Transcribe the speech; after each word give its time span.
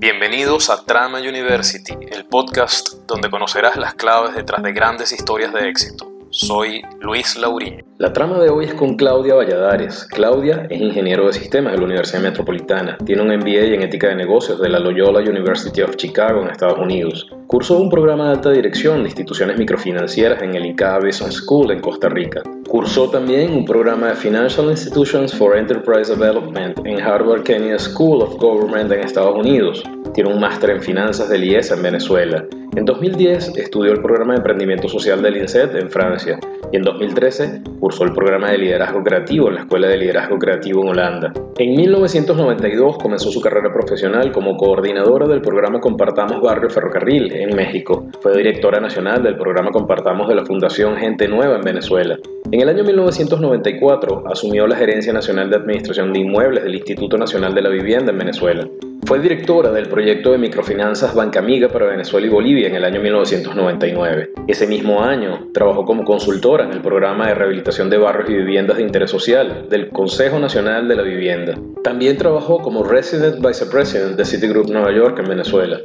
Bienvenidos 0.00 0.70
a 0.70 0.82
Trama 0.86 1.18
University, 1.18 1.92
el 2.10 2.24
podcast 2.24 3.06
donde 3.06 3.28
conocerás 3.28 3.76
las 3.76 3.92
claves 3.92 4.34
detrás 4.34 4.62
de 4.62 4.72
grandes 4.72 5.12
historias 5.12 5.52
de 5.52 5.68
éxito. 5.68 6.10
Soy 6.30 6.80
Luis 7.00 7.36
Lauriño. 7.36 7.84
La 7.98 8.10
trama 8.10 8.38
de 8.38 8.48
hoy 8.48 8.64
es 8.64 8.72
con 8.72 8.96
Claudia 8.96 9.34
Valladares. 9.34 10.06
Claudia 10.06 10.66
es 10.70 10.80
ingeniero 10.80 11.26
de 11.26 11.34
sistemas 11.34 11.72
de 11.72 11.80
la 11.80 11.84
Universidad 11.84 12.22
Metropolitana. 12.22 12.96
Tiene 13.04 13.20
un 13.20 13.28
MBA 13.28 13.74
en 13.74 13.82
ética 13.82 14.08
de 14.08 14.14
negocios 14.14 14.58
de 14.58 14.70
la 14.70 14.78
Loyola 14.78 15.20
University 15.20 15.82
of 15.82 15.96
Chicago 15.96 16.40
en 16.40 16.48
Estados 16.48 16.78
Unidos. 16.78 17.28
Cursó 17.46 17.76
un 17.76 17.90
programa 17.90 18.28
de 18.28 18.30
alta 18.30 18.50
dirección 18.52 19.02
de 19.02 19.10
instituciones 19.10 19.58
microfinancieras 19.58 20.40
en 20.40 20.54
el 20.54 20.64
ICAA 20.64 21.00
Business 21.00 21.34
School 21.34 21.72
en 21.72 21.80
Costa 21.80 22.08
Rica. 22.08 22.42
Cursó 22.70 23.10
también 23.10 23.52
un 23.52 23.64
programa 23.64 24.10
de 24.10 24.14
Financial 24.14 24.70
Institutions 24.70 25.34
for 25.34 25.56
Enterprise 25.56 26.08
Development 26.14 26.78
en 26.86 27.00
Harvard 27.00 27.42
Kennedy 27.42 27.76
School 27.76 28.22
of 28.22 28.36
Government 28.36 28.92
en 28.92 29.00
Estados 29.00 29.34
Unidos. 29.34 29.82
Tiene 30.14 30.32
un 30.32 30.38
máster 30.38 30.70
en 30.70 30.80
finanzas 30.80 31.28
del 31.28 31.42
IESA 31.42 31.74
en 31.74 31.82
Venezuela. 31.82 32.46
En 32.76 32.84
2010 32.84 33.56
estudió 33.56 33.90
el 33.90 34.00
programa 34.00 34.34
de 34.34 34.36
emprendimiento 34.36 34.88
social 34.88 35.20
del 35.20 35.38
INSET 35.38 35.74
en 35.74 35.90
Francia 35.90 36.38
y 36.70 36.76
en 36.76 36.82
2013 36.82 37.62
cursó 37.80 38.04
el 38.04 38.12
programa 38.12 38.52
de 38.52 38.58
liderazgo 38.58 39.02
creativo 39.02 39.48
en 39.48 39.56
la 39.56 39.60
Escuela 39.62 39.88
de 39.88 39.96
Liderazgo 39.96 40.38
Creativo 40.38 40.82
en 40.82 40.90
Holanda. 40.90 41.32
En 41.58 41.74
1992 41.74 42.98
comenzó 42.98 43.32
su 43.32 43.40
carrera 43.40 43.72
profesional 43.72 44.30
como 44.30 44.56
coordinadora 44.56 45.26
del 45.26 45.40
programa 45.40 45.80
Compartamos 45.80 46.40
Barrio 46.40 46.70
Ferrocarril 46.70 47.32
en 47.32 47.56
México. 47.56 48.06
Fue 48.20 48.36
directora 48.36 48.78
nacional 48.78 49.24
del 49.24 49.36
programa 49.36 49.72
Compartamos 49.72 50.28
de 50.28 50.36
la 50.36 50.44
Fundación 50.44 50.96
Gente 50.96 51.26
Nueva 51.26 51.56
en 51.56 51.62
Venezuela. 51.62 52.16
En 52.52 52.59
el 52.60 52.68
año 52.68 52.84
1994 52.84 54.24
asumió 54.26 54.66
la 54.66 54.76
Gerencia 54.76 55.12
Nacional 55.12 55.48
de 55.48 55.56
Administración 55.56 56.12
de 56.12 56.20
Inmuebles 56.20 56.64
del 56.64 56.74
Instituto 56.74 57.16
Nacional 57.16 57.54
de 57.54 57.62
la 57.62 57.68
Vivienda 57.68 58.12
en 58.12 58.18
Venezuela. 58.18 58.68
Fue 59.06 59.18
directora 59.18 59.72
del 59.72 59.88
proyecto 59.88 60.32
de 60.32 60.38
microfinanzas 60.38 61.14
Banca 61.14 61.38
Amiga 61.38 61.68
para 61.68 61.86
Venezuela 61.86 62.26
y 62.26 62.30
Bolivia 62.30 62.68
en 62.68 62.74
el 62.74 62.84
año 62.84 63.00
1999. 63.00 64.30
Ese 64.46 64.66
mismo 64.66 65.02
año 65.02 65.48
trabajó 65.54 65.84
como 65.84 66.04
consultora 66.04 66.64
en 66.64 66.72
el 66.72 66.80
programa 66.80 67.28
de 67.28 67.34
rehabilitación 67.34 67.88
de 67.88 67.98
barrios 67.98 68.30
y 68.30 68.34
viviendas 68.34 68.76
de 68.76 68.82
interés 68.82 69.10
social 69.10 69.66
del 69.68 69.88
Consejo 69.88 70.38
Nacional 70.38 70.86
de 70.86 70.96
la 70.96 71.02
Vivienda. 71.02 71.58
También 71.82 72.16
trabajó 72.18 72.58
como 72.58 72.84
Resident 72.84 73.44
Vice 73.44 73.66
President 73.66 74.16
de 74.16 74.24
Citigroup 74.24 74.68
Nueva 74.70 74.92
York 74.92 75.18
en 75.18 75.28
Venezuela. 75.28 75.80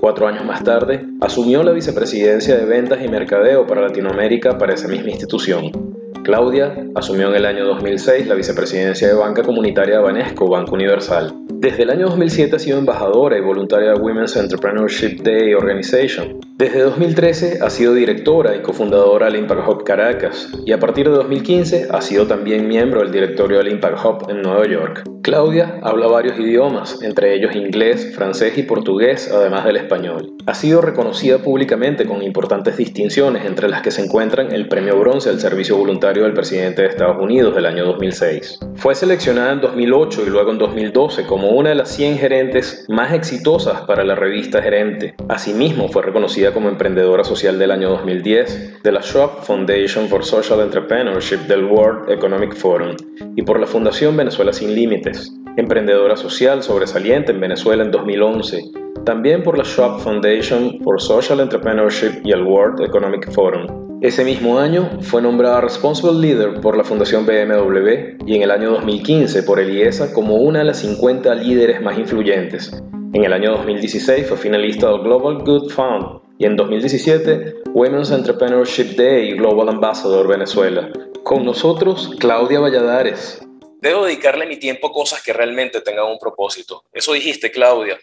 Cuatro 0.00 0.26
años 0.26 0.44
más 0.44 0.64
tarde, 0.64 1.04
asumió 1.20 1.62
la 1.62 1.72
vicepresidencia 1.72 2.56
de 2.56 2.64
Ventas 2.64 3.04
y 3.04 3.08
Mercadeo 3.08 3.66
para 3.66 3.82
Latinoamérica 3.82 4.56
para 4.56 4.72
esa 4.72 4.88
misma 4.88 5.10
institución. 5.10 5.99
Claudia 6.22 6.74
asumió 6.94 7.28
en 7.28 7.36
el 7.36 7.46
año 7.46 7.64
2006 7.64 8.26
la 8.26 8.34
vicepresidencia 8.34 9.08
de 9.08 9.14
banca 9.14 9.42
comunitaria 9.42 9.96
de 9.96 10.02
Banesco, 10.02 10.48
Banco 10.48 10.74
Universal. 10.74 11.34
Desde 11.48 11.84
el 11.84 11.90
año 11.90 12.08
2007 12.08 12.56
ha 12.56 12.58
sido 12.58 12.78
embajadora 12.78 13.38
y 13.38 13.40
voluntaria 13.40 13.92
de 13.92 14.00
Women's 14.00 14.36
Entrepreneurship 14.36 15.22
Day 15.22 15.54
Organization. 15.54 16.38
Desde 16.60 16.82
2013 16.82 17.60
ha 17.62 17.70
sido 17.70 17.94
directora 17.94 18.54
y 18.54 18.60
cofundadora 18.60 19.24
del 19.30 19.36
Impact 19.36 19.66
Hub 19.66 19.82
Caracas 19.82 20.46
y 20.66 20.72
a 20.72 20.78
partir 20.78 21.08
de 21.08 21.16
2015 21.16 21.88
ha 21.90 22.02
sido 22.02 22.26
también 22.26 22.68
miembro 22.68 23.00
del 23.00 23.10
directorio 23.10 23.56
del 23.56 23.68
Impact 23.68 24.04
Hub 24.04 24.30
en 24.30 24.42
Nueva 24.42 24.66
York. 24.66 25.04
Claudia 25.22 25.78
habla 25.82 26.06
varios 26.06 26.38
idiomas, 26.38 27.02
entre 27.02 27.34
ellos 27.34 27.54
inglés, 27.54 28.14
francés 28.14 28.56
y 28.56 28.62
portugués, 28.62 29.30
además 29.32 29.64
del 29.64 29.76
español. 29.76 30.32
Ha 30.46 30.54
sido 30.54 30.80
reconocida 30.80 31.38
públicamente 31.38 32.06
con 32.06 32.22
importantes 32.22 32.78
distinciones, 32.78 33.44
entre 33.44 33.68
las 33.68 33.82
que 33.82 33.90
se 33.90 34.02
encuentran 34.02 34.52
el 34.52 34.66
Premio 34.68 34.98
Bronce 34.98 35.28
al 35.28 35.38
Servicio 35.38 35.76
Voluntario 35.76 36.24
del 36.24 36.32
Presidente 36.32 36.82
de 36.82 36.88
Estados 36.88 37.18
Unidos 37.20 37.54
del 37.54 37.66
año 37.66 37.84
2006. 37.84 38.60
Fue 38.76 38.94
seleccionada 38.94 39.52
en 39.52 39.60
2008 39.60 40.22
y 40.26 40.30
luego 40.30 40.50
en 40.52 40.58
2012 40.58 41.26
como 41.26 41.50
una 41.50 41.68
de 41.68 41.76
las 41.76 41.90
100 41.90 42.18
gerentes 42.18 42.86
más 42.88 43.12
exitosas 43.12 43.82
para 43.82 44.04
la 44.04 44.14
revista 44.14 44.62
Gerente. 44.62 45.14
Asimismo, 45.28 45.88
fue 45.88 46.02
reconocida 46.02 46.49
como 46.52 46.68
emprendedora 46.68 47.24
social 47.24 47.58
del 47.58 47.70
año 47.70 47.90
2010 47.90 48.82
de 48.82 48.92
la 48.92 49.02
Schwab 49.02 49.42
Foundation 49.42 50.08
for 50.08 50.24
Social 50.24 50.60
Entrepreneurship 50.60 51.40
del 51.48 51.64
World 51.64 52.10
Economic 52.10 52.54
Forum 52.54 52.96
y 53.36 53.42
por 53.42 53.58
la 53.58 53.66
Fundación 53.66 54.16
Venezuela 54.16 54.52
Sin 54.52 54.74
Límites, 54.74 55.32
emprendedora 55.56 56.16
social 56.16 56.62
sobresaliente 56.62 57.32
en 57.32 57.40
Venezuela 57.40 57.84
en 57.84 57.90
2011, 57.90 58.62
también 59.04 59.42
por 59.42 59.58
la 59.58 59.64
Schwab 59.64 60.00
Foundation 60.00 60.78
for 60.82 61.00
Social 61.00 61.40
Entrepreneurship 61.40 62.20
y 62.24 62.32
el 62.32 62.42
World 62.42 62.82
Economic 62.82 63.30
Forum. 63.30 63.66
Ese 64.00 64.24
mismo 64.24 64.58
año 64.58 64.88
fue 65.02 65.20
nombrada 65.20 65.60
Responsible 65.60 66.18
Leader 66.18 66.60
por 66.60 66.76
la 66.76 66.84
Fundación 66.84 67.26
BMW 67.26 68.16
y 68.26 68.36
en 68.36 68.42
el 68.42 68.50
año 68.50 68.70
2015 68.70 69.42
por 69.42 69.60
el 69.60 69.70
IESA 69.76 70.14
como 70.14 70.36
una 70.36 70.60
de 70.60 70.64
las 70.64 70.78
50 70.78 71.34
líderes 71.34 71.82
más 71.82 71.98
influyentes. 71.98 72.72
En 73.12 73.24
el 73.24 73.32
año 73.32 73.50
2016 73.50 74.26
fue 74.26 74.36
finalista 74.36 74.88
del 74.88 75.02
Global 75.02 75.42
Good 75.44 75.70
Fund 75.70 76.29
y 76.40 76.46
en 76.46 76.56
2017 76.56 77.64
Women's 77.74 78.10
Entrepreneurship 78.10 78.96
Day 78.96 79.32
Global 79.36 79.68
Ambassador 79.68 80.26
Venezuela. 80.26 80.90
Con 81.22 81.44
nosotros, 81.44 82.16
Claudia 82.18 82.60
Valladares. 82.60 83.46
Debo 83.82 84.06
dedicarle 84.06 84.46
mi 84.46 84.56
tiempo 84.56 84.88
a 84.88 84.92
cosas 84.92 85.22
que 85.22 85.34
realmente 85.34 85.82
tengan 85.82 86.06
un 86.06 86.18
propósito. 86.18 86.84
Eso 86.94 87.12
dijiste, 87.12 87.50
Claudia, 87.50 87.98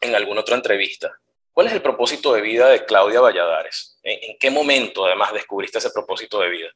en 0.00 0.14
alguna 0.14 0.40
otra 0.40 0.56
entrevista. 0.56 1.12
¿Cuál 1.52 1.66
es 1.66 1.74
el 1.74 1.82
propósito 1.82 2.32
de 2.32 2.40
vida 2.40 2.70
de 2.70 2.86
Claudia 2.86 3.20
Valladares? 3.20 3.98
¿En, 4.02 4.38
qué 4.40 4.50
momento, 4.50 5.04
además, 5.04 5.34
descubriste 5.34 5.76
ese 5.76 5.90
propósito 5.90 6.40
de 6.40 6.48
vida? 6.48 6.68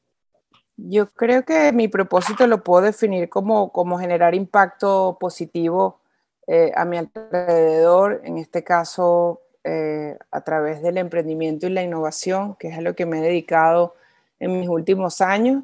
Yo 0.77 1.11
creo 1.11 1.43
que 1.43 1.71
mi 1.71 1.87
propósito 1.87 2.45
lo 2.45 2.63
puedo 2.63 2.85
definir 2.85 3.29
como, 3.29 3.71
como 3.71 3.97
generar 3.97 4.35
impacto 4.35 5.17
positivo 5.19 6.01
eh, 6.45 6.71
a 6.75 6.85
mi 6.85 6.99
alrededor, 6.99 8.21
en 8.25 8.37
este 8.37 8.63
caso 8.63 9.42
eh, 9.65 10.17
a 10.29 10.41
través 10.41 10.81
del 10.81 10.97
emprendimiento 10.97 11.67
y 11.67 11.69
la 11.69 11.83
innovación, 11.83 12.55
que 12.55 12.67
es 12.67 12.77
a 12.77 12.81
lo 12.81 12.95
que 12.95 13.05
me 13.05 13.19
he 13.19 13.21
dedicado 13.21 13.95
en 14.39 14.59
mis 14.59 14.67
últimos 14.67 15.21
años. 15.21 15.63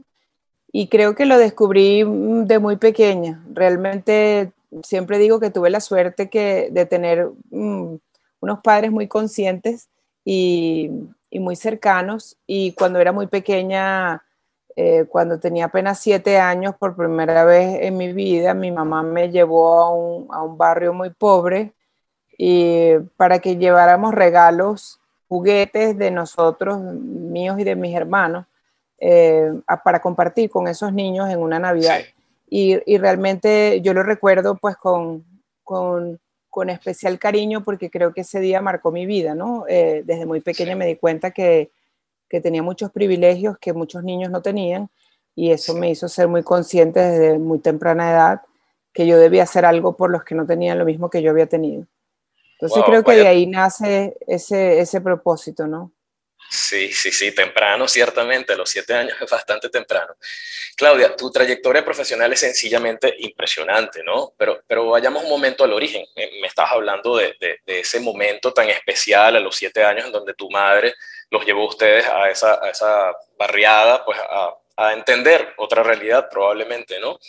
Y 0.71 0.87
creo 0.87 1.15
que 1.15 1.25
lo 1.25 1.37
descubrí 1.37 2.05
mm, 2.05 2.45
de 2.45 2.59
muy 2.59 2.77
pequeña. 2.77 3.43
Realmente 3.53 4.53
siempre 4.83 5.17
digo 5.17 5.41
que 5.41 5.49
tuve 5.49 5.69
la 5.69 5.81
suerte 5.81 6.29
de 6.71 6.85
tener 6.85 7.29
mm, 7.51 7.95
unos 8.39 8.59
padres 8.61 8.91
muy 8.91 9.07
conscientes 9.07 9.89
y, 10.23 10.91
muy 11.33 11.55
cercanos. 11.57 12.37
Y 12.47 12.73
cuando 12.73 12.99
era 12.99 13.11
muy 13.11 13.27
pequeña, 13.27 14.23
eh, 14.77 15.05
cuando 15.09 15.39
tenía 15.39 15.65
apenas 15.65 15.99
siete 15.99 16.37
años, 16.39 16.75
por 16.79 16.95
primera 16.95 17.43
vez 17.43 17.79
en 17.81 17.97
mi 17.97 18.13
vida, 18.13 18.53
mi 18.53 18.71
mamá 18.71 19.03
me 19.03 19.29
llevó 19.29 19.81
a 20.31 20.43
un 20.45 20.57
barrio 20.57 20.93
muy 20.93 21.09
pobre 21.09 21.73
y 22.41 22.97
para 23.17 23.39
que 23.39 23.57
lleváramos 23.57 24.15
regalos, 24.15 25.01
juguetes 25.27 25.97
de 25.97 26.09
nosotros, 26.09 26.79
míos 26.79 27.59
y 27.59 27.65
de 27.65 27.75
mis 27.75 27.93
hermanos, 27.93 28.45
eh, 28.97 29.51
para 29.83 30.01
compartir 30.01 30.49
con 30.49 30.69
esos 30.69 30.93
niños 30.93 31.29
en 31.29 31.39
una 31.39 31.59
Navidad. 31.59 31.99
Y, 32.49 32.79
y, 32.85 32.97
realmente 32.97 33.81
yo 33.81 33.93
lo 33.93 34.03
recuerdo 34.03 34.55
pues 34.55 34.77
con, 34.77 35.25
con, 35.65 36.17
con, 36.49 36.69
especial 36.69 37.19
cariño 37.19 37.61
porque 37.61 37.89
creo 37.89 38.13
que 38.13 38.21
ese 38.21 38.39
día 38.39 38.61
marcó 38.61 38.89
mi 38.89 39.05
vida, 39.05 39.35
¿no? 39.35 39.65
Eh, 39.67 40.03
desde 40.05 40.25
muy 40.25 40.39
pequeña 40.39 40.77
me 40.77 40.87
di 40.87 40.95
cuenta 40.95 41.31
que, 41.31 41.71
que, 42.29 42.39
tenía 42.39 42.63
muchos 42.63 42.89
privilegios 42.89 43.57
que 43.59 43.73
muchos 43.73 44.01
niños 44.05 44.31
no 44.31 44.41
tenían 44.41 44.89
y 45.35 45.51
eso 45.51 45.75
me 45.75 45.89
hizo 45.89 46.07
ser 46.07 46.29
muy 46.29 46.43
consciente 46.43 47.01
desde 47.01 47.37
muy 47.37 47.59
temprana 47.59 48.11
edad 48.11 48.41
que 48.93 49.05
yo 49.05 49.17
debía 49.17 49.43
hacer 49.43 49.65
algo 49.65 49.97
por 49.97 50.09
los 50.09 50.23
que 50.23 50.35
no 50.35 50.45
tenían 50.45 50.79
lo 50.79 50.85
mismo 50.85 51.09
que 51.09 51.21
yo 51.21 51.31
había 51.31 51.45
tenido. 51.45 51.85
Entonces 52.61 52.83
creo 52.85 53.03
que 53.03 53.13
de 53.13 53.27
ahí 53.27 53.47
nace 53.47 54.17
ese, 54.27 54.79
ese 54.79 54.99
propósito, 54.99 55.65
¿no? 55.65 55.93
Sí, 56.49 56.91
sí, 56.91 57.11
sí, 57.11 57.31
temprano, 57.31 57.87
ciertamente, 57.87 58.53
a 58.53 58.57
los 58.57 58.69
siete 58.69 58.93
años 58.95 59.15
es 59.21 59.29
bastante 59.29 59.69
temprano. 59.69 60.15
Claudia, 60.75 61.15
tu 61.15 61.31
trayectoria 61.31 61.85
profesional 61.85 62.33
es 62.33 62.39
sencillamente 62.39 63.13
impresionante, 63.19 64.03
¿no? 64.03 64.33
Pero, 64.35 64.63
pero 64.65 64.89
vayamos 64.89 65.23
un 65.23 65.29
momento 65.29 65.63
al 65.63 65.73
origen. 65.73 66.03
Me 66.15 66.47
estabas 66.47 66.71
hablando 66.71 67.15
de, 67.17 67.35
de, 67.39 67.79
ese 67.79 67.99
momento 67.99 68.51
tan 68.51 68.67
especial 68.67 69.35
a 69.35 69.39
los 69.39 69.55
siete 69.55 69.83
años 69.83 70.07
en 70.07 70.11
donde 70.11 70.33
tu 70.33 70.49
madre 70.49 70.95
los 71.29 71.45
llevó 71.45 71.61
a 71.61 71.69
ustedes 71.69 72.05
a 72.07 72.29
esa, 72.29 72.59
a 72.63 72.69
esa 72.71 73.13
barriada, 73.37 74.03
pues 74.03 74.17
a, 74.17 74.55
a 74.75 74.93
entender 74.93 75.53
otra 75.57 75.83
realidad 75.83 76.29
probablemente, 76.31 76.99
¿no? 76.99 77.19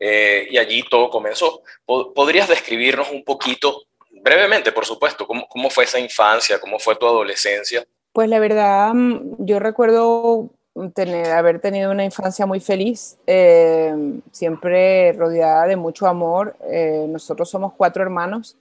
Eh, 0.00 0.48
y 0.50 0.58
allí 0.58 0.82
todo 0.90 1.10
comenzó. 1.10 1.62
¿Podrías 1.86 2.48
describirnos 2.48 3.10
un 3.10 3.22
poquito 3.22 3.84
brevemente, 4.24 4.72
por 4.72 4.86
supuesto, 4.86 5.26
¿cómo, 5.26 5.46
¿cómo, 5.48 5.68
fue 5.68 5.84
esa 5.84 6.00
infancia? 6.00 6.58
¿Cómo 6.58 6.78
fue 6.78 6.96
tu 6.96 7.06
adolescencia? 7.06 7.84
Pues 8.12 8.28
la 8.28 8.38
verdad, 8.38 8.94
mm, 8.94 9.44
yo 9.44 9.58
recuerdo 9.58 10.50
tener, 10.94 11.26
haber 11.30 11.60
tenido 11.60 11.90
una 11.90 12.04
infancia 12.04 12.46
muy 12.46 12.58
feliz, 12.58 13.18
eh, 13.26 13.94
siempre 14.32 15.12
rodeada 15.12 15.66
de 15.66 15.76
mucho 15.76 16.06
amor. 16.06 16.56
Eh, 16.70 17.06
nosotros 17.08 17.50
somos 17.50 17.74
cuatro 17.76 18.02
hermanos 18.02 18.56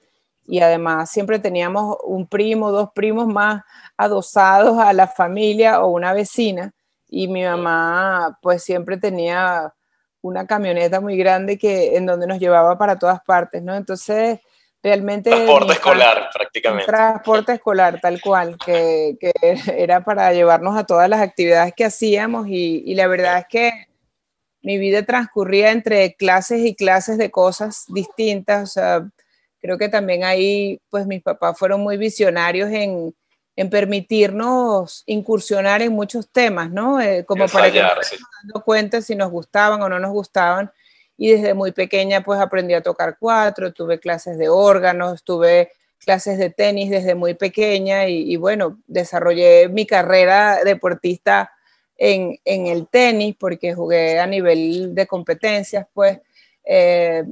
y 0.46 0.60
además 0.60 1.10
siempre 1.10 1.40
teníamos 1.40 1.98
un 2.04 2.28
primo, 2.28 2.72
dos 2.72 2.90
primos 2.94 3.28
más 3.28 3.64
adosados 3.96 4.78
a 4.80 4.92
la 4.92 5.08
familia 5.08 5.82
o 5.82 5.88
una 5.88 6.14
vecina. 6.14 6.74
Y 7.08 7.28
mi 7.30 7.44
mamá 7.44 8.38
pues 8.42 8.64
siempre 8.64 8.98
tenía 8.98 9.74
una 10.22 10.46
camioneta 10.46 11.00
muy 11.00 11.18
grande 11.18 11.58
que, 11.58 11.96
en 11.96 12.06
donde 12.06 12.28
nos 12.28 12.40
llevaba 12.40 12.78
para 12.78 13.00
todas 13.00 13.22
partes, 13.24 13.64
¿no? 13.64 13.76
Entonces 13.76 14.40
realmente... 14.84 15.30
Transporte 15.30 15.74
escolar, 15.74 16.30
prácticamente. 16.34 16.86
Transporte 16.86 17.54
escolar, 17.54 18.02
tal 18.02 18.22
cual, 18.22 18.58
que, 18.64 19.18
que, 19.20 19.34
era 19.78 20.04
para 20.04 20.32
llevarnos 20.34 20.78
a 20.78 20.84
todas 20.84 21.10
las 21.10 21.22
actividades 21.22 21.74
que 21.76 21.86
hacíamos 21.86 22.48
y, 22.48 22.84
y 22.86 22.96
la 22.96 23.08
verdad 23.08 23.40
es 23.40 23.46
que 23.50 23.88
mi 24.62 24.78
vida 24.78 25.04
transcurría 25.04 25.72
entre 25.72 26.16
clases 26.16 26.62
y 26.66 26.76
clases 26.76 27.18
de 27.18 27.32
cosas 27.32 27.86
distintas, 27.88 28.70
o 28.70 28.74
sea, 28.74 29.10
creo 29.62 29.78
que 29.78 29.90
también 29.90 30.24
ahí, 30.24 30.80
pues 30.90 31.08
mis 31.08 31.22
papás 31.22 31.58
fueron 31.58 31.82
muy 31.82 31.98
visionarios 31.98 32.70
en, 32.70 33.16
en 33.56 33.70
permitirnos 33.70 35.04
incursionar 35.06 35.82
en 35.82 35.94
muchos 35.94 36.30
temas, 36.30 36.72
¿no? 36.72 37.00
Eh, 37.00 37.24
como 37.26 37.48
para 37.48 37.72
que 37.72 37.82
nos 37.82 38.12
dando 38.42 38.64
cuenta 38.64 39.02
si 39.02 39.16
nos 39.16 39.30
gustaban 39.32 39.82
o 39.82 39.90
no 39.90 40.00
nos 40.00 40.12
gustaban. 40.12 40.72
Y 41.24 41.32
desde 41.32 41.54
muy 41.54 41.72
pequeña, 41.72 42.22
pues 42.22 42.38
aprendí 42.42 42.74
a 42.74 42.82
tocar 42.82 43.16
cuatro, 43.18 43.72
tuve 43.72 43.98
clases 43.98 44.38
de 44.38 44.50
órganos, 44.50 45.24
tuve 45.24 45.72
clases 45.98 46.38
de 46.38 46.50
tenis 46.50 46.90
desde 46.90 47.16
muy 47.16 47.34
pequeña 47.34 48.10
y, 48.10 48.36
bueno, 48.36 48.82
desarrollé 48.88 49.70
mi 49.70 49.86
carrera 49.86 50.66
deportista 50.66 51.50
en, 51.96 52.38
en, 52.44 52.68
el 52.68 52.90
tenis 52.90 53.38
porque 53.40 53.74
jugué 53.74 54.20
a 54.20 54.28
nivel 54.28 54.94
de 54.94 55.08
competencias, 55.08 55.88
pues 55.94 56.20
eh, 56.66 57.24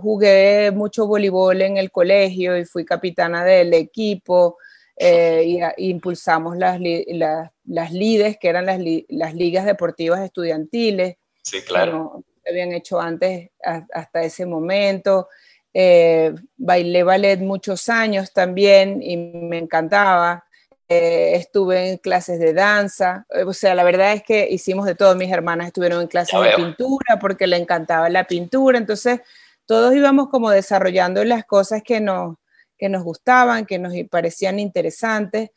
jugué 0.00 0.70
mucho 0.70 1.08
voleibol 1.08 1.62
en 1.62 1.78
el 1.78 1.90
colegio 1.90 2.56
y 2.56 2.64
fui 2.64 2.84
capitana 2.84 3.44
del 3.44 3.74
equipo 3.74 4.56
eh, 4.96 5.72
y, 5.76 5.88
impulsamos 5.88 6.56
las, 6.56 6.78
las, 7.08 7.50
las, 7.64 7.92
LIDES, 7.92 8.38
que 8.38 8.48
eran 8.48 8.66
las, 8.66 8.78
las 9.08 9.34
ligas 9.34 9.66
deportivas 9.66 10.20
estudiantiles. 10.20 11.16
Sí, 11.42 11.60
claro. 11.62 12.22
Habían 12.48 12.72
hecho 12.72 13.00
antes 13.00 13.50
hasta 13.92 14.22
ese 14.22 14.46
momento. 14.46 15.28
Eh, 15.74 16.34
bailé 16.56 17.02
ballet 17.02 17.40
muchos 17.40 17.88
años 17.88 18.32
también 18.32 19.02
y 19.02 19.16
me 19.16 19.58
encantaba. 19.58 20.44
Eh, 20.88 21.36
estuve 21.36 21.90
en 21.90 21.96
clases 21.96 22.38
de 22.38 22.52
danza, 22.52 23.24
eh, 23.30 23.44
o 23.44 23.54
sea, 23.54 23.74
la 23.74 23.82
verdad 23.82 24.12
es 24.12 24.22
que 24.22 24.46
hicimos 24.50 24.84
de 24.84 24.94
todo, 24.94 25.14
mis 25.14 25.32
hermanas 25.32 25.68
estuvieron 25.68 26.02
en 26.02 26.08
clases 26.08 26.38
de 26.38 26.52
pintura 26.54 27.18
porque 27.18 27.46
le 27.46 27.56
encantaba 27.56 28.10
la 28.10 28.24
pintura, 28.26 28.76
entonces 28.76 29.20
todos 29.64 29.94
íbamos 29.94 30.28
como 30.28 30.50
desarrollando 30.50 31.24
las 31.24 31.46
cosas 31.46 31.82
que 31.82 32.00
nos, 32.00 32.36
que 32.76 32.90
nos 32.90 33.04
gustaban, 33.04 33.64
que 33.64 33.78
nos 33.78 33.94
parecían 34.10 34.58
interesantes. 34.58 35.50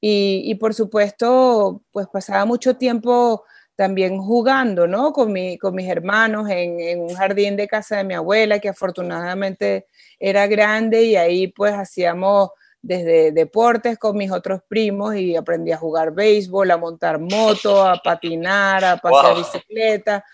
Y, 0.00 0.42
y 0.44 0.54
por 0.56 0.72
supuesto, 0.72 1.82
pues 1.90 2.06
pasaba 2.12 2.44
mucho 2.44 2.76
tiempo 2.76 3.44
también 3.76 4.18
jugando, 4.18 4.86
¿no? 4.86 5.12
Con, 5.12 5.32
mi, 5.32 5.58
con 5.58 5.74
mis 5.74 5.88
hermanos 5.88 6.48
en, 6.48 6.80
en, 6.80 7.00
un 7.00 7.14
jardín 7.14 7.56
de 7.56 7.68
casa 7.68 7.98
de 7.98 8.04
mi 8.04 8.14
abuela, 8.14 8.58
que 8.58 8.70
afortunadamente 8.70 9.86
era 10.18 10.46
grande 10.46 11.02
y 11.04 11.16
ahí 11.16 11.48
pues 11.48 11.74
hacíamos 11.74 12.50
desde 12.80 13.32
deportes 13.32 13.98
con 13.98 14.16
mis 14.16 14.30
otros 14.30 14.60
primos 14.68 15.16
y 15.16 15.36
aprendí 15.36 15.72
a 15.72 15.76
jugar 15.76 16.12
béisbol, 16.12 16.70
a 16.70 16.76
montar 16.76 17.18
moto, 17.18 17.86
a 17.86 17.96
patinar, 17.96 18.84
a 18.84 18.96
pasear 18.96 19.36
bicicleta. 19.36 20.24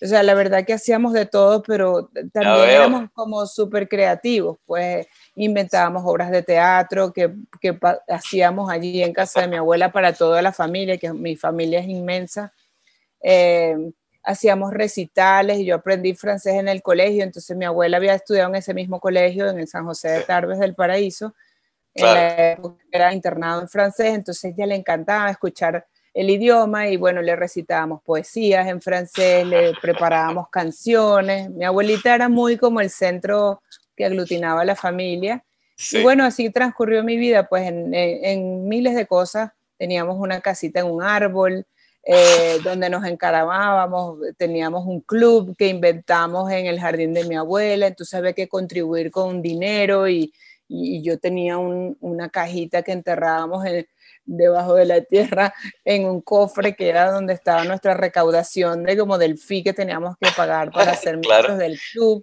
O 0.00 0.06
sea, 0.06 0.22
la 0.22 0.34
verdad 0.34 0.64
que 0.64 0.72
hacíamos 0.72 1.12
de 1.12 1.26
todo, 1.26 1.62
pero 1.62 2.08
también 2.32 2.70
éramos 2.70 3.10
como 3.12 3.44
súper 3.46 3.88
creativos, 3.88 4.58
pues 4.64 5.06
inventábamos 5.34 6.04
obras 6.06 6.30
de 6.30 6.42
teatro 6.42 7.12
que, 7.12 7.34
que 7.60 7.78
hacíamos 8.08 8.70
allí 8.70 9.02
en 9.02 9.12
casa 9.12 9.40
de 9.40 9.48
mi 9.48 9.56
abuela 9.56 9.90
para 9.90 10.12
toda 10.12 10.40
la 10.40 10.52
familia, 10.52 10.98
que 10.98 11.12
mi 11.12 11.36
familia 11.36 11.80
es 11.80 11.88
inmensa. 11.88 12.52
Eh, 13.22 13.76
hacíamos 14.22 14.72
recitales 14.72 15.58
y 15.58 15.64
yo 15.64 15.76
aprendí 15.76 16.14
francés 16.14 16.54
en 16.54 16.68
el 16.68 16.82
colegio, 16.82 17.22
entonces 17.22 17.56
mi 17.56 17.64
abuela 17.64 17.96
había 17.96 18.14
estudiado 18.14 18.50
en 18.50 18.56
ese 18.56 18.74
mismo 18.74 19.00
colegio, 19.00 19.48
en 19.48 19.58
el 19.58 19.68
San 19.68 19.84
José 19.84 20.08
de 20.08 20.20
Tarbes 20.22 20.58
del 20.58 20.74
Paraíso, 20.74 21.34
era 21.94 23.12
internado 23.12 23.62
en 23.62 23.68
francés, 23.68 24.14
entonces 24.14 24.54
ya 24.56 24.66
le 24.66 24.76
encantaba 24.76 25.30
escuchar 25.30 25.86
el 26.18 26.30
idioma 26.30 26.88
y 26.88 26.96
bueno, 26.96 27.22
le 27.22 27.36
recitábamos 27.36 28.02
poesías 28.02 28.66
en 28.66 28.80
francés, 28.80 29.46
le 29.46 29.72
preparábamos 29.80 30.48
canciones. 30.48 31.48
Mi 31.50 31.64
abuelita 31.64 32.12
era 32.12 32.28
muy 32.28 32.56
como 32.56 32.80
el 32.80 32.90
centro 32.90 33.62
que 33.96 34.04
aglutinaba 34.04 34.62
a 34.62 34.64
la 34.64 34.74
familia. 34.74 35.44
Y 35.92 36.02
bueno, 36.02 36.24
así 36.24 36.50
transcurrió 36.50 37.04
mi 37.04 37.16
vida, 37.16 37.48
pues 37.48 37.68
en, 37.68 37.94
en, 37.94 38.66
miles 38.66 38.96
de 38.96 39.06
cosas. 39.06 39.52
Teníamos 39.76 40.16
una 40.18 40.40
casita 40.40 40.80
en 40.80 40.86
un 40.86 41.04
árbol, 41.04 41.66
eh, 42.02 42.58
donde 42.64 42.88
nos 42.88 43.04
encarábamos, 43.04 44.18
teníamos 44.36 44.86
un 44.86 45.00
club 45.00 45.54
que 45.56 45.68
inventamos 45.68 46.50
en 46.50 46.66
el 46.66 46.80
jardín 46.80 47.12
de 47.12 47.24
mi 47.24 47.36
abuela, 47.36 47.86
entonces 47.86 48.14
había 48.14 48.32
que 48.32 48.48
contribuir 48.48 49.10
con 49.10 49.42
dinero 49.42 50.08
y, 50.08 50.32
y 50.68 51.02
yo 51.02 51.18
tenía 51.18 51.58
una 51.58 52.28
cajita 52.28 52.82
que 52.82 52.92
enterrábamos 52.92 53.64
debajo 54.28 54.74
de 54.74 54.84
la 54.84 55.00
tierra 55.00 55.54
en 55.84 56.04
un 56.04 56.20
cofre 56.20 56.76
que 56.76 56.88
era 56.88 57.10
donde 57.10 57.32
estaba 57.32 57.64
nuestra 57.64 57.94
recaudación 57.94 58.84
de 58.84 58.96
como 58.96 59.16
del 59.16 59.38
fee 59.38 59.64
que 59.64 59.72
teníamos 59.72 60.16
que 60.20 60.30
pagar 60.36 60.70
para 60.70 60.94
ser 60.94 61.16
miembros 61.16 61.58
del 61.58 61.78
club. 61.92 62.22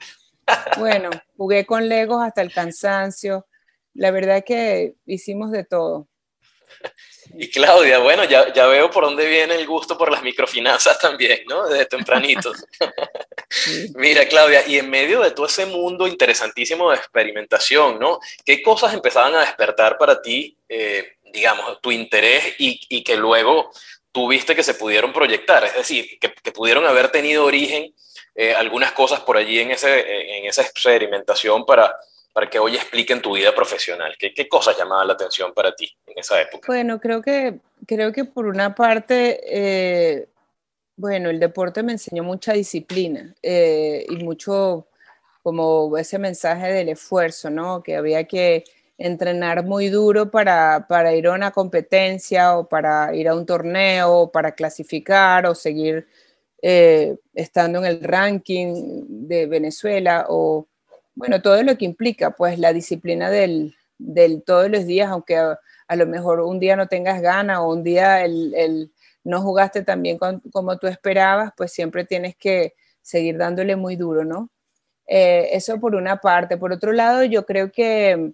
Bueno, 0.77 1.09
jugué 1.35 1.65
con 1.65 1.89
Legos 1.89 2.23
hasta 2.23 2.43
el 2.43 2.53
cansancio. 2.53 3.47
La 3.95 4.11
verdad 4.11 4.37
es 4.37 4.45
que 4.45 4.95
hicimos 5.05 5.51
de 5.51 5.63
todo. 5.63 6.07
Y 7.37 7.49
Claudia, 7.49 7.99
bueno, 7.99 8.23
ya, 8.23 8.53
ya, 8.53 8.67
veo 8.67 8.89
por 8.89 9.03
dónde 9.03 9.27
viene 9.27 9.55
el 9.55 9.67
gusto 9.67 9.97
por 9.97 10.09
las 10.11 10.23
microfinanzas 10.23 10.97
también, 10.99 11.41
¿no? 11.47 11.67
Desde 11.67 11.85
tempranito. 11.85 12.53
Mira, 13.95 14.27
Claudia, 14.27 14.67
y 14.67 14.77
en 14.77 14.89
medio 14.89 15.21
de 15.21 15.31
todo 15.31 15.45
ese 15.45 15.65
mundo 15.65 16.07
interesantísimo 16.07 16.91
de 16.91 16.97
experimentación, 16.97 17.99
¿no? 17.99 18.19
¿Qué 18.45 18.61
cosas 18.61 18.93
empezaban 18.93 19.35
a 19.35 19.41
despertar 19.41 19.97
para 19.97 20.21
ti, 20.21 20.57
eh, 20.69 21.17
digamos, 21.33 21.81
tu 21.81 21.91
interés 21.91 22.55
y, 22.57 22.79
y, 22.89 23.03
que 23.03 23.17
luego 23.17 23.71
tuviste 24.11 24.55
que 24.55 24.63
se 24.63 24.75
pudieron 24.75 25.11
proyectar? 25.11 25.63
Es 25.65 25.75
decir, 25.75 26.17
que, 26.19 26.33
que 26.33 26.51
pudieron 26.51 26.85
haber 26.85 27.09
tenido 27.09 27.45
origen 27.45 27.93
eh, 28.35 28.53
algunas 28.53 28.91
cosas 28.93 29.21
por 29.21 29.37
allí 29.37 29.59
en, 29.59 29.71
ese, 29.71 30.37
en 30.37 30.45
esa 30.45 30.61
experimentación 30.61 31.65
para 31.65 31.95
para 32.35 32.49
que 32.49 32.59
hoy 32.59 32.75
expliquen 32.75 33.21
tu 33.21 33.33
vida 33.33 33.55
profesional. 33.55 34.13
¿Qué, 34.19 34.33
¿Qué, 34.33 34.49
cosas 34.49 34.77
llamaban 34.77 35.07
la 35.07 35.13
atención 35.13 35.53
para 35.53 35.73
ti 35.73 35.89
en 36.05 36.19
esa 36.19 36.41
época? 36.41 36.67
Bueno, 36.67 36.99
creo 36.99 37.21
que, 37.21 37.61
creo 37.87 38.11
que 38.11 38.25
por 38.25 38.47
una 38.47 38.75
parte, 38.75 39.39
eh, 39.47 40.27
bueno, 40.97 41.29
el 41.29 41.39
deporte 41.39 41.81
me 41.81 41.93
enseñó 41.93 42.23
mucha 42.23 42.51
disciplina 42.51 43.33
eh, 43.41 44.05
y 44.09 44.17
mucho 44.17 44.89
como 45.43 45.97
ese 45.97 46.19
mensaje 46.19 46.73
del 46.73 46.89
esfuerzo, 46.89 47.49
¿no? 47.49 47.81
Que 47.81 47.95
había 47.95 48.25
que 48.25 48.65
entrenar 48.97 49.63
muy 49.63 49.87
duro 49.87 50.29
para, 50.29 50.87
para 50.89 51.15
ir 51.15 51.27
a 51.27 51.31
una 51.31 51.51
competencia 51.51 52.57
o 52.57 52.67
para 52.67 53.15
ir 53.15 53.29
a 53.29 53.33
un 53.33 53.45
torneo 53.45 54.11
o 54.11 54.31
para 54.33 54.51
clasificar 54.51 55.45
o 55.45 55.55
seguir 55.55 56.05
eh, 56.61 57.15
estando 57.33 57.79
en 57.79 57.85
el 57.85 58.03
ranking 58.03 59.05
de 59.07 59.45
Venezuela 59.45 60.25
o 60.27 60.67
bueno, 61.15 61.41
todo 61.41 61.63
lo 61.63 61.77
que 61.77 61.85
implica, 61.85 62.31
pues 62.31 62.59
la 62.59 62.73
disciplina 62.73 63.29
del, 63.29 63.75
del 63.97 64.43
todos 64.43 64.69
los 64.69 64.85
días, 64.85 65.09
aunque 65.09 65.37
a, 65.37 65.95
lo 65.95 66.05
mejor 66.05 66.41
un 66.41 66.59
día 66.59 66.75
no 66.75 66.87
tengas 66.87 67.21
ganas 67.21 67.59
o 67.59 67.69
un 67.69 67.83
día 67.83 68.23
el, 68.23 68.53
el 68.55 68.91
no 69.23 69.41
jugaste 69.41 69.83
tan 69.83 70.01
bien 70.03 70.17
como 70.51 70.77
tú 70.77 70.87
esperabas, 70.87 71.51
pues 71.57 71.71
siempre 71.71 72.05
tienes 72.05 72.35
que 72.35 72.75
seguir 73.01 73.37
dándole 73.37 73.75
muy 73.75 73.95
duro, 73.95 74.25
¿no? 74.25 74.51
Eh, 75.07 75.49
eso 75.51 75.79
por 75.79 75.95
una 75.95 76.17
parte. 76.17 76.57
Por 76.57 76.71
otro 76.71 76.91
lado, 76.91 77.23
yo 77.23 77.45
creo 77.45 77.71
que 77.71 78.33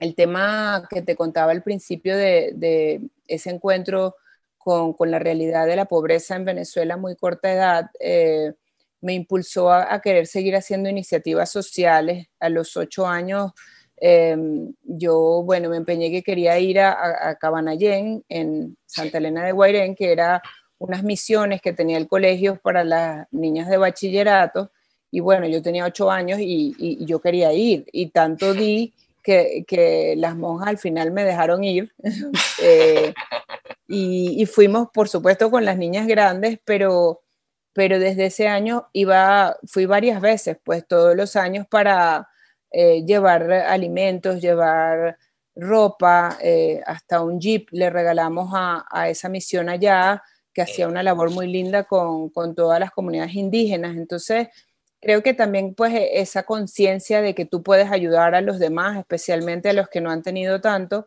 el 0.00 0.14
tema 0.14 0.86
que 0.90 1.02
te 1.02 1.16
contaba 1.16 1.52
al 1.52 1.62
principio 1.62 2.16
de, 2.16 2.52
de 2.54 3.02
ese 3.26 3.50
encuentro 3.50 4.16
con, 4.58 4.92
con, 4.94 5.10
la 5.10 5.18
realidad 5.18 5.66
de 5.66 5.76
la 5.76 5.86
pobreza 5.86 6.36
en 6.36 6.44
Venezuela 6.44 6.96
muy 6.96 7.16
corta 7.16 7.52
edad, 7.52 7.90
eh, 8.00 8.54
me 9.00 9.14
impulsó 9.14 9.72
a, 9.72 10.00
querer 10.00 10.26
seguir 10.26 10.56
haciendo 10.56 10.88
iniciativas 10.88 11.50
sociales. 11.50 12.26
A 12.38 12.48
los 12.48 12.76
ocho 12.76 13.06
años, 13.06 13.52
em, 13.96 14.72
yo, 14.82 15.42
bueno, 15.44 15.68
me 15.70 15.76
empeñé 15.76 16.10
que 16.10 16.22
quería 16.22 16.58
ir 16.58 16.80
a, 16.80 17.30
a, 17.30 17.34
Cabanallén, 17.36 18.24
en 18.28 18.76
Santa 18.86 19.18
Elena 19.18 19.44
de 19.44 19.52
Guairén, 19.52 19.94
que 19.94 20.12
era 20.12 20.42
unas 20.78 21.02
misiones 21.02 21.60
que 21.60 21.72
tenía 21.72 21.98
el 21.98 22.08
colegio 22.08 22.56
para 22.56 22.84
las 22.84 23.26
niñas 23.30 23.68
de 23.68 23.76
bachillerato. 23.76 24.70
Y 25.10 25.20
bueno, 25.20 25.46
yo 25.46 25.62
tenía 25.62 25.84
ocho 25.84 26.10
años 26.10 26.38
y, 26.40 27.04
yo 27.04 27.20
quería 27.20 27.52
ir. 27.52 27.86
Y 27.92 28.10
tanto 28.10 28.54
di 28.54 28.94
que, 29.22 29.64
que, 29.66 30.14
las 30.16 30.36
monjas 30.36 30.68
al 30.68 30.78
final 30.78 31.10
me 31.12 31.24
dejaron 31.24 31.64
ir. 31.64 31.92
Eh, 32.62 33.14
y, 33.88 34.42
y 34.42 34.44
fuimos, 34.44 34.88
por 34.92 35.08
supuesto, 35.08 35.50
con 35.50 35.64
las 35.64 35.78
niñas 35.78 36.06
grandes, 36.06 36.58
pero 36.62 37.22
pero 37.80 37.98
desde 37.98 38.26
ese 38.26 38.46
año 38.46 38.88
iba, 38.92 39.56
fui 39.66 39.86
varias 39.86 40.20
veces, 40.20 40.58
pues 40.62 40.86
todos 40.86 41.16
los 41.16 41.34
años 41.34 41.66
para 41.66 42.28
eh, 42.70 43.06
llevar 43.06 43.50
alimentos, 43.50 44.42
llevar 44.42 45.16
ropa, 45.54 46.36
eh, 46.42 46.82
hasta 46.84 47.22
un 47.22 47.40
jeep 47.40 47.68
le 47.70 47.88
regalamos 47.88 48.50
a, 48.52 49.08
esa 49.08 49.30
misión 49.30 49.70
allá, 49.70 50.22
que 50.52 50.60
hacía 50.60 50.88
una 50.88 51.02
labor 51.02 51.30
muy 51.30 51.46
linda 51.46 51.84
con, 51.84 52.28
con 52.28 52.54
todas 52.54 52.78
las 52.78 52.90
comunidades 52.90 53.34
indígenas. 53.34 53.96
Entonces, 53.96 54.48
creo 55.00 55.22
que 55.22 55.32
también 55.32 55.74
pues 55.74 55.94
e, 55.94 56.20
esa 56.20 56.42
conciencia 56.42 57.22
de 57.22 57.34
que 57.34 57.46
tú 57.46 57.62
puedes 57.62 57.90
ayudar 57.90 58.34
a 58.34 58.42
los 58.42 58.58
demás, 58.58 58.98
especialmente 58.98 59.70
a 59.70 59.72
los 59.72 59.88
que 59.88 60.02
no 60.02 60.10
han 60.10 60.22
tenido 60.22 60.60
tanto, 60.60 61.06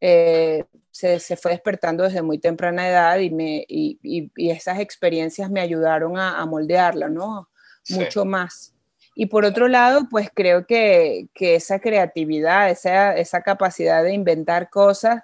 eh, 0.00 0.64
se, 0.90 1.18
fue 1.36 1.52
despertando 1.52 2.04
desde 2.04 2.22
muy 2.22 2.38
temprana 2.38 2.88
edad 2.88 3.18
y, 3.18 3.30
me, 3.30 3.64
y, 3.68 4.30
esas 4.36 4.80
experiencias 4.80 5.50
me 5.50 5.60
ayudaron 5.60 6.18
a, 6.18 6.44
moldearla, 6.46 7.08
¿no? 7.08 7.48
Mucho 7.88 8.24
más. 8.24 8.74
Y 9.14 9.26
por 9.26 9.44
otro 9.44 9.68
lado, 9.68 10.08
pues 10.10 10.30
creo 10.32 10.66
que, 10.66 11.26
que 11.34 11.54
esa 11.56 11.80
creatividad, 11.80 12.70
esa, 12.70 13.16
esa, 13.16 13.42
capacidad 13.42 14.02
de 14.02 14.14
inventar 14.14 14.70
cosas 14.70 15.22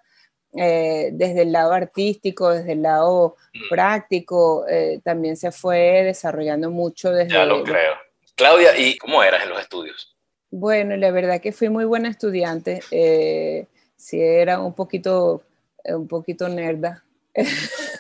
eh, 0.59 1.11
desde 1.13 1.43
el 1.43 1.53
lado 1.53 1.73
artístico, 1.73 2.51
desde 2.51 2.73
el 2.73 2.83
lado 2.83 3.37
mm. 3.55 3.69
práctico, 3.69 4.67
eh, 4.69 5.01
también 5.05 5.37
se 5.37 5.53
fue 5.53 6.03
desarrollando 6.03 6.71
mucho 6.71 7.11
desde... 7.13 7.35
Ya 7.35 7.45
lo 7.45 7.63
creo. 7.63 7.95
Claudia, 8.35 8.77
¿y 8.79 8.97
cómo 8.99 9.23
eras 9.23 9.43
en 9.43 9.51
los 9.51 9.61
estudios? 9.61 10.17
Bueno, 10.51 10.97
la 10.97 11.11
verdad 11.11 11.41
que 11.41 11.53
fui 11.53 11.69
muy 11.69 11.85
buena 11.85 12.09
estudiante. 12.09 12.81
Eh, 12.91 13.67
sí, 13.97 14.21
era 14.21 14.61
un 14.61 14.75
poquito, 14.75 15.43
un 15.95 16.09
poquito 16.09 16.49
nerda. 16.49 17.05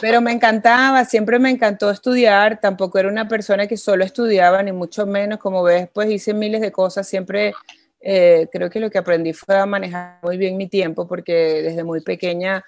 Pero 0.00 0.20
me 0.20 0.32
encantaba, 0.32 1.04
siempre 1.04 1.38
me 1.38 1.50
encantó 1.50 1.90
estudiar, 1.90 2.60
tampoco 2.60 2.98
era 2.98 3.08
una 3.08 3.28
persona 3.28 3.66
que 3.66 3.76
solo 3.76 4.04
estudiaba, 4.04 4.62
ni 4.62 4.72
mucho 4.72 5.06
menos, 5.06 5.38
como 5.38 5.62
ves, 5.62 5.88
pues 5.92 6.10
hice 6.10 6.34
miles 6.34 6.60
de 6.60 6.72
cosas, 6.72 7.08
siempre 7.08 7.54
eh, 8.00 8.48
creo 8.50 8.68
que 8.68 8.80
lo 8.80 8.90
que 8.90 8.98
aprendí 8.98 9.32
fue 9.32 9.56
a 9.56 9.64
manejar 9.66 10.18
muy 10.22 10.36
bien 10.36 10.56
mi 10.56 10.68
tiempo, 10.68 11.06
porque 11.06 11.62
desde 11.62 11.84
muy 11.84 12.00
pequeña 12.00 12.64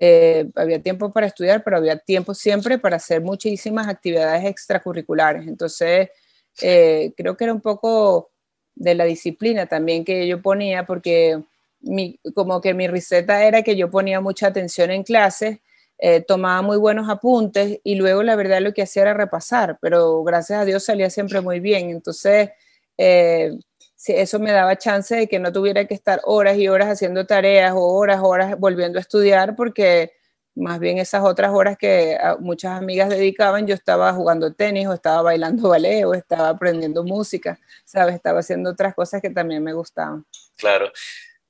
eh, 0.00 0.48
había 0.54 0.82
tiempo 0.82 1.12
para 1.12 1.26
estudiar, 1.26 1.62
pero 1.62 1.76
había 1.76 1.98
tiempo 1.98 2.34
siempre 2.34 2.78
para 2.78 2.96
hacer 2.96 3.20
muchísimas 3.20 3.88
actividades 3.88 4.44
extracurriculares. 4.44 5.46
Entonces, 5.46 6.08
eh, 6.62 7.12
creo 7.16 7.36
que 7.36 7.44
era 7.44 7.52
un 7.52 7.60
poco 7.60 8.30
de 8.74 8.94
la 8.94 9.04
disciplina 9.04 9.66
también 9.66 10.04
que 10.04 10.26
yo 10.26 10.40
ponía, 10.40 10.86
porque 10.86 11.42
mi, 11.80 12.18
como 12.34 12.60
que 12.60 12.74
mi 12.74 12.88
receta 12.88 13.44
era 13.44 13.62
que 13.62 13.76
yo 13.76 13.90
ponía 13.90 14.20
mucha 14.20 14.48
atención 14.48 14.90
en 14.90 15.02
clases, 15.02 15.58
tomaba 16.28 16.62
muy 16.62 16.76
buenos 16.76 17.08
apuntes 17.08 17.80
y 17.82 17.96
luego 17.96 18.22
la 18.22 18.36
verdad 18.36 18.60
lo 18.60 18.72
que 18.72 18.82
hacía 18.82 19.02
era 19.02 19.14
repasar, 19.14 19.78
pero 19.80 20.22
gracias 20.22 20.60
a 20.60 20.64
Dios 20.64 20.84
salía 20.84 21.10
siempre 21.10 21.40
muy 21.40 21.58
bien. 21.58 21.90
Entonces, 21.90 22.50
eso 22.96 24.38
me 24.38 24.52
daba 24.52 24.76
chance 24.76 25.14
de 25.16 25.26
que 25.26 25.38
no 25.38 25.52
tuviera 25.52 25.86
que 25.86 25.94
estar 25.94 26.20
horas 26.24 26.56
y 26.56 26.68
horas 26.68 26.88
haciendo 26.88 27.26
tareas 27.26 27.72
o 27.72 27.80
horas, 27.80 28.20
horas 28.22 28.58
volviendo 28.58 28.98
a 28.98 29.02
estudiar, 29.02 29.56
porque 29.56 30.12
más 30.54 30.78
bien 30.78 30.98
esas 30.98 31.22
otras 31.24 31.52
horas 31.52 31.76
que 31.78 32.18
muchas 32.40 32.78
amigas 32.78 33.08
dedicaban, 33.08 33.66
yo 33.66 33.74
estaba 33.74 34.12
jugando 34.12 34.52
tenis 34.52 34.86
o 34.86 34.92
estaba 34.92 35.22
bailando 35.22 35.68
ballet 35.68 36.04
o 36.04 36.14
estaba 36.14 36.48
aprendiendo 36.48 37.04
música, 37.04 37.58
¿sabes? 37.84 38.14
Estaba 38.14 38.40
haciendo 38.40 38.70
otras 38.70 38.94
cosas 38.94 39.22
que 39.22 39.30
también 39.30 39.62
me 39.62 39.72
gustaban. 39.72 40.24
Claro. 40.56 40.90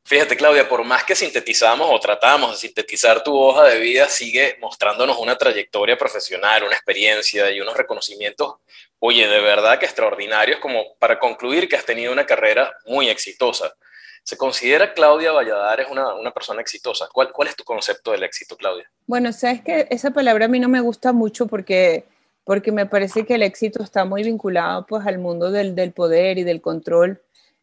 Fíjate, 0.09 0.39
Claudia, 0.39 0.67
por 0.67 0.83
más 0.85 1.05
que 1.05 1.15
sintetizamos 1.15 1.87
o 1.93 2.01
tratamos 2.01 2.53
de 2.53 2.57
sintetizar 2.57 3.23
tu 3.23 3.37
hoja 3.37 3.65
de 3.65 3.79
vida, 3.79 4.09
sigue 4.09 4.57
mostrándonos 4.59 5.19
una 5.19 5.37
trayectoria 5.37 5.99
profesional, 5.99 6.63
una 6.63 6.73
experiencia 6.73 7.51
y 7.51 7.61
unos 7.61 7.77
reconocimientos, 7.77 8.55
oye, 9.01 9.29
de 9.29 9.39
verdad 9.43 9.79
que 9.79 9.85
extraordinarios, 9.85 10.61
como 10.61 10.97
para 10.99 11.19
concluir 11.19 11.69
que 11.69 11.77
has 11.77 11.85
tenido 11.85 12.11
una 12.11 12.25
carrera 12.25 12.73
muy 12.87 13.11
exitosa. 13.11 13.75
¿Se 14.23 14.39
considera 14.39 14.95
Claudia 14.95 15.31
Valladares 15.31 15.89
una, 15.91 16.15
una 16.15 16.31
persona 16.31 16.63
exitosa? 16.63 17.07
¿Cuál, 17.13 17.31
¿Cuál 17.31 17.49
es 17.49 17.57
tu 17.57 17.65
concepto 17.65 18.13
del 18.13 18.23
éxito, 18.23 18.57
Claudia? 18.57 18.91
Bueno, 19.07 19.31
sabes 19.35 19.61
que 19.61 19.89
esa 19.91 20.11
palabra 20.11 20.47
a 20.47 20.49
mí 20.49 20.59
no 20.59 20.71
me 20.71 20.81
gusta 20.81 21.13
mucho 21.13 21.47
porque, 21.47 22.07
porque 22.45 22.73
me 22.73 22.87
parece 22.87 23.27
que 23.27 23.35
el 23.35 23.43
éxito 23.43 23.83
está 23.83 24.07
muy 24.07 24.23
vinculado 24.23 24.87
pues, 24.87 25.07
al 25.07 25.19
mundo 25.19 25.51
del, 25.51 25.75
del 25.75 25.93
poder 25.93 26.39
y 26.39 26.45
del 26.45 26.63
control 26.63 27.21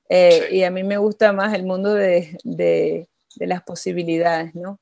eh, 0.09 0.47
y 0.51 0.63
a 0.63 0.71
mí 0.71 0.83
me 0.83 0.97
gusta 0.97 1.33
más 1.33 1.53
el 1.53 1.63
mundo 1.63 1.93
de, 1.93 2.38
de, 2.43 3.07
las 3.38 3.63
posibilidades, 3.63 4.55
¿no? 4.55 4.79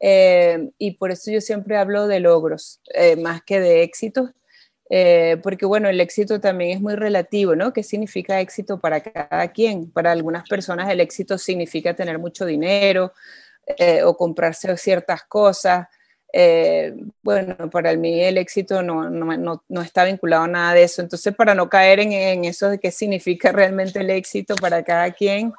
Eh, 0.00 0.70
y 0.78 0.92
por 0.92 1.12
eso 1.12 1.30
yo 1.30 1.40
siempre 1.40 1.76
hablo 1.76 2.06
de 2.06 2.20
logros, 2.20 2.80
eh, 2.94 3.16
más 3.16 3.42
que 3.42 3.60
de 3.60 3.82
éxitos, 3.82 4.30
porque 5.42 5.64
bueno, 5.64 5.88
el 5.88 6.00
éxito 6.02 6.38
también 6.38 6.76
es 6.76 6.80
muy 6.82 6.96
relativo, 6.96 7.56
¿no? 7.56 7.72
¿Qué 7.72 7.82
significa 7.82 8.40
éxito 8.40 8.78
para 8.78 9.00
cada 9.00 9.48
quien? 9.48 9.90
Para 9.90 10.12
algunas 10.12 10.46
personas 10.46 10.90
el 10.90 11.00
éxito 11.00 11.38
significa 11.38 11.94
tener 11.94 12.18
mucho 12.18 12.44
dinero 12.44 13.14
o 14.04 14.16
comprarse 14.18 14.76
ciertas 14.76 15.22
cosas. 15.22 15.86
Eh, 16.34 16.94
bueno, 17.22 17.68
para 17.68 17.94
mí 17.94 18.22
el 18.24 18.38
éxito 18.38 18.82
no, 18.82 19.10
no, 19.10 19.62
no, 19.68 19.82
está 19.82 20.04
vinculado 20.04 20.44
a 20.44 20.48
nada 20.48 20.74
de 20.74 20.84
eso. 20.84 21.02
Entonces, 21.02 21.34
para 21.34 21.54
no 21.54 21.68
caer 21.68 22.00
en, 22.00 22.12
en, 22.12 22.44
eso 22.46 22.70
de 22.70 22.78
qué 22.78 22.90
significa 22.90 23.52
realmente 23.52 24.00
el 24.00 24.10
éxito 24.10 24.54
para 24.56 24.82
cada 24.82 25.12
quien, 25.12 25.52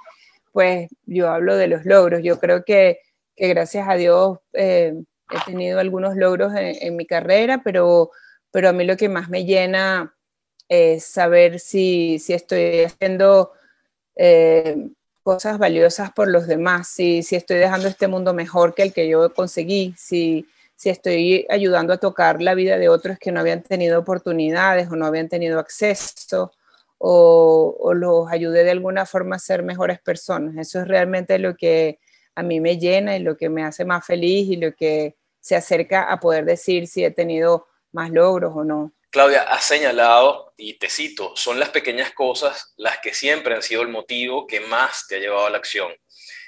pues 0.52 0.90
yo 1.06 1.30
hablo 1.30 1.56
de 1.56 1.68
los 1.68 1.86
logros. 1.86 2.24
Yo 2.24 2.40
creo 2.40 2.66
que, 2.66 3.00
que 3.36 3.48
gracias 3.50 3.88
a 3.88 3.96
Dios 3.96 4.40
eh, 4.54 4.96
he 5.30 5.52
tenido 5.52 5.80
algunos 5.80 6.16
logros 6.16 6.54
en, 6.56 6.96
mi 6.96 7.06
carrera, 7.06 7.62
pero, 7.64 8.12
pero 8.52 8.70
a 8.70 8.74
mí 8.74 8.84
lo 8.84 8.98
que 8.98 9.10
más 9.10 9.30
me 9.30 9.46
llena 9.46 10.16
es 10.70 11.06
saber 11.06 11.60
si, 11.60 12.20
si 12.20 12.34
estoy 12.34 12.84
haciendo... 12.84 13.52
Eh, 14.16 14.90
cosas 15.24 15.58
valiosas 15.58 16.12
por 16.12 16.28
los 16.28 16.48
demás, 16.48 16.90
si, 16.90 17.24
si 17.24 17.38
estoy 17.38 17.56
dejando 17.58 17.88
este 17.88 18.10
mundo 18.10 18.34
mejor 18.34 18.76
que 18.76 18.84
el 18.84 18.92
que 18.92 19.08
yo 19.08 19.34
conseguí, 19.34 19.96
si, 19.98 20.46
si 20.76 20.90
estoy 20.90 21.46
ayudando 21.50 21.94
a 21.94 21.98
tocar 21.98 22.42
la 22.42 22.56
vida 22.56 22.78
de 22.78 22.90
otros 22.90 23.18
que 23.20 23.32
no 23.32 23.40
habían 23.40 23.64
tenido 23.64 24.00
oportunidades 24.00 24.90
o 24.90 24.96
no 24.96 25.06
habían 25.06 25.30
tenido 25.30 25.60
acceso 25.60 26.52
o, 27.06 27.94
los 27.94 28.32
ayudé 28.32 28.64
de 28.64 28.72
alguna 28.72 29.06
forma 29.06 29.36
a 29.36 29.40
ser 29.40 29.62
mejores 29.62 30.00
personas. 30.00 30.56
Eso 30.58 30.80
es 30.80 30.88
realmente 30.88 31.38
lo 31.38 31.56
que 31.56 32.00
a 32.36 32.44
mí 32.44 32.60
me 32.60 32.78
llena 32.78 33.18
y 33.18 33.20
lo 33.20 33.36
que 33.36 33.50
me 33.50 33.64
hace 33.64 33.84
más 33.84 34.06
feliz 34.06 34.50
y 34.50 34.56
lo 34.56 34.74
que 34.74 35.16
se 35.40 35.56
acerca 35.56 36.04
a 36.04 36.20
poder 36.20 36.46
decir 36.46 36.88
si 36.88 37.04
he 37.04 37.12
tenido 37.12 37.68
más 37.92 38.10
logros 38.10 38.54
o 38.56 38.64
no. 38.64 38.94
Claudia, 39.10 39.44
has 39.44 39.66
señalado, 39.66 40.54
y 40.58 40.80
te 40.80 40.90
cito, 40.90 41.36
son 41.36 41.60
las 41.60 41.70
pequeñas 41.70 42.14
cosas 42.14 42.74
las 42.78 42.98
que 43.00 43.14
siempre 43.14 43.54
han 43.54 43.62
sido 43.62 43.82
el 43.84 43.90
motivo 43.90 44.48
que 44.48 44.62
más 44.62 45.06
te 45.08 45.18
ha 45.18 45.20
llevado 45.20 45.46
a 45.46 45.50
la 45.50 45.58
acción. 45.58 45.94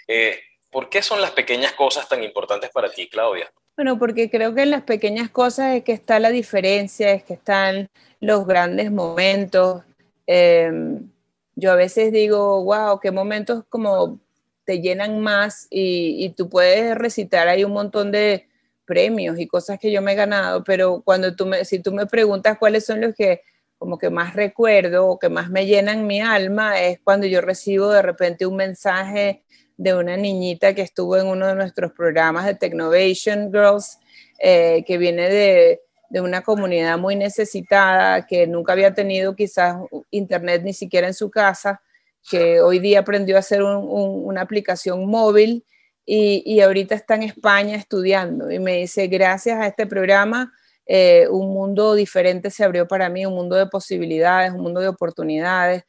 Eh, 0.08 0.40
¿Por 0.72 0.90
qué 0.90 1.04
son 1.04 1.22
las 1.22 1.32
pequeñas 1.32 1.74
cosas 1.74 2.08
tan 2.10 2.24
importantes 2.24 2.72
para 2.72 2.90
ti, 2.90 3.08
Claudia? 3.08 3.52
Bueno, 3.76 4.00
porque 4.00 4.30
creo 4.30 4.56
que 4.56 4.64
en 4.64 4.72
las 4.72 4.84
pequeñas 4.84 5.30
cosas 5.30 5.76
es 5.76 5.84
que 5.84 5.92
está 5.92 6.20
la 6.20 6.30
diferencia, 6.30 7.12
es 7.12 7.24
que 7.24 7.34
están 7.34 7.90
los 8.22 8.48
grandes 8.48 8.90
momentos. 8.90 9.84
Em, 10.26 11.10
yo 11.56 11.72
a 11.72 11.76
veces 11.76 12.12
digo, 12.14 12.64
wow, 12.64 13.00
qué 13.02 13.12
momentos 13.12 13.66
como 13.70 14.20
te 14.66 14.82
llenan 14.82 15.20
más 15.20 15.68
y, 15.70 16.30
tú 16.38 16.50
puedes 16.50 16.96
recitar 16.98 17.48
ahí 17.50 17.64
un 17.66 17.74
montón 17.74 18.12
de 18.12 18.48
premios 18.86 19.40
y 19.40 19.48
cosas 19.48 19.80
que 19.80 19.92
yo 19.92 20.02
me 20.02 20.14
he 20.14 20.16
ganado, 20.16 20.64
pero 20.64 21.02
cuando 21.04 21.36
tú 21.36 21.46
me, 21.46 21.66
si 21.66 21.80
tú 21.80 21.92
me 21.94 22.06
preguntas 22.06 22.58
cuáles 22.58 22.86
son 22.86 23.02
los 23.02 23.14
que 23.16 23.42
como 23.78 23.98
que 23.98 24.10
más 24.10 24.36
recuerdo 24.36 25.08
o 25.08 25.20
que 25.20 25.30
más 25.30 25.50
me 25.50 25.66
llenan 25.66 26.08
mi 26.08 26.22
alma, 26.22 26.82
es 26.82 27.00
cuando 27.04 27.28
yo 27.28 27.42
recibo 27.42 27.90
de 27.90 28.02
repente 28.02 28.46
un 28.46 28.56
mensaje 28.56 29.44
de 29.78 29.94
una 29.94 30.18
niñita 30.18 30.74
que 30.74 30.82
estuvo 30.82 31.18
en 31.18 31.28
uno 31.28 31.48
de 31.48 31.56
nuestros 31.56 31.92
programas 31.92 32.46
de 32.46 32.56
Technovation 32.56 33.52
Girls, 33.52 34.00
eh, 34.40 34.84
que 34.86 34.98
viene 34.98 35.30
de, 35.30 35.82
una 36.22 36.44
comunidad 36.44 36.98
muy 36.98 37.16
necesitada, 37.18 38.26
que 38.26 38.48
nunca 38.48 38.72
había 38.72 38.94
tenido 38.94 39.36
quizás 39.36 39.76
internet 40.12 40.62
ni 40.64 40.74
siquiera 40.74 41.08
en 41.08 41.14
su 41.14 41.30
casa, 41.30 41.82
que 42.30 42.62
hoy 42.62 42.80
día 42.80 43.00
aprendió 43.02 43.36
a 43.36 43.40
hacer 43.40 43.62
una 43.64 44.42
aplicación 44.42 45.08
móvil 45.08 45.66
y, 46.06 46.62
ahorita 46.62 46.96
está 46.96 47.16
en 47.16 47.24
España 47.24 47.76
estudiando. 47.76 48.50
Y 48.50 48.60
me 48.60 48.78
dice, 48.78 49.08
gracias 49.08 49.60
a 49.60 49.68
este 49.68 49.88
programa, 49.88 50.54
eh, 50.86 51.28
un 51.30 51.54
mundo 51.54 51.96
diferente 51.96 52.50
se 52.50 52.64
abrió 52.64 52.88
para 52.88 53.10
mí, 53.10 53.26
un 53.26 53.34
mundo 53.34 53.56
de 53.58 53.66
posibilidades, 53.68 54.54
un 54.54 54.62
mundo 54.62 54.80
de 54.80 54.88
oportunidades, 54.88 55.84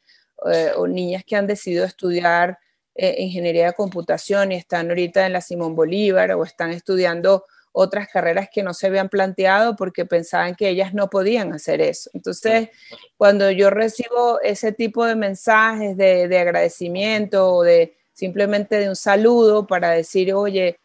eh, 0.51 0.71
o 0.75 0.87
niñas 0.87 1.23
que 1.25 1.35
han 1.35 1.47
decidido 1.47 1.85
estudiar 1.85 2.59
eh, 2.99 3.15
ingeniería 3.19 3.67
de 3.67 3.73
computación 3.73 4.51
y 4.51 4.55
están 4.55 4.89
ahorita 4.89 5.27
en 5.27 5.33
la 5.33 5.41
Simón 5.41 5.75
Bolívar 5.75 6.31
o 6.31 6.43
están 6.43 6.71
estudiando 6.71 7.45
otras 7.71 8.07
carreras 8.07 8.49
que 8.51 8.63
no 8.63 8.73
se 8.73 8.87
habían 8.87 9.07
planteado 9.07 9.75
porque 9.75 10.03
pensaban 10.03 10.55
que 10.55 10.67
ellas 10.67 10.95
no 10.95 11.07
podían 11.07 11.53
hacer 11.53 11.79
eso. 11.79 12.09
Entonces, 12.13 12.69
cuando 13.15 13.51
yo 13.51 13.69
recibo 13.69 14.41
ese 14.41 14.71
tipo 14.71 15.05
de 15.05 15.15
mensajes 15.15 15.95
de, 15.95 16.27
de 16.27 16.39
agradecimiento 16.39 17.53
o 17.53 17.61
de 17.61 17.95
simplemente 18.13 18.79
de 18.79 18.89
un 18.89 18.95
saludo 18.95 19.67
para 19.67 19.91
decir, 19.91 20.33
oye, 20.33 20.79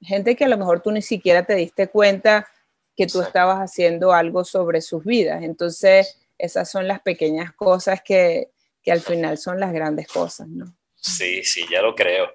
gente 0.00 0.36
que 0.36 0.46
a 0.46 0.48
lo 0.48 0.56
mejor 0.56 0.80
tú 0.80 0.92
ni 0.92 1.02
siquiera 1.02 1.44
te 1.44 1.56
diste 1.56 1.88
cuenta 1.88 2.48
que 2.96 3.06
tú 3.06 3.20
estabas 3.20 3.58
haciendo 3.58 4.14
algo 4.14 4.44
sobre 4.44 4.80
sus 4.80 5.04
vidas. 5.04 5.42
Entonces, 5.42 6.18
esas 6.38 6.70
son 6.70 6.88
las 6.88 7.02
pequeñas 7.02 7.52
cosas 7.52 8.00
que, 8.02 8.50
que 8.82 8.92
al 8.92 9.00
final 9.00 9.36
son 9.36 9.60
las 9.60 9.74
grandes 9.74 10.08
cosas, 10.08 10.48
¿no? 10.48 10.74
Sí, 11.04 11.44
sí, 11.44 11.66
ya 11.70 11.82
lo 11.82 11.94
creo. 11.94 12.34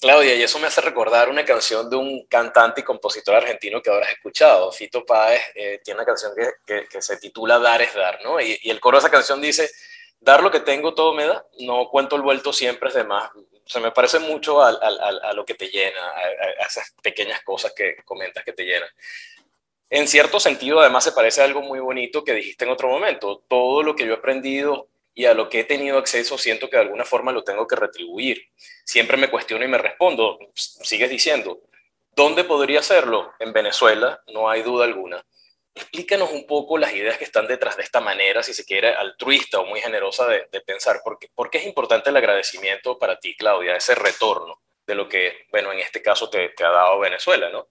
Claudia, 0.00 0.34
y 0.34 0.42
eso 0.42 0.58
me 0.58 0.68
hace 0.68 0.80
recordar 0.80 1.28
una 1.28 1.44
canción 1.44 1.90
de 1.90 1.96
un 1.96 2.26
cantante 2.26 2.80
y 2.80 2.84
compositor 2.84 3.34
argentino 3.34 3.82
que 3.82 3.90
has 3.90 4.10
escuchado. 4.10 4.72
Fito 4.72 5.04
Páez 5.04 5.42
eh, 5.54 5.80
tiene 5.84 5.98
una 5.98 6.06
canción 6.06 6.32
que, 6.64 6.86
que, 6.88 7.02
se 7.02 7.18
titula 7.18 7.58
Dar 7.58 7.82
es 7.82 7.94
dar, 7.94 8.20
¿no? 8.22 8.40
Y, 8.40 8.58
y, 8.62 8.70
el 8.70 8.80
coro 8.80 8.96
de 8.96 9.00
esa 9.00 9.10
canción 9.10 9.42
dice, 9.42 9.70
dar 10.20 10.42
lo 10.42 10.50
que 10.50 10.60
tengo 10.60 10.94
todo 10.94 11.12
me 11.12 11.26
da, 11.26 11.44
no 11.60 11.88
cuento 11.90 12.16
el 12.16 12.22
vuelto 12.22 12.52
siempre 12.52 12.88
es 12.88 12.94
de 12.94 13.04
más. 13.04 13.30
O 13.34 13.68
sea, 13.70 13.82
me 13.82 13.90
parece 13.90 14.20
mucho 14.20 14.62
a, 14.62 14.70
a, 14.70 15.28
a 15.30 15.32
lo 15.34 15.44
que 15.44 15.54
te 15.54 15.68
llena, 15.68 16.00
a, 16.00 16.66
esas 16.66 16.94
pequeñas 17.02 17.42
cosas 17.42 17.74
que 17.74 17.96
comentas 18.06 18.42
que 18.42 18.54
te 18.54 18.64
llenan. 18.64 18.88
En 19.90 20.08
cierto 20.08 20.40
sentido, 20.40 20.80
además, 20.80 21.04
se 21.04 21.12
parece 21.12 21.42
a 21.42 21.44
algo 21.44 21.60
muy 21.60 21.80
bonito 21.80 22.24
que 22.24 22.32
dijiste 22.32 22.64
en 22.64 22.70
otro 22.70 22.88
momento. 22.88 23.42
Todo 23.48 23.82
lo 23.82 23.94
que 23.94 24.06
yo 24.06 24.12
he 24.14 24.16
aprendido 24.16 24.88
y 25.18 25.26
a 25.26 25.34
lo 25.34 25.48
que 25.48 25.58
he 25.58 25.64
tenido 25.64 25.98
acceso 25.98 26.38
siento 26.38 26.70
que 26.70 26.76
de 26.76 26.84
alguna 26.84 27.04
forma 27.04 27.32
lo 27.32 27.42
tengo 27.42 27.66
que 27.66 27.74
retribuir. 27.74 28.40
Siempre 28.84 29.16
me 29.16 29.28
cuestiono 29.28 29.64
y 29.64 29.68
me 29.68 29.76
respondo, 29.76 30.38
sigues 30.54 31.10
diciendo, 31.10 31.58
¿dónde 32.14 32.44
podría 32.44 32.78
hacerlo? 32.78 33.32
En 33.40 33.52
Venezuela, 33.52 34.22
no 34.28 34.48
hay 34.48 34.62
duda 34.62 34.84
alguna. 34.84 35.20
Explícanos 35.74 36.30
un 36.30 36.46
poco 36.46 36.78
las 36.78 36.92
ideas 36.92 37.18
que 37.18 37.24
están 37.24 37.48
detrás 37.48 37.76
de 37.76 37.82
esta 37.82 38.00
manera, 38.00 38.44
si 38.44 38.54
se 38.54 38.64
quiere, 38.64 38.94
altruista 38.94 39.58
o 39.58 39.66
muy 39.66 39.80
generosa 39.80 40.24
de, 40.28 40.60
pensar. 40.60 41.00
¿Por 41.02 41.50
qué, 41.50 41.58
es 41.58 41.66
importante 41.66 42.10
el 42.10 42.16
agradecimiento 42.16 42.96
para 42.96 43.18
ti, 43.18 43.34
Claudia, 43.34 43.74
ese 43.74 43.96
retorno 43.96 44.62
de 44.86 44.94
lo 44.94 45.08
que, 45.08 45.46
bueno, 45.50 45.72
en 45.72 45.80
este 45.80 46.00
caso 46.00 46.30
te, 46.30 46.50
te 46.50 46.64
ha 46.64 46.70
dado 46.70 47.00
Venezuela, 47.00 47.50
¿no? 47.50 47.70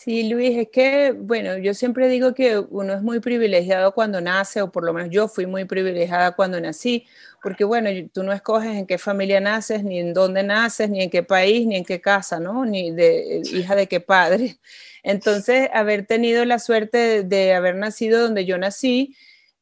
Sí, 0.00 0.28
Luis, 0.28 0.56
es 0.56 0.68
que, 0.70 1.10
bueno, 1.10 1.58
yo 1.58 1.74
siempre 1.74 2.06
digo 2.06 2.32
que 2.32 2.56
uno 2.56 2.94
es 2.94 3.02
muy 3.02 3.18
privilegiado 3.18 3.92
cuando 3.94 4.20
nace, 4.20 4.62
o 4.62 4.70
por 4.70 4.84
lo 4.84 4.92
menos 4.92 5.10
yo 5.10 5.26
fui 5.26 5.46
muy 5.46 5.64
privilegiada 5.64 6.36
cuando 6.36 6.60
nací, 6.60 7.04
porque, 7.42 7.64
bueno, 7.64 7.90
tú 8.12 8.22
no 8.22 8.32
escoges 8.32 8.76
en 8.76 8.86
qué 8.86 8.96
familia 8.96 9.40
naces, 9.40 9.82
ni 9.82 9.98
en 9.98 10.14
dónde 10.14 10.44
naces, 10.44 10.88
ni 10.88 11.02
en 11.02 11.10
qué 11.10 11.24
país, 11.24 11.66
ni 11.66 11.74
en 11.74 11.84
qué 11.84 12.00
casa, 12.00 12.38
¿no? 12.38 12.64
Ni 12.64 12.92
de 12.92 13.42
hija 13.52 13.74
de 13.74 13.88
qué 13.88 13.98
padre. 13.98 14.58
Entonces, 15.02 15.68
haber 15.74 16.06
tenido 16.06 16.44
la 16.44 16.60
suerte 16.60 17.24
de, 17.24 17.54
haber 17.54 17.74
nacido 17.74 18.20
donde 18.20 18.44
yo 18.44 18.56
nací, 18.56 19.16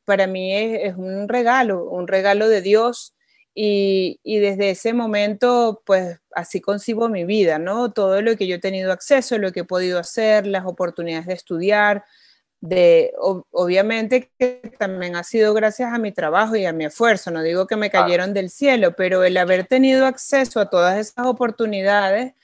para 0.04 0.26
mí 0.26 0.54
es, 0.54 0.90
es 0.92 0.96
un 0.96 1.30
regalo, 1.30 1.88
un 1.88 2.06
regalo 2.08 2.50
de 2.50 2.60
Dios 2.60 3.15
y, 3.58 4.38
desde 4.38 4.68
ese 4.70 4.92
momento, 4.92 5.82
pues 5.86 6.20
así 6.32 6.60
concibo 6.60 7.08
mi 7.08 7.24
vida, 7.24 7.58
¿no? 7.58 7.90
Todo 7.90 8.20
lo 8.20 8.36
que 8.36 8.46
yo 8.46 8.56
he 8.56 8.58
tenido 8.58 8.92
acceso, 8.92 9.38
lo 9.38 9.50
que 9.50 9.60
he 9.60 9.64
podido 9.64 9.98
hacer, 9.98 10.46
las 10.46 10.66
oportunidades 10.66 11.26
de 11.26 11.32
estudiar, 11.32 12.04
de, 12.60 13.14
obviamente 13.18 14.30
que 14.38 14.60
también 14.78 15.16
ha 15.16 15.24
sido 15.24 15.54
gracias 15.54 15.90
a 15.90 15.96
mi 15.98 16.12
trabajo 16.12 16.54
y 16.56 16.66
a 16.66 16.74
mi 16.74 16.84
esfuerzo, 16.84 17.30
no 17.30 17.42
digo 17.42 17.66
que 17.66 17.76
me 17.76 17.88
cayeron 17.88 18.34
del 18.34 18.50
cielo, 18.50 18.94
pero 18.94 19.24
el 19.24 19.38
haber 19.38 19.66
tenido 19.66 20.04
acceso 20.04 20.60
a 20.60 20.68
todas 20.68 20.98
esas 20.98 21.26
oportunidades 21.26 22.34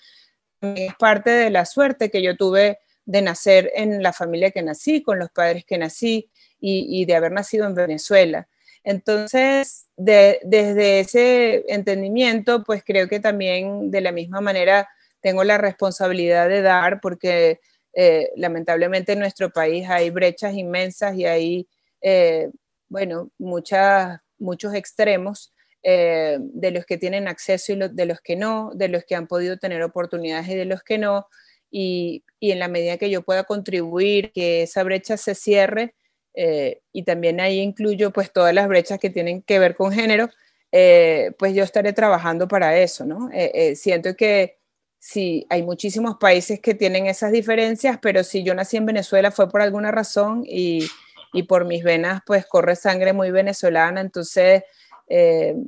es 0.63 0.95
parte 0.95 1.29
de 1.29 1.51
la 1.51 1.67
suerte 1.67 2.11
que 2.11 2.23
yo 2.23 2.39
tuve 2.39 2.79
de 3.05 3.21
nacer 3.21 3.71
en 3.75 4.03
la 4.03 4.15
familia 4.15 4.51
que 4.51 4.63
nací, 4.63 5.03
con 5.03 5.19
los 5.19 5.31
padres 5.31 5.67
que 5.67 5.77
nací 5.77 6.31
y 6.59 7.05
de 7.05 7.17
haber 7.17 7.33
nacido 7.33 7.67
en 7.67 7.75
Venezuela. 7.75 8.49
Entonces, 8.85 9.87
desde 9.97 11.01
ese 11.01 11.65
entendimiento, 11.73 12.65
pues 12.65 12.83
creo 12.85 13.09
que 13.09 13.21
también 13.21 13.91
de 13.91 14.01
la 14.01 14.13
misma 14.13 14.41
manera 14.41 14.89
tengo 15.21 15.45
la 15.45 15.59
responsabilidad 15.59 16.49
de 16.49 16.63
dar, 16.63 17.01
porque 17.01 17.61
eh, 17.95 18.31
lamentablemente 18.37 19.13
en 19.13 19.21
nuestro 19.21 19.51
país 19.51 19.89
hay 19.89 20.11
brechas 20.11 20.55
inmensas 20.55 21.15
y 21.17 21.27
hay, 21.27 21.69
eh, 22.01 22.51
bueno, 22.89 23.31
muchos 23.39 24.75
extremos 24.75 25.53
eh, 25.85 26.39
de 26.41 26.71
los 26.73 26.85
que 26.85 26.99
tienen 26.99 27.29
acceso 27.29 27.73
y 27.73 27.77
de 27.77 28.07
los 28.07 28.21
que 28.21 28.35
no, 28.37 28.71
de 28.75 28.89
los 28.89 29.05
que 29.05 29.15
han 29.15 29.27
podido 29.29 29.59
tener 29.59 29.83
oportunidades 29.83 30.49
y 30.49 30.55
de 30.57 30.65
los 30.65 30.83
que 30.83 30.99
no. 30.99 31.27
Y, 31.71 32.25
y 32.41 32.51
en 32.53 32.59
la 32.59 32.69
medida 32.69 32.99
que 32.99 33.11
yo 33.11 33.23
pueda 33.23 33.45
contribuir 33.45 34.33
que 34.33 34.63
esa 34.63 34.83
brecha 34.83 35.17
se 35.17 35.35
cierre, 35.35 35.95
eh, 36.35 36.81
y 36.93 37.05
también 37.05 37.41
ahí 37.41 37.61
incluyo 37.61 38.11
pues 38.11 38.33
todas 38.33 38.55
las 38.55 38.69
brechas 38.69 38.99
que 38.99 39.11
tienen 39.11 39.43
que 39.43 39.59
ver 39.59 39.77
con 39.77 39.93
género, 39.93 40.31
eh, 40.71 41.33
pues 41.39 41.55
yo 41.55 41.63
estaré 41.65 41.93
trabajando 41.93 42.49
para 42.49 42.79
eso, 42.79 43.05
¿no? 43.05 43.29
Eh, 43.33 43.77
siento 43.77 44.17
que 44.17 44.59
sí, 44.99 45.47
hay 45.51 45.63
muchísimos 45.63 46.17
países 46.19 46.61
que 46.61 46.75
tienen 46.75 47.07
esas 47.07 47.33
diferencias, 47.33 47.99
pero 48.01 48.25
si 48.25 48.43
yo 48.43 48.55
nací 48.55 48.77
en 48.77 48.87
Venezuela 48.87 49.31
fue 49.31 49.51
por 49.51 49.61
alguna 49.61 49.91
razón 49.91 50.45
y, 50.47 50.87
y 51.33 51.43
por 51.43 51.67
mis 51.67 51.85
venas 51.85 52.23
pues 52.27 52.47
corre 52.47 52.77
sangre 52.77 53.13
muy 53.13 53.31
venezolana, 53.31 54.01
entonces 54.01 54.63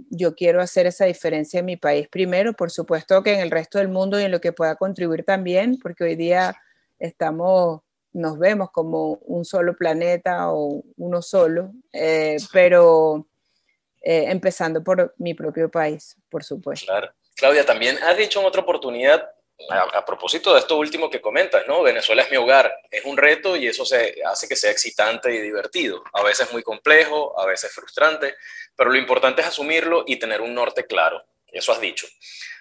yo 0.09 0.35
quiero 0.35 0.63
hacer 0.63 0.87
esa 0.87 1.05
diferencia 1.05 1.61
en 1.61 1.67
mi 1.67 1.77
país 1.77 2.09
primero, 2.09 2.55
por 2.55 2.71
supuesto 2.71 3.23
que 3.23 3.35
en 3.35 3.41
el 3.41 3.51
resto 3.51 3.77
del 3.77 3.89
mundo 3.89 4.19
y 4.19 4.23
en 4.23 4.31
lo 4.31 4.41
que 4.41 4.53
pueda 4.53 4.77
contribuir 4.77 5.23
también, 5.23 5.79
porque 5.83 6.05
hoy 6.05 6.17
día 6.17 6.57
estamos 6.99 7.84
nos 8.15 8.39
vemos 8.39 8.71
como 8.71 9.19
un 9.27 9.45
solo 9.45 9.77
planeta 9.77 10.51
o 10.51 10.83
uno 10.97 11.21
solo, 11.21 11.73
eh, 11.93 12.37
pero 12.53 13.27
eh, 14.01 14.27
empezando 14.29 14.83
por 14.83 15.15
mi 15.19 15.35
propio 15.35 15.71
país, 15.71 16.17
por 16.31 16.45
supuesto. 16.45 16.87
Claro. 16.87 17.13
Claudia, 17.37 17.67
también 17.67 17.99
has 18.03 18.17
dicho 18.17 18.41
en 18.41 18.47
otra 18.47 18.63
oportunidad, 18.63 19.29
a, 19.71 20.05
propósito 20.05 20.53
de 20.53 20.61
esto 20.61 20.77
último 20.77 21.11
que 21.11 21.21
comentas, 21.21 21.67
¿no? 21.67 21.83
Venezuela 21.83 22.23
es 22.23 22.31
mi 22.31 22.37
hogar, 22.37 22.73
es 22.91 23.05
un 23.05 23.17
reto 23.17 23.57
y 23.57 23.67
eso 23.67 23.85
se 23.85 24.17
hace 24.25 24.47
que 24.47 24.57
sea 24.57 24.71
excitante 24.71 25.35
y 25.35 25.41
divertido, 25.41 26.05
a 26.13 26.23
veces 26.23 26.53
muy 26.53 26.63
complejo, 26.63 27.39
a 27.39 27.47
veces 27.47 27.73
frustrante, 27.73 28.35
pero 28.77 28.91
lo 28.91 28.99
importante 28.99 29.43
es 29.43 29.49
asumirlo 29.49 30.05
y 30.07 30.17
tener 30.17 30.41
un 30.41 30.55
norte 30.55 30.87
claro. 30.87 31.25
Eso 31.51 31.73
has 31.73 31.81
dicho. 31.81 32.07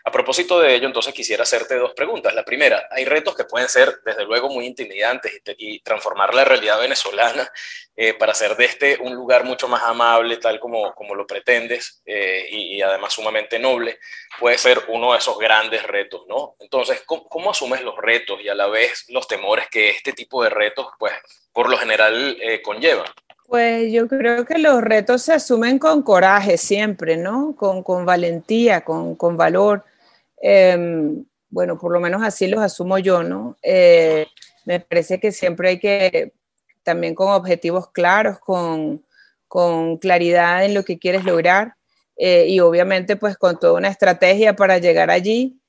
A 0.06 0.12
propósito 0.12 0.60
de 0.60 0.76
ello, 0.76 0.88
entonces 0.88 1.14
quisiera 1.14 1.44
hacerte 1.44 1.76
dos 1.76 1.94
preguntas. 1.94 2.36
La 2.36 2.44
primera, 2.44 2.90
hay 2.92 3.06
retos 3.06 3.38
que 3.38 3.46
pueden 3.46 3.70
ser, 3.70 4.02
desde 4.04 4.26
luego, 4.26 4.50
muy 4.50 4.66
intimidantes 4.66 5.42
y, 5.58 5.80
transformar 5.80 6.34
la 6.34 6.44
realidad 6.44 6.78
venezolana 6.82 7.50
eh, 7.96 8.14
para 8.14 8.34
hacer 8.34 8.58
de 8.58 8.66
este 8.66 8.98
un 9.00 9.16
lugar 9.16 9.46
mucho 9.46 9.70
más 9.70 9.82
amable, 9.84 10.38
tal 10.38 10.60
como, 10.60 10.94
como 10.94 11.16
lo 11.16 11.26
pretendes, 11.26 12.02
eh, 12.06 12.46
y, 12.52 12.82
además 12.82 13.14
sumamente 13.14 13.58
noble, 13.60 14.00
puede 14.40 14.58
ser 14.58 14.82
uno 14.90 15.14
de 15.14 15.20
esos 15.20 15.38
grandes 15.38 15.84
retos, 15.84 16.24
¿no? 16.28 16.58
Entonces, 16.60 17.04
¿cómo, 17.06 17.52
asumes 17.52 17.82
los 17.82 17.96
retos 17.96 18.42
y 18.42 18.50
a 18.50 18.56
la 18.56 18.68
vez 18.68 19.06
los 19.08 19.26
temores 19.26 19.70
que 19.70 19.92
este 19.92 20.12
tipo 20.12 20.44
de 20.44 20.50
retos, 20.50 20.88
pues, 21.00 21.14
por 21.54 21.70
lo 21.70 21.78
general 21.78 22.38
eh? 22.42 22.62
Pues 23.48 23.94
yo 23.94 24.08
creo 24.10 24.46
que 24.46 24.58
los 24.58 24.82
retos 24.82 25.22
se 25.22 25.34
asumen 25.34 25.80
con 25.80 26.02
coraje 26.02 26.58
siempre, 26.58 27.16
¿no? 27.16 27.56
Con, 27.56 27.84
con 27.84 28.06
valentía, 28.06 28.82
con, 28.82 29.16
con 29.16 29.38
valor. 29.38 29.86
Em, 30.46 31.24
bueno, 31.50 31.80
por 31.80 31.94
lo 31.94 32.02
menos 32.02 32.22
así 32.22 32.48
los 32.48 32.60
asumo 32.60 32.98
yo, 32.98 33.24
¿no? 33.24 33.58
Eh, 33.64 34.28
me 34.66 34.82
parece 34.82 35.18
que 35.18 35.32
siempre 35.32 35.70
hay 35.70 35.80
que, 35.80 36.34
también 36.84 37.16
con 37.16 37.30
objetivos 37.32 37.90
claros, 37.92 38.40
con, 38.40 39.06
con 39.48 39.98
claridad 40.00 40.66
en 40.66 40.74
lo 40.74 40.84
que 40.84 41.00
quieres 41.00 41.24
lograr 41.24 41.76
eh, 42.18 42.46
y 42.50 42.60
obviamente 42.60 43.16
pues 43.16 43.38
con 43.38 43.58
toda 43.58 43.74
una 43.74 43.88
estrategia 43.88 44.54
para 44.54 44.80
llegar 44.80 45.10
allí 45.10 45.62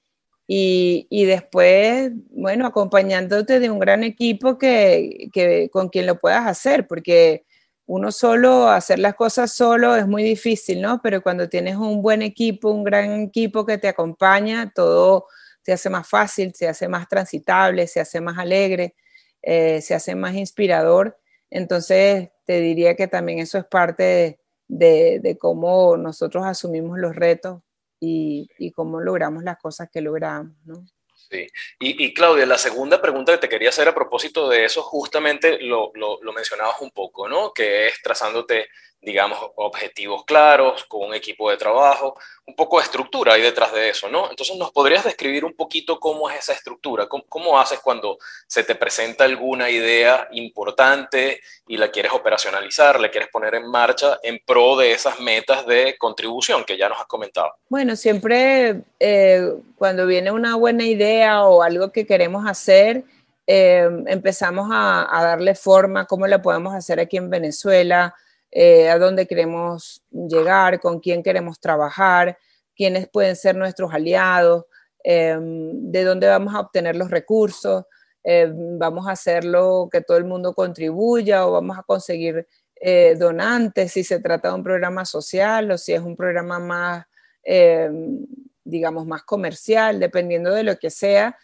y, 0.48 1.06
y 1.08 1.24
después, 1.24 2.10
bueno, 2.30 2.66
acompañándote 2.66 3.60
de 3.60 3.70
un 3.70 3.78
gran 3.78 4.02
equipo 4.02 4.58
que, 4.58 5.28
que, 5.32 5.70
con 5.70 5.88
quien 5.88 6.06
lo 6.06 6.18
puedas 6.18 6.48
hacer, 6.48 6.88
porque 6.88 7.44
uno 7.86 8.12
solo, 8.12 8.68
hacer 8.68 8.98
las 8.98 9.14
cosas 9.14 9.52
solo 9.52 9.96
es 9.96 10.06
muy 10.06 10.22
difícil, 10.22 10.80
¿no? 10.80 11.00
Pero 11.02 11.22
cuando 11.22 11.48
tienes 11.48 11.76
un 11.76 12.02
buen 12.02 12.22
equipo, 12.22 12.70
un 12.70 12.84
gran 12.84 13.20
equipo 13.22 13.66
que 13.66 13.78
te 13.78 13.88
acompaña, 13.88 14.72
todo 14.74 15.26
se 15.62 15.72
hace 15.72 15.90
más 15.90 16.08
fácil, 16.08 16.54
se 16.54 16.68
hace 16.68 16.88
más 16.88 17.08
transitable, 17.08 17.86
se 17.86 18.00
hace 18.00 18.20
más 18.20 18.38
alegre, 18.38 18.94
eh, 19.42 19.80
se 19.82 19.94
hace 19.94 20.14
más 20.14 20.34
inspirador. 20.34 21.18
Entonces, 21.50 22.30
te 22.44 22.60
diría 22.60 22.96
que 22.96 23.08
también 23.08 23.38
eso 23.38 23.58
es 23.58 23.64
parte 23.66 24.40
de, 24.68 25.36
cómo 25.40 25.96
nosotros 25.96 26.44
asumimos 26.46 26.98
los 26.98 27.14
retos 27.16 27.62
y, 28.00 28.48
y, 28.58 28.72
cómo 28.72 29.00
logramos 29.00 29.44
las 29.44 29.58
cosas 29.58 29.88
que 29.90 30.00
logramos, 30.00 30.54
¿no? 30.64 30.84
Sí. 31.30 31.46
Y, 31.80 32.14
Claudia, 32.14 32.46
la 32.46 32.58
segunda 32.58 33.00
pregunta 33.00 33.32
que 33.32 33.38
te 33.38 33.48
quería 33.48 33.70
hacer 33.70 33.88
a 33.88 33.94
propósito 33.94 34.48
de 34.48 34.64
eso, 34.64 34.82
justamente 34.82 35.58
lo, 35.60 35.90
lo, 35.94 36.22
lo 36.22 36.32
mencionabas 36.32 36.80
un 36.80 36.90
poco, 36.90 37.28
¿no? 37.28 37.52
Que 37.52 37.88
es 37.88 38.02
trazándote 38.02 38.68
digamos, 39.04 39.38
objetivos 39.56 40.24
claros, 40.24 40.84
con 40.84 41.08
un 41.08 41.14
equipo 41.14 41.50
de 41.50 41.56
trabajo, 41.56 42.18
un 42.46 42.54
poco 42.54 42.78
de 42.78 42.84
estructura 42.84 43.34
ahí 43.34 43.42
detrás 43.42 43.72
de 43.72 43.90
eso, 43.90 44.08
¿no? 44.08 44.30
Entonces, 44.30 44.56
¿nos 44.56 44.72
podrías 44.72 45.04
describir 45.04 45.44
un 45.44 45.54
poquito 45.54 46.00
cómo 46.00 46.28
es 46.30 46.38
esa 46.38 46.52
estructura? 46.52 47.06
¿Cómo, 47.06 47.58
haces 47.58 47.80
cuando 47.80 48.18
se 48.46 48.64
te 48.64 48.74
presenta 48.74 49.24
alguna 49.24 49.70
idea 49.70 50.28
importante 50.32 51.40
y 51.68 51.76
la 51.76 51.90
quieres 51.90 52.12
operacionalizar, 52.12 52.98
la 52.98 53.10
quieres 53.10 53.28
poner 53.30 53.54
en 53.54 53.70
marcha 53.70 54.18
en 54.22 54.40
pro 54.44 54.76
de 54.76 54.92
esas 54.92 55.20
metas 55.20 55.66
de 55.66 55.96
contribución 55.98 56.64
que 56.64 56.76
ya 56.76 56.88
nos 56.88 56.98
has 56.98 57.06
comentado? 57.06 57.52
Bueno, 57.68 57.96
siempre 57.96 58.82
eh, 58.98 59.52
cuando 59.76 60.06
viene 60.06 60.30
una 60.30 60.56
buena 60.56 60.84
idea 60.84 61.44
o 61.44 61.62
algo 61.62 61.92
que 61.92 62.06
queremos 62.06 62.46
hacer, 62.46 63.04
eh, 63.46 63.88
empezamos 64.06 64.70
a, 64.72 65.06
a 65.16 65.24
darle 65.24 65.54
forma, 65.54 66.06
cómo 66.06 66.26
la 66.26 66.40
podemos 66.40 66.74
hacer 66.74 66.98
aquí 66.98 67.18
en 67.18 67.30
Venezuela, 67.30 68.14
eh, 68.54 68.88
a 68.88 68.98
dónde 69.00 69.26
queremos 69.26 70.04
llegar, 70.12 70.80
con 70.80 71.00
quién 71.00 71.24
queremos 71.24 71.58
trabajar, 71.60 72.38
quiénes 72.76 73.08
pueden 73.08 73.34
ser 73.36 73.56
nuestros 73.56 73.92
aliados. 73.92 74.64
em, 75.06 75.92
de 75.92 76.02
dónde 76.04 76.28
vamos 76.28 76.54
a 76.54 76.60
obtener 76.60 76.96
los 76.96 77.10
recursos, 77.10 77.84
em, 78.22 78.78
vamos 78.78 79.06
a 79.06 79.12
hacerlo 79.12 79.88
que 79.92 80.00
todo 80.00 80.16
el 80.16 80.24
mundo 80.24 80.54
contribuya 80.54 81.46
o 81.46 81.52
vamos 81.52 81.76
a 81.78 81.82
conseguir 81.82 82.46
eh, 82.80 83.14
donantes 83.18 83.92
si 83.92 84.02
se 84.04 84.20
trata 84.20 84.48
de 84.48 84.54
un 84.54 84.64
programa 84.64 85.04
social 85.04 85.70
o 85.72 85.78
si 85.78 85.92
es 85.92 86.00
un 86.00 86.16
programa 86.16 86.58
más, 86.58 87.04
em, 87.42 88.26
digamos, 88.64 89.06
más 89.06 89.22
comercial, 89.24 90.00
dependiendo 90.00 90.50
de 90.52 90.62
lo 90.64 90.76
que 90.78 90.90
sea. 90.90 91.36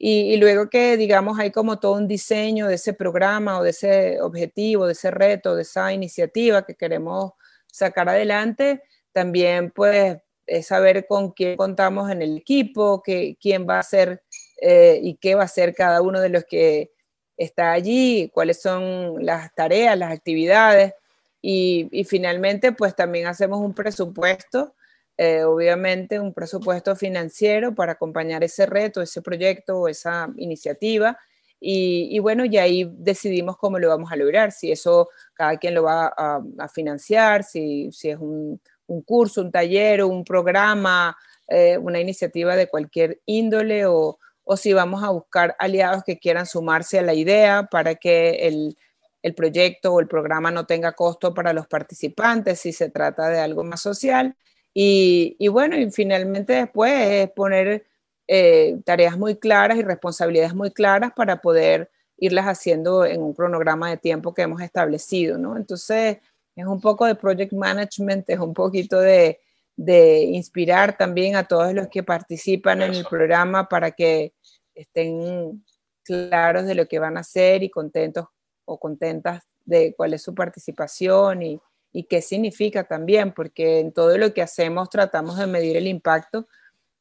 Y, 0.00 0.36
luego 0.36 0.70
que, 0.70 0.96
digamos, 0.96 1.40
hay 1.40 1.50
como 1.50 1.80
todo 1.80 1.94
un 1.94 2.06
diseño 2.06 2.68
de 2.68 2.76
ese 2.76 2.92
programa 2.94 3.58
o 3.58 3.64
de 3.64 3.70
ese 3.70 4.20
objetivo, 4.20 4.86
de 4.86 4.92
ese 4.92 5.10
reto, 5.10 5.56
de 5.56 5.62
esa 5.62 5.92
iniciativa 5.92 6.64
que 6.64 6.76
queremos 6.76 7.32
sacar 7.66 8.08
adelante, 8.08 8.82
también 9.12 9.72
pues 9.72 10.18
es 10.46 10.66
saber 10.68 11.06
con 11.06 11.32
quién 11.32 11.56
contamos 11.56 12.10
en 12.12 12.22
el 12.22 12.36
equipo, 12.38 13.02
que, 13.02 13.36
quién 13.40 13.66
va 13.68 13.80
a 13.80 13.82
ser 13.82 14.22
eh, 14.62 15.00
y 15.02 15.16
qué 15.16 15.34
va 15.34 15.42
a 15.44 15.48
ser 15.48 15.74
cada 15.74 16.00
uno 16.00 16.20
de 16.20 16.28
los 16.28 16.44
que 16.44 16.92
está 17.36 17.72
allí, 17.72 18.30
cuáles 18.32 18.62
son 18.62 19.24
las 19.24 19.52
tareas, 19.54 19.98
las 19.98 20.12
actividades. 20.12 20.94
Y 21.40 22.04
finalmente, 22.08 22.72
pues 22.72 22.94
también 22.94 23.26
hacemos 23.26 23.60
un 23.60 23.72
presupuesto, 23.74 24.74
eh, 25.20 25.42
obviamente 25.42 26.20
un 26.20 26.32
presupuesto 26.32 26.94
financiero 26.94 27.74
para 27.74 27.92
acompañar 27.92 28.44
ese 28.44 28.66
reto, 28.66 29.02
ese 29.02 29.20
proyecto 29.20 29.80
o 29.80 29.88
esa 29.88 30.32
iniciativa. 30.36 31.18
Y, 31.60 32.16
bueno, 32.20 32.44
y 32.44 32.56
ahí 32.56 32.88
decidimos 32.98 33.56
cómo 33.56 33.80
lo 33.80 33.88
vamos 33.88 34.12
a 34.12 34.16
lograr, 34.16 34.52
si 34.52 34.70
eso 34.70 35.08
cada 35.34 35.56
quien 35.56 35.74
lo 35.74 35.82
va 35.82 36.06
a, 36.16 36.68
financiar, 36.68 37.42
si, 37.42 37.90
si 37.90 38.10
es 38.10 38.18
un, 38.20 38.60
curso, 39.04 39.40
un 39.40 39.50
taller 39.50 40.04
un 40.04 40.22
programa, 40.22 41.16
eh, 41.48 41.76
una 41.78 41.98
iniciativa 41.98 42.54
de 42.54 42.68
cualquier 42.68 43.20
índole 43.26 43.86
o, 43.86 44.20
o, 44.44 44.56
si 44.56 44.72
vamos 44.72 45.02
a 45.02 45.10
buscar 45.10 45.56
aliados 45.58 46.04
que 46.04 46.20
quieran 46.20 46.46
sumarse 46.46 47.00
a 47.00 47.02
la 47.02 47.14
idea 47.14 47.68
para 47.68 47.96
que 47.96 48.46
el, 48.46 48.76
el 49.22 49.34
proyecto 49.34 49.94
o 49.94 50.00
el 50.00 50.06
programa 50.06 50.52
no 50.52 50.64
tenga 50.64 50.92
costo 50.92 51.34
para 51.34 51.52
los 51.52 51.66
participantes, 51.66 52.60
si 52.60 52.72
se 52.72 52.88
trata 52.88 53.28
de 53.28 53.40
algo 53.40 53.64
más 53.64 53.80
social. 53.82 54.36
Y, 54.80 55.34
y 55.40 55.48
bueno, 55.48 55.76
y 55.76 55.90
finalmente 55.90 56.52
después 56.52 56.92
es 56.92 57.30
poner 57.32 57.84
eh, 58.28 58.78
tareas 58.84 59.18
muy 59.18 59.34
claras 59.34 59.76
y 59.76 59.82
responsabilidades 59.82 60.54
muy 60.54 60.70
claras 60.70 61.10
para 61.16 61.40
poder 61.40 61.90
irlas 62.16 62.44
haciendo 62.44 63.04
en 63.04 63.20
un 63.20 63.34
cronograma 63.34 63.90
de 63.90 63.96
tiempo 63.96 64.32
que 64.32 64.42
hemos 64.42 64.62
establecido, 64.62 65.36
¿no? 65.36 65.56
Entonces, 65.56 66.18
es 66.54 66.64
un 66.64 66.80
poco 66.80 67.06
de 67.06 67.16
project 67.16 67.54
management, 67.54 68.30
es 68.30 68.38
un 68.38 68.54
poquito 68.54 69.00
de, 69.00 69.40
de 69.74 70.20
inspirar 70.20 70.96
también 70.96 71.34
a 71.34 71.48
todos 71.48 71.74
los 71.74 71.88
que 71.88 72.04
participan 72.04 72.80
en 72.80 72.94
el 72.94 73.04
programa 73.04 73.68
para 73.68 73.90
que 73.90 74.32
estén 74.76 75.64
claros 76.04 76.66
de 76.66 76.76
lo 76.76 76.86
que 76.86 77.00
van 77.00 77.16
a 77.16 77.22
hacer 77.22 77.64
y 77.64 77.68
contentos 77.70 78.26
o 78.64 78.78
contentas 78.78 79.42
de 79.64 79.92
cuál 79.96 80.14
es 80.14 80.22
su 80.22 80.36
participación 80.36 81.42
y, 81.42 81.60
y 81.92 82.04
qué 82.04 82.22
significa 82.22 82.84
también, 82.84 83.32
porque 83.32 83.80
en 83.80 83.92
todo 83.92 84.16
lo 84.18 84.32
que 84.34 84.42
hacemos 84.42 84.90
tratamos 84.90 85.38
de 85.38 85.46
medir 85.46 85.76
el 85.76 85.86
impacto 85.86 86.46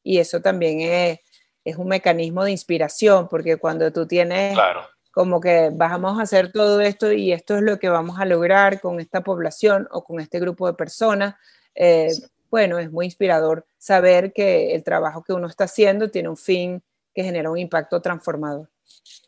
y 0.04 0.20
eso 0.20 0.42
también 0.42 0.82
es, 0.82 1.20
es 1.64 1.76
un 1.76 1.88
mecanismo 1.88 2.44
de 2.44 2.52
inspiración, 2.52 3.28
porque 3.28 3.58
cuando 3.58 3.92
tú 3.92 4.08
tienes 4.08 4.54
claro 4.54 4.88
como 5.18 5.42
que 5.42 5.72
vamos 5.74 6.20
a 6.20 6.22
hacer 6.22 6.52
todo 6.52 6.80
esto 6.80 7.12
y 7.12 7.34
esto 7.34 7.56
es 7.56 7.64
lo 7.64 7.80
que 7.80 7.90
vamos 7.90 8.20
a 8.20 8.26
lograr 8.26 8.80
con 8.80 9.00
esta 9.00 9.22
población 9.22 9.88
o 9.90 10.04
con 10.04 10.20
este 10.20 10.40
grupo 10.40 10.68
de 10.68 10.76
personas. 10.76 11.34
Eh, 11.74 12.10
bueno, 12.52 12.78
es 12.78 12.92
muy 12.92 13.06
inspirador 13.06 13.66
saber 13.80 14.32
que 14.32 14.76
el 14.76 14.84
trabajo 14.84 15.24
que 15.24 15.34
uno 15.34 15.48
está 15.48 15.64
haciendo 15.64 16.12
tiene 16.12 16.30
un 16.30 16.38
fin 16.38 16.84
que 17.16 17.24
genera 17.24 17.50
un 17.50 17.58
impacto 17.58 18.00
transformador. 18.00 18.70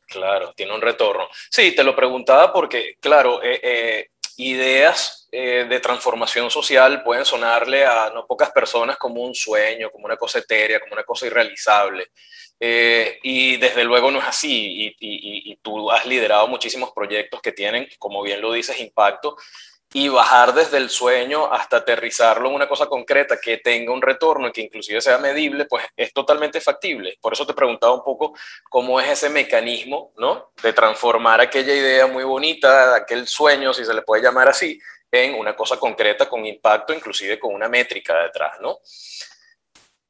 Claro, 0.06 0.54
tiene 0.56 0.76
un 0.76 0.82
retorno. 0.82 1.24
Sí, 1.50 1.74
te 1.74 1.84
lo 1.84 1.96
preguntaba 1.96 2.54
porque, 2.54 2.98
claro, 3.00 3.42
eh, 3.42 3.60
eh, 3.64 4.10
ideas 4.38 5.19
de 5.32 5.80
transformación 5.80 6.50
social 6.50 7.04
pueden 7.04 7.26
sonarle 7.26 7.86
a 7.86 8.10
no 8.14 8.26
pocas 8.26 8.52
personas 8.52 8.98
como 8.98 9.22
un 9.22 9.36
sueño, 9.36 9.92
como 9.92 10.06
una 10.06 10.18
cosa 10.18 10.40
etérea, 10.40 10.80
como 10.80 10.94
una 10.94 11.04
cosa 11.04 11.28
irrealizable. 11.28 12.10
Eh, 12.60 13.20
y 13.24 13.58
desde 13.58 13.86
luego 13.86 14.12
no 14.12 14.20
es 14.20 14.26
así, 14.26 14.94
y, 15.00 15.56
tú 15.62 15.90
has 15.92 16.06
liderado 16.06 16.48
muchísimos 16.48 16.92
proyectos 16.92 17.42
que 17.42 17.52
tienen, 17.52 17.88
como 17.98 18.22
bien 18.22 18.42
lo 18.42 18.52
dices, 18.52 18.80
impacto, 18.80 19.38
y 19.92 20.08
bajar 20.08 20.54
desde 20.54 20.78
el 20.78 20.90
sueño 20.90 21.52
hasta 21.52 21.78
aterrizarlo 21.78 22.50
en 22.50 22.56
una 22.56 22.68
cosa 22.68 22.86
concreta 22.86 23.40
que 23.42 23.58
tenga 23.58 23.92
un 23.92 24.02
retorno 24.02 24.48
y 24.48 24.52
que 24.52 24.62
inclusive 24.62 25.02
sea 25.02 25.18
medible, 25.18 25.66
pues 25.66 25.84
es 25.98 26.14
totalmente 26.14 26.62
factible. 26.62 27.18
Por 27.20 27.34
eso 27.34 27.46
te 27.46 27.56
preguntaba 27.56 27.96
un 27.96 28.04
poco 28.04 28.34
cómo 28.70 29.00
es 29.00 29.10
ese 29.10 29.30
mecanismo, 29.30 30.14
¿no? 30.18 30.52
De 30.62 30.74
transformar 30.74 31.42
aquella 31.42 31.74
idea 31.74 32.06
muy 32.06 32.24
bonita, 32.24 32.96
aquel 32.96 33.28
sueño, 33.28 33.74
si 33.74 33.84
se 33.84 33.94
le 33.94 34.04
puede 34.04 34.22
llamar 34.22 34.48
así, 34.50 34.80
en 35.12 35.36
una 35.36 35.56
cosa 35.56 35.78
concreta 35.78 36.28
con 36.28 36.46
impacto, 36.46 36.94
inclusive 36.94 37.40
con 37.40 37.54
una 37.54 37.68
métrica 37.68 38.24
detrás, 38.24 38.60
¿no? 38.62 38.80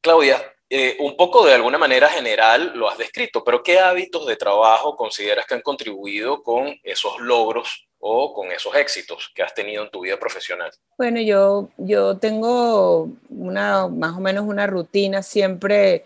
Claudia, 0.01 0.41
eh, 0.69 0.97
un 0.99 1.17
poco 1.17 1.45
de 1.45 1.53
alguna 1.53 1.77
manera 1.77 2.07
general 2.09 2.73
lo 2.75 2.89
has 2.89 2.97
descrito, 2.97 3.43
pero 3.43 3.63
¿qué 3.63 3.79
hábitos 3.79 4.27
de 4.27 4.35
trabajo 4.35 4.95
consideras 4.95 5.45
que 5.45 5.55
han 5.55 5.61
contribuido 5.61 6.43
con 6.43 6.79
esos 6.83 7.19
logros 7.19 7.87
o 7.99 8.33
con 8.33 8.51
esos 8.51 8.75
éxitos 8.75 9.31
que 9.33 9.43
has 9.43 9.53
tenido 9.53 9.83
en 9.83 9.89
tu 9.89 10.01
vida 10.01 10.17
profesional? 10.17 10.71
Bueno, 10.97 11.19
yo, 11.21 11.69
yo 11.77 12.17
tengo 12.17 13.09
una, 13.29 13.87
más 13.87 14.15
o 14.15 14.19
menos 14.19 14.45
una 14.45 14.67
rutina, 14.67 15.23
siempre 15.23 16.05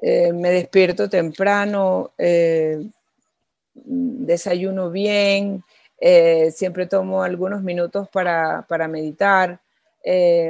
eh, 0.00 0.32
me 0.32 0.50
despierto 0.50 1.08
temprano, 1.08 2.12
eh, 2.16 2.80
desayuno 3.74 4.90
bien, 4.90 5.64
siempre 6.52 6.86
tomo 6.86 7.22
algunos 7.22 7.62
minutos 7.62 8.08
para, 8.08 8.64
para 8.68 8.88
meditar 8.88 9.60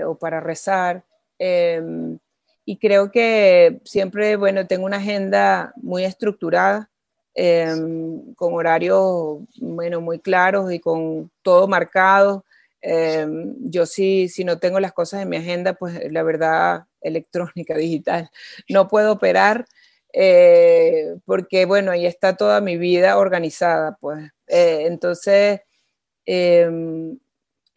o 0.07 0.15
para 0.15 0.41
rezar. 0.41 1.05
Em, 1.39 2.19
y 2.65 2.77
creo 2.77 3.11
que 3.11 3.81
siempre, 3.85 4.37
bueno, 4.37 4.67
tengo 4.67 4.85
una 4.85 4.99
agenda 4.99 5.73
muy 5.77 6.05
estructurada, 6.05 6.91
em, 7.35 8.35
con 8.35 8.53
horarios, 8.55 9.39
bueno, 9.61 10.01
muy 10.01 10.19
claros 10.19 10.71
y 10.73 10.81
con 10.81 11.31
todo 11.43 11.67
marcado. 11.67 12.45
Em, 12.83 13.55
yo 13.61 13.87
sí, 13.87 14.29
si 14.29 14.45
no 14.45 14.59
tengo 14.59 14.81
las 14.81 14.93
cosas 14.93 15.23
en 15.23 15.29
mi 15.31 15.37
agenda, 15.37 15.75
pues 15.75 15.99
la 16.13 16.23
verdad, 16.23 16.85
electrónica, 17.01 17.75
digital, 17.79 18.31
no 18.69 18.89
puedo 18.89 19.13
operar. 19.13 19.67
Eh, 20.13 21.17
porque 21.27 21.67
bueno, 21.67 21.91
ahí 21.91 22.07
está 22.07 22.37
toda 22.37 22.61
mi 22.61 22.77
vida 22.79 23.19
organizada, 23.19 23.97
pues. 24.01 24.31
Eh, 24.47 24.85
entonces, 24.87 25.61
em, 26.27 27.19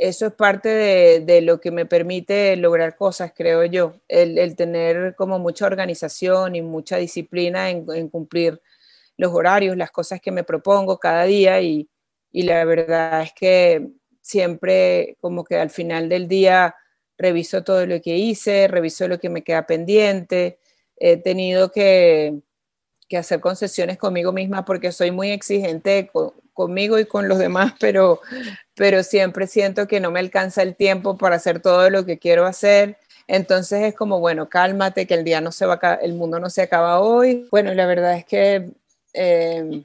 eso 0.01 0.27
es 0.27 0.33
parte 0.33 0.69
de, 0.69 1.41
lo 1.41 1.59
que 1.61 1.71
me 1.71 1.85
permite 1.85 2.55
lograr 2.55 2.95
cosas, 2.95 3.33
creo 3.35 3.65
yo, 3.65 3.95
el, 4.07 4.55
tener 4.55 5.15
como 5.15 5.39
mucha 5.39 5.67
organización 5.67 6.55
y 6.55 6.61
mucha 6.63 6.97
disciplina 6.97 7.69
en, 7.69 8.09
cumplir 8.09 8.61
los 9.17 9.33
horarios, 9.33 9.77
las 9.77 9.91
cosas 9.91 10.19
que 10.21 10.31
me 10.31 10.43
propongo 10.43 10.99
cada 10.99 11.25
día 11.25 11.61
y, 11.61 11.87
la 12.33 12.65
verdad 12.65 13.23
es 13.23 13.33
que 13.33 13.89
siempre 14.21 15.17
como 15.21 15.43
que 15.43 15.57
al 15.57 15.69
final 15.69 16.09
del 16.09 16.27
día 16.27 16.75
reviso 17.17 17.63
todo 17.63 17.85
lo 17.85 18.01
que 18.01 18.17
hice, 18.17 18.67
reviso 18.67 19.07
lo 19.07 19.19
que 19.19 19.29
me 19.29 19.43
queda 19.43 19.67
pendiente, 19.67 20.59
he 21.01 21.17
tenido 21.17 21.71
que, 21.71 22.39
hacer 23.17 23.41
concesiones 23.41 23.97
conmigo 23.97 24.31
misma 24.31 24.63
porque 24.63 24.93
soy 24.93 25.11
muy 25.11 25.31
exigente 25.31 26.09
conmigo 26.53 26.97
y 26.97 27.05
con 27.05 27.27
los 27.27 27.39
demás, 27.39 27.73
pero, 27.79 28.21
siempre 29.03 29.47
siento 29.47 29.87
que 29.87 29.99
no 29.99 30.11
me 30.11 30.19
alcanza 30.19 30.61
el 30.61 30.75
tiempo 30.75 31.17
para 31.17 31.35
hacer 31.35 31.61
todo 31.61 31.89
lo 31.89 32.05
que 32.05 32.19
quiero 32.19 32.45
hacer. 32.45 32.97
Entonces 33.27 33.83
es 33.83 33.95
como, 33.95 34.19
bueno, 34.19 34.49
cálmate, 34.49 35.07
que 35.07 35.13
el 35.13 35.23
día 35.23 35.41
no 35.41 35.51
se 35.51 35.65
va, 35.65 35.79
el 36.01 36.13
mundo 36.13 36.39
no 36.39 36.49
se 36.49 36.61
acaba 36.61 36.99
hoy. 36.99 37.47
Bueno, 37.51 37.73
la 37.73 37.85
verdad 37.85 38.15
es 38.15 38.25
que 38.25 38.71
eh, 39.13 39.83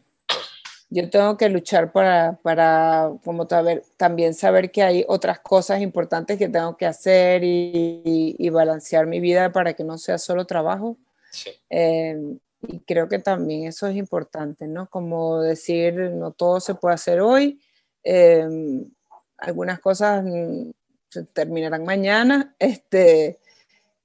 yo 0.88 1.10
tengo 1.10 1.36
que 1.36 1.48
luchar 1.48 1.90
para, 1.92 2.38
como 3.24 3.46
también 3.96 4.34
saber 4.34 4.70
que 4.70 4.82
hay 4.82 5.04
otras 5.08 5.40
cosas 5.40 5.80
importantes 5.80 6.38
que 6.38 6.48
tengo 6.48 6.76
que 6.76 6.86
hacer 6.86 7.42
y, 7.44 8.48
balancear 8.50 9.06
mi 9.06 9.20
vida 9.20 9.52
para 9.52 9.74
que 9.74 9.84
no 9.84 9.98
sea 9.98 10.18
solo 10.18 10.44
trabajo. 10.46 10.96
Sí. 11.36 11.50
Eh, 11.70 12.38
y 12.68 12.80
creo 12.80 13.08
que 13.08 13.18
también 13.18 13.66
eso 13.66 13.86
es 13.86 13.96
importante, 13.96 14.66
¿no? 14.66 14.88
Como 14.88 15.40
decir, 15.40 15.94
no 15.94 16.32
todo 16.32 16.60
se 16.60 16.74
puede 16.74 16.94
hacer 16.94 17.20
hoy, 17.20 17.60
em, 18.02 18.88
algunas 19.38 19.80
cosas 19.80 20.24
mm, 20.24 20.70
se 21.08 21.24
terminarán 21.24 21.84
mañana, 21.84 22.54
este, 22.58 23.38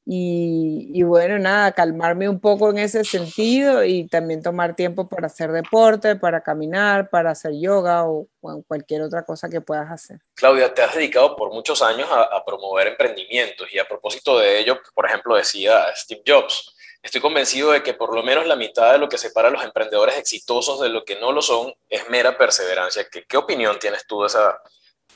y, 0.03 0.89
y, 0.93 1.03
bueno, 1.03 1.37
nada, 1.37 1.71
calmarme 1.73 2.27
un 2.27 2.39
poco 2.39 2.71
en 2.71 2.79
ese 2.79 3.03
sentido 3.05 3.83
y 3.83 4.07
también 4.07 4.41
tomar 4.41 4.75
tiempo 4.75 5.07
para 5.07 5.27
hacer 5.27 5.51
deporte, 5.51 6.15
para 6.15 6.41
caminar, 6.41 7.09
para 7.09 7.31
hacer 7.31 7.53
yoga 7.53 8.09
o, 8.09 8.27
cualquier 8.67 9.03
otra 9.03 9.23
cosa 9.23 9.47
que 9.47 9.61
puedas 9.61 9.91
hacer. 9.91 10.19
Claudia, 10.33 10.73
te 10.73 10.81
has 10.81 10.95
dedicado 10.95 11.35
por 11.35 11.53
muchos 11.53 11.83
años 11.83 12.09
a, 12.11 12.23
a 12.23 12.43
promover 12.43 12.87
emprendimientos 12.87 13.71
y 13.71 13.77
a 13.77 13.87
propósito 13.87 14.39
de 14.39 14.59
ello, 14.59 14.79
por 14.95 15.05
ejemplo, 15.05 15.35
decía 15.35 15.85
Steve 15.95 16.23
Jobs, 16.27 16.75
estoy 17.01 17.21
convencido 17.21 17.71
de 17.71 17.83
que 17.83 17.93
por 17.93 18.13
lo 18.13 18.23
menos 18.23 18.45
la 18.45 18.55
mitad 18.55 18.91
de 18.91 18.99
lo 18.99 19.09
que 19.09 19.17
separa 19.17 19.47
a 19.47 19.51
los 19.51 19.63
emprendedores 19.63 20.17
exitosos 20.17 20.79
de 20.79 20.89
lo 20.89 21.03
que 21.03 21.19
no 21.19 21.31
lo 21.31 21.41
son 21.41 21.73
es 21.89 22.09
mera 22.09 22.37
perseverancia. 22.37 23.05
¿Qué, 23.27 23.37
opinión 23.37 23.77
tienes 23.79 24.05
tú 24.05 24.21
de 24.21 24.27
esa 24.27 24.61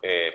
eh, 0.02 0.34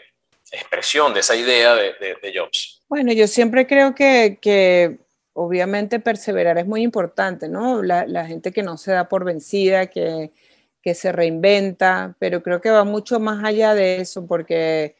expresión, 0.53 1.13
de 1.13 1.21
esa 1.21 1.35
idea 1.35 1.75
de, 1.75 2.33
Jobs? 2.35 2.83
Bueno, 2.89 3.13
yo 3.13 3.27
siempre 3.27 3.67
creo 3.67 3.95
que, 3.95 4.39
que 4.41 4.99
obviamente 5.33 5.99
perseverar 5.99 6.59
es 6.59 6.67
muy 6.67 6.83
importante, 6.83 7.49
¿no? 7.49 7.83
La, 7.83 8.07
la, 8.07 8.27
gente 8.27 8.53
que 8.53 8.63
no 8.63 8.77
se 8.77 8.93
da 8.93 9.09
por 9.09 9.25
vencida, 9.25 9.87
que, 9.87 10.31
que, 10.83 10.95
se 10.95 11.13
reinventa, 11.13 12.15
pero 12.19 12.43
creo 12.43 12.61
que 12.61 12.71
va 12.71 12.85
mucho 12.85 13.19
más 13.19 13.45
allá 13.45 13.75
de 13.75 14.01
eso, 14.01 14.27
porque 14.27 14.97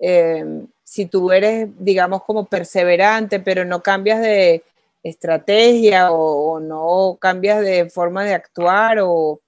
eh, 0.00 0.44
si 0.82 1.06
tú 1.06 1.32
eres, 1.32 1.68
digamos, 1.78 2.24
como 2.24 2.46
perseverante, 2.46 3.40
pero 3.40 3.64
no 3.64 3.82
cambias 3.82 4.20
de 4.20 4.64
estrategia 5.02 6.12
o, 6.12 6.60
no 6.60 7.18
cambias 7.20 7.60
de 7.60 7.90
forma 7.90 8.24
de 8.24 8.34
actuar 8.34 8.98
o, 9.00 9.40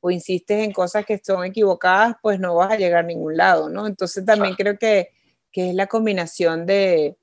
o, 0.00 0.10
insistes 0.10 0.64
en 0.64 0.72
cosas 0.72 1.04
que 1.04 1.20
son 1.22 1.44
equivocadas, 1.44 2.16
pues 2.22 2.40
no 2.40 2.54
vas 2.56 2.72
a 2.72 2.76
llegar 2.76 3.04
a 3.04 3.06
ningún 3.06 3.36
lado, 3.36 3.68
¿no? 3.68 3.86
Entonces 3.86 4.24
también 4.24 4.54
creo 4.54 4.78
que, 4.78 5.10
que, 5.50 5.70
es 5.70 5.74
la 5.74 5.86
combinación 5.86 6.66
de, 6.66 7.16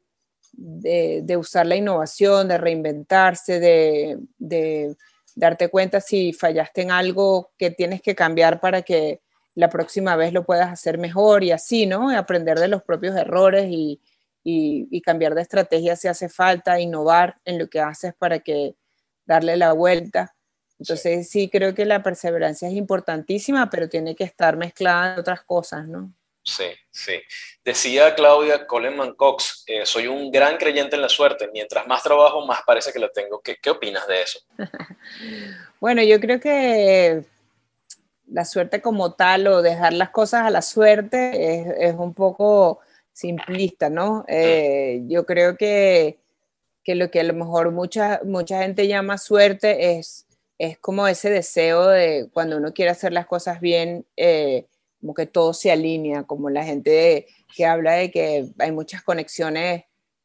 de, 0.53 1.21
de, 1.23 1.37
usar 1.37 1.65
la 1.65 1.75
innovación, 1.75 2.47
de 2.47 2.57
reinventarse, 2.57 3.59
de, 3.59 4.19
de 4.37 4.95
darte 5.35 5.69
cuenta 5.69 6.01
si 6.01 6.33
fallaste 6.33 6.81
en 6.81 6.91
algo 6.91 7.51
que 7.57 7.71
tienes 7.71 8.01
que 8.01 8.15
cambiar 8.15 8.59
para 8.59 8.81
que 8.81 9.21
la 9.55 9.69
próxima 9.69 10.15
vez 10.15 10.31
lo 10.31 10.45
puedas 10.45 10.71
hacer 10.71 10.97
mejor 10.97 11.43
y 11.43 11.51
así, 11.51 11.85
¿no? 11.85 12.15
Aprender 12.15 12.59
de 12.59 12.67
los 12.67 12.83
propios 12.83 13.15
errores 13.15 13.67
y, 13.69 13.99
y, 14.43 15.01
cambiar 15.01 15.35
de 15.35 15.41
estrategia 15.41 15.95
si 15.95 16.07
hace 16.07 16.29
falta, 16.29 16.79
innovar 16.79 17.37
en 17.45 17.59
lo 17.59 17.69
que 17.69 17.79
haces 17.79 18.13
para 18.17 18.39
que 18.39 18.75
darle 19.25 19.57
la 19.57 19.73
vuelta. 19.73 20.35
Entonces 20.79 21.29
sí. 21.29 21.49
creo 21.49 21.75
que 21.75 21.85
la 21.85 22.03
perseverancia 22.03 22.67
es 22.67 22.75
importantísima, 22.75 23.69
pero 23.69 23.89
tiene 23.89 24.15
que 24.15 24.23
estar 24.23 24.57
mezclada 24.57 25.13
en 25.13 25.19
otras 25.19 25.43
cosas, 25.43 25.87
¿no? 25.87 26.13
Sí, 26.43 26.71
sí. 26.89 27.21
Decía 27.63 28.15
Claudia 28.15 28.65
Coleman 28.65 29.13
Cox, 29.13 29.63
eh, 29.67 29.85
soy 29.85 30.07
un 30.07 30.31
gran 30.31 30.57
creyente 30.57 30.95
en 30.95 31.01
la 31.01 31.09
suerte. 31.09 31.49
Mientras 31.53 31.85
más 31.85 32.01
trabajo, 32.01 32.45
más 32.45 32.61
parece 32.65 32.91
que 32.91 32.99
la 32.99 33.09
tengo. 33.09 33.41
¿Qué, 33.41 33.57
qué 33.61 33.69
opinas 33.69 34.07
de 34.07 34.21
eso? 34.21 34.39
bueno, 35.79 36.01
yo 36.01 36.19
creo 36.19 36.39
que 36.39 37.23
la 38.27 38.45
suerte 38.45 38.81
como 38.81 39.13
tal 39.13 39.47
o 39.47 39.61
dejar 39.61 39.93
las 39.93 40.09
cosas 40.09 40.45
a 40.45 40.49
la 40.49 40.61
suerte 40.61 41.59
es, 41.59 41.67
es 41.79 41.95
un 41.95 42.13
poco 42.13 42.79
simplista, 43.19 43.89
¿no? 43.89 44.23
Eh, 44.27 45.03
yo 45.07 45.25
creo 45.25 45.57
que, 45.57 46.19
que, 46.83 46.95
lo 46.95 47.11
que 47.11 47.19
a 47.19 47.23
lo 47.23 47.33
mejor 47.33 47.71
mucha, 47.71 48.21
mucha 48.23 48.61
gente 48.61 48.87
llama 48.87 49.17
suerte 49.17 49.97
es, 49.97 50.25
es 50.57 50.77
como 50.77 51.05
ese 51.07 51.29
deseo 51.29 51.87
de 51.87 52.29
cuando 52.31 52.57
uno 52.57 52.73
quiere 52.73 52.91
hacer 52.91 53.11
las 53.11 53.27
cosas 53.27 53.59
bien, 53.59 54.05
eh, 54.15 54.65
como 55.01 55.13
que 55.13 55.25
todo 55.25 55.53
se 55.53 55.69
alinea, 55.69 56.23
como 56.23 56.49
la 56.49 56.63
gente 56.63 57.27
que 57.53 57.65
habla 57.65 57.93
de 57.93 58.09
que 58.09 58.47
hay 58.57 58.71
muchas 58.71 59.01
conexiones 59.01 59.83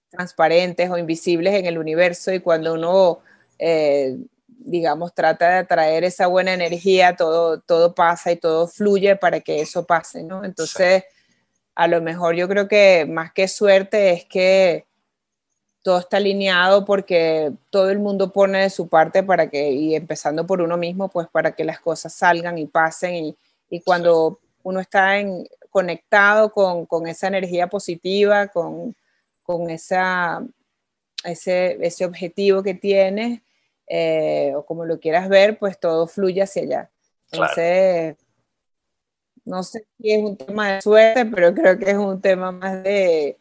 transparentes 0.09 0.89
o 0.89 0.97
invisibles 0.97 1.55
en 1.55 1.67
el 1.67 1.79
universo 1.79 2.33
y 2.33 2.39
cuando 2.39 2.75
uno, 2.75 3.19
eh, 3.59 4.17
digamos, 4.47 5.15
trata 5.15 5.49
de 5.49 5.57
atraer 5.57 6.05
esa 6.05 6.29
buena 6.29 6.55
energía, 6.55 7.17
todo, 7.17 7.61
todo 7.61 7.93
pasa 7.93 8.31
y 8.31 8.37
todo 8.37 8.69
fluye 8.69 9.17
para 9.17 9.41
que 9.41 9.61
eso 9.61 9.85
pase, 9.85 10.23
¿no? 10.23 10.45
Entonces 10.45 11.03
a 11.75 11.89
lo 11.89 12.01
mejor 12.01 12.35
yo 12.37 12.49
creo 12.49 12.69
que 12.69 13.07
más 13.09 13.33
que 13.33 13.49
suerte 13.49 14.11
es 14.11 14.25
que 14.25 14.87
todo 15.83 15.99
está 15.99 16.17
alineado 16.17 16.85
porque 16.85 17.53
todo 17.71 17.91
el 17.91 17.99
mundo 17.99 18.33
pone 18.33 18.63
de 18.63 18.71
su 18.71 18.89
parte 18.89 19.23
para 19.23 19.51
que, 19.51 19.71
y 19.71 19.95
empezando 19.95 20.47
por 20.47 20.63
uno 20.63 20.77
mismo, 20.77 21.09
pues 21.11 21.29
para 21.29 21.53
que 21.53 21.65
las 21.65 21.79
cosas 21.81 22.15
salgan 22.15 22.57
y 22.59 22.67
pasen 22.67 23.15
y, 23.15 23.37
y 23.69 23.81
cuando 23.81 24.41
uno 24.63 24.81
está 24.81 25.19
en, 25.19 25.47
conectado 25.69 26.53
con, 26.53 26.87
con, 26.87 27.07
esa 27.07 27.27
energía 27.27 27.67
positiva, 27.67 28.47
con, 28.49 28.95
con 29.43 29.69
esa, 29.71 30.43
ese, 31.25 31.85
ese, 31.85 32.05
objetivo 32.05 32.63
que 32.63 32.75
tienes, 32.75 33.43
eh, 33.89 34.53
o 34.57 34.65
como 34.65 34.87
lo 34.87 35.01
quieras 35.01 35.29
ver, 35.29 35.59
pues 35.59 35.79
todo 35.79 36.07
fluye 36.07 36.43
hacia 36.43 36.63
allá. 36.63 36.91
Entonces, 37.33 38.17
no 39.45 39.63
sé 39.63 39.87
si 39.99 40.13
es 40.13 40.23
un 40.23 40.37
tema 40.37 40.75
de 40.75 40.83
suerte, 40.83 41.27
pero 41.27 41.55
creo 41.55 41.79
que 41.79 41.91
es 41.91 41.97
un 41.97 42.21
tema 42.21 42.51
más 42.53 42.83
de, 42.83 43.39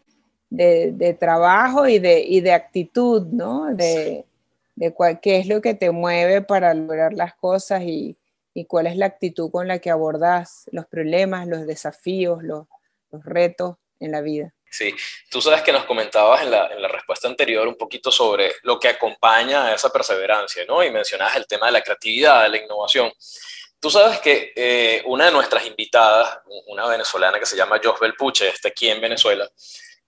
de, 0.49 1.17
trabajo 1.19 1.87
y 1.87 1.99
de, 1.99 2.21
y 2.21 2.41
de 2.41 2.53
actitud, 2.53 3.25
¿no? 3.27 3.73
De, 3.73 4.25
de 4.75 4.93
qué 5.21 5.37
es 5.37 5.47
lo 5.47 5.61
que 5.61 5.73
te 5.73 5.91
mueve 5.91 6.41
para 6.41 6.73
lograr 6.73 7.13
las 7.13 7.35
cosas 7.35 7.83
y, 7.83 8.17
y, 8.53 8.65
cuál 8.65 8.87
es 8.87 8.97
la 8.97 9.05
actitud 9.05 9.49
con 9.51 9.67
la 9.67 9.79
que 9.79 9.89
abordas 9.89 10.69
los 10.71 10.85
problemas, 10.85 11.47
los 11.47 11.65
desafíos, 11.65 12.43
los, 12.43 12.67
los 13.11 13.23
retos 13.23 13.77
en 13.99 14.11
la 14.11 14.21
vida. 14.21 14.53
Sí, 14.69 14.93
tú 15.29 15.39
sabes 15.39 15.61
que 15.61 15.71
nos 15.71 15.85
comentabas 15.85 16.41
en 16.41 16.49
la, 16.49 16.67
en 16.67 16.81
la, 16.81 16.87
respuesta 16.87 17.27
anterior 17.27 17.67
un 17.67 17.75
poquito 17.75 18.11
sobre 18.11 18.53
lo 18.63 18.79
que 18.79 18.87
acompaña 18.87 19.67
a 19.67 19.75
esa 19.75 19.91
perseverancia, 19.91 20.65
¿no? 20.67 20.83
Y 20.83 20.89
mencionabas 20.89 21.35
el 21.35 21.45
tema 21.45 21.67
de 21.67 21.73
la 21.73 21.81
creatividad, 21.81 22.43
de 22.43 22.49
la 22.49 22.57
innovación. 22.57 23.11
Tú 23.83 23.89
sabes 23.89 24.21
que 24.21 24.53
eh, 24.55 25.03
una 25.07 25.25
de 25.25 25.33
nuestras 25.33 25.67
invitadas, 25.67 26.39
una 26.67 26.87
venezolana 26.87 27.37
que 27.37 27.45
se 27.45 27.57
llama 27.57 27.81
Josbel 27.83 28.13
Puche, 28.13 28.47
está 28.47 28.69
aquí 28.69 28.87
en 28.87 29.01
Venezuela, 29.01 29.45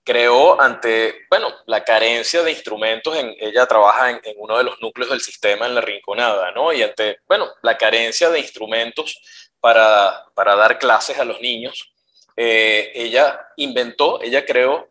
creó 0.02 0.62
ante, 0.62 1.26
bueno, 1.30 1.54
la 1.66 1.84
carencia 1.84 2.42
de 2.42 2.52
instrumentos, 2.52 3.18
en, 3.18 3.36
ella 3.38 3.66
trabaja 3.66 4.12
en, 4.12 4.22
uno 4.38 4.58
de 4.58 4.64
los 4.64 4.80
núcleos 4.80 5.10
del 5.10 5.20
sistema 5.20 5.66
en 5.66 5.76
la 5.76 5.82
Rinconada, 5.82 6.52
¿no? 6.52 6.72
Y 6.72 6.84
ante, 6.84 7.20
bueno, 7.28 7.50
la 7.64 7.78
carencia 7.78 8.30
de 8.30 8.40
instrumentos 8.40 9.20
para, 9.60 10.24
para 10.34 10.56
dar 10.56 10.80
clases 10.80 11.20
a 11.20 11.26
los 11.26 11.42
niños, 11.42 11.94
eh, 12.38 12.94
ella 12.96 13.46
inventó, 13.58 14.22
ella 14.22 14.46
creó 14.46 14.90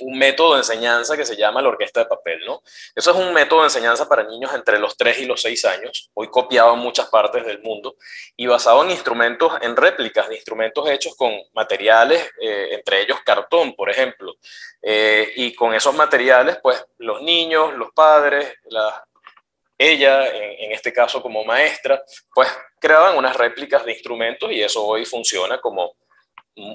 un 0.00 0.18
método 0.18 0.54
de 0.54 0.60
enseñanza 0.60 1.16
que 1.16 1.24
se 1.24 1.36
llama 1.36 1.62
la 1.62 1.68
orquesta 1.68 2.00
de 2.00 2.06
papel, 2.06 2.40
¿no? 2.46 2.62
Eso 2.94 3.10
es 3.10 3.16
un 3.16 3.32
método 3.32 3.60
de 3.60 3.66
enseñanza 3.66 4.08
para 4.08 4.24
niños 4.24 4.52
entre 4.54 4.78
los 4.78 4.96
3 4.96 5.18
y 5.20 5.26
los 5.26 5.42
6 5.42 5.64
años, 5.64 6.10
hoy 6.14 6.28
copiado 6.28 6.74
en 6.74 6.80
muchas 6.80 7.08
partes 7.08 7.44
del 7.44 7.60
mundo, 7.62 7.96
y 8.36 8.46
basado 8.46 8.84
en 8.84 8.90
instrumentos, 8.90 9.52
en 9.60 9.76
réplicas 9.76 10.28
de 10.28 10.36
instrumentos 10.36 10.88
hechos 10.88 11.16
con 11.16 11.32
materiales, 11.54 12.30
eh, 12.40 12.68
entre 12.72 13.02
ellos 13.02 13.18
cartón, 13.24 13.74
por 13.74 13.90
ejemplo. 13.90 14.34
Eh, 14.82 15.32
y 15.36 15.54
con 15.54 15.74
esos 15.74 15.94
materiales, 15.94 16.58
pues 16.62 16.84
los 16.98 17.22
niños, 17.22 17.74
los 17.74 17.90
padres, 17.92 18.54
la, 18.66 19.04
ella, 19.76 20.26
en, 20.28 20.64
en, 20.64 20.72
este 20.72 20.92
caso 20.92 21.22
como 21.22 21.44
maestra, 21.44 22.02
pues 22.34 22.48
creaban 22.80 23.16
unas 23.16 23.36
réplicas 23.36 23.84
de 23.84 23.92
instrumentos 23.92 24.50
y 24.50 24.62
eso 24.62 24.84
hoy 24.84 25.04
funciona 25.04 25.60
como 25.60 25.96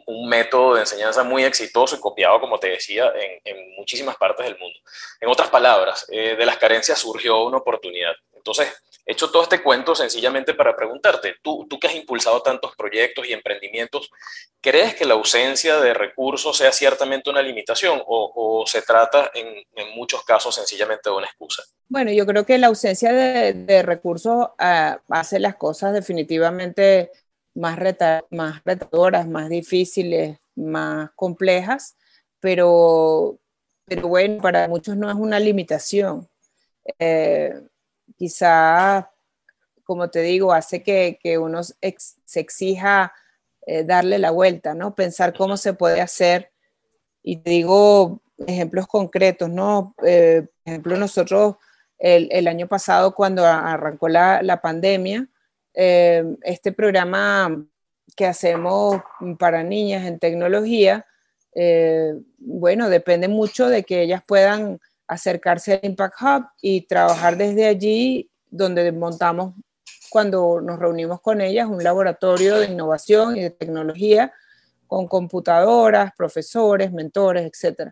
un, 0.05 0.27
método 0.27 0.75
de 0.75 0.81
enseñanza 0.81 1.23
muy 1.23 1.43
exitoso 1.43 1.95
y 1.95 1.99
copiado, 1.99 2.39
como 2.39 2.59
te 2.59 2.69
decía, 2.69 3.11
en, 3.43 3.75
muchísimas 3.75 4.15
partes 4.15 4.45
del 4.45 4.57
mundo. 4.57 4.79
En 5.19 5.29
otras 5.29 5.49
palabras, 5.49 6.05
eh, 6.09 6.35
de 6.37 6.45
las 6.45 6.57
carencias 6.57 6.99
surgió 6.99 7.43
una 7.43 7.57
oportunidad. 7.57 8.13
Entonces, 8.33 8.67
he 9.05 9.11
hecho 9.11 9.29
todo 9.29 9.43
este 9.43 9.61
cuento 9.61 9.95
sencillamente 9.95 10.53
para 10.53 10.75
preguntarte, 10.75 11.35
tú, 11.41 11.67
tú 11.69 11.79
que 11.79 11.87
has 11.87 11.95
impulsado 11.95 12.41
tantos 12.41 12.75
proyectos 12.75 13.27
y 13.27 13.33
emprendimientos, 13.33 14.09
¿crees 14.61 14.95
que 14.95 15.05
la 15.05 15.15
ausencia 15.15 15.79
de 15.79 15.93
recursos 15.93 16.57
sea 16.57 16.71
ciertamente 16.71 17.29
una 17.29 17.41
limitación 17.41 18.01
o, 18.05 18.63
se 18.65 18.81
trata 18.81 19.31
en, 19.33 19.63
muchos 19.95 20.23
casos 20.23 20.55
sencillamente 20.55 21.09
de 21.09 21.15
una 21.15 21.27
excusa? 21.27 21.63
Bueno, 21.87 22.11
yo 22.11 22.25
creo 22.25 22.45
que 22.45 22.57
la 22.57 22.67
ausencia 22.67 23.11
de, 23.11 23.83
recursos 23.83 24.47
ah, 24.57 24.99
hace 25.09 25.39
las 25.39 25.55
cosas 25.55 25.93
definitivamente 25.93 27.11
más, 27.55 27.77
más 28.29 28.63
retadoras, 28.63 29.27
más 29.27 29.49
difíciles, 29.49 30.39
más 30.55 31.11
complejas, 31.15 31.95
pero, 32.39 33.39
pero 33.85 34.07
bueno, 34.07 34.41
para 34.41 34.67
muchos 34.67 34.97
no 34.97 35.09
es 35.09 35.15
una 35.15 35.39
limitación. 35.39 36.27
Eh, 36.99 37.53
quizá, 38.17 39.11
como 39.83 40.09
te 40.09 40.21
digo, 40.21 40.53
hace 40.53 40.83
que, 40.83 41.19
que 41.21 41.37
uno 41.37 41.61
se 41.63 42.39
exija 42.39 43.13
eh, 43.65 43.83
darle 43.83 44.19
la 44.19 44.31
vuelta, 44.31 44.73
¿no? 44.73 44.93
Pensar 44.95 45.33
cómo 45.33 45.57
se 45.57 45.73
puede 45.73 46.01
hacer. 46.01 46.51
Y 47.21 47.37
te 47.37 47.51
digo 47.51 48.21
ejemplos 48.45 48.87
concretos, 48.87 49.49
¿no? 49.49 49.95
Eh, 50.05 50.47
por 50.63 50.71
ejemplo, 50.71 50.97
nosotros 50.97 51.55
el, 51.97 52.27
el, 52.31 52.47
año 52.47 52.67
pasado, 52.67 53.15
cuando 53.15 53.45
arrancó 53.45 54.09
la, 54.09 54.41
la 54.41 54.61
pandemia, 54.61 55.29
eh, 55.73 56.23
este 56.43 56.71
programa 56.71 57.65
que 58.15 58.25
hacemos 58.25 59.01
para 59.39 59.63
niñas 59.63 60.05
en 60.05 60.19
tecnología, 60.19 61.05
eh, 61.55 62.13
bueno, 62.37 62.89
depende 62.89 63.27
mucho 63.27 63.67
de 63.69 63.83
que 63.83 64.01
ellas 64.01 64.23
puedan 64.25 64.79
acercarse 65.07 65.73
al 65.73 65.79
Impact 65.83 66.21
Hub 66.21 66.45
y 66.61 66.81
trabajar 66.81 67.37
desde 67.37 67.65
allí, 67.65 68.29
donde 68.49 68.91
montamos 68.91 69.55
cuando 70.09 70.61
nos 70.61 70.79
reunimos 70.79 71.21
con 71.21 71.41
ellas 71.41 71.67
un 71.67 71.83
laboratorio 71.83 72.57
de 72.59 72.67
innovación 72.67 73.35
y 73.35 73.41
de 73.41 73.49
tecnología 73.49 74.31
con 74.85 75.07
computadoras, 75.07 76.13
profesores, 76.15 76.91
mentores, 76.91 77.51
etc. 77.51 77.91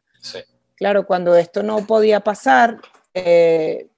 Claro, 0.75 1.07
cuando 1.07 1.35
esto 1.35 1.63
no 1.63 1.85
podía 1.87 2.19
pasar, 2.19 2.79
eh, 3.13 3.89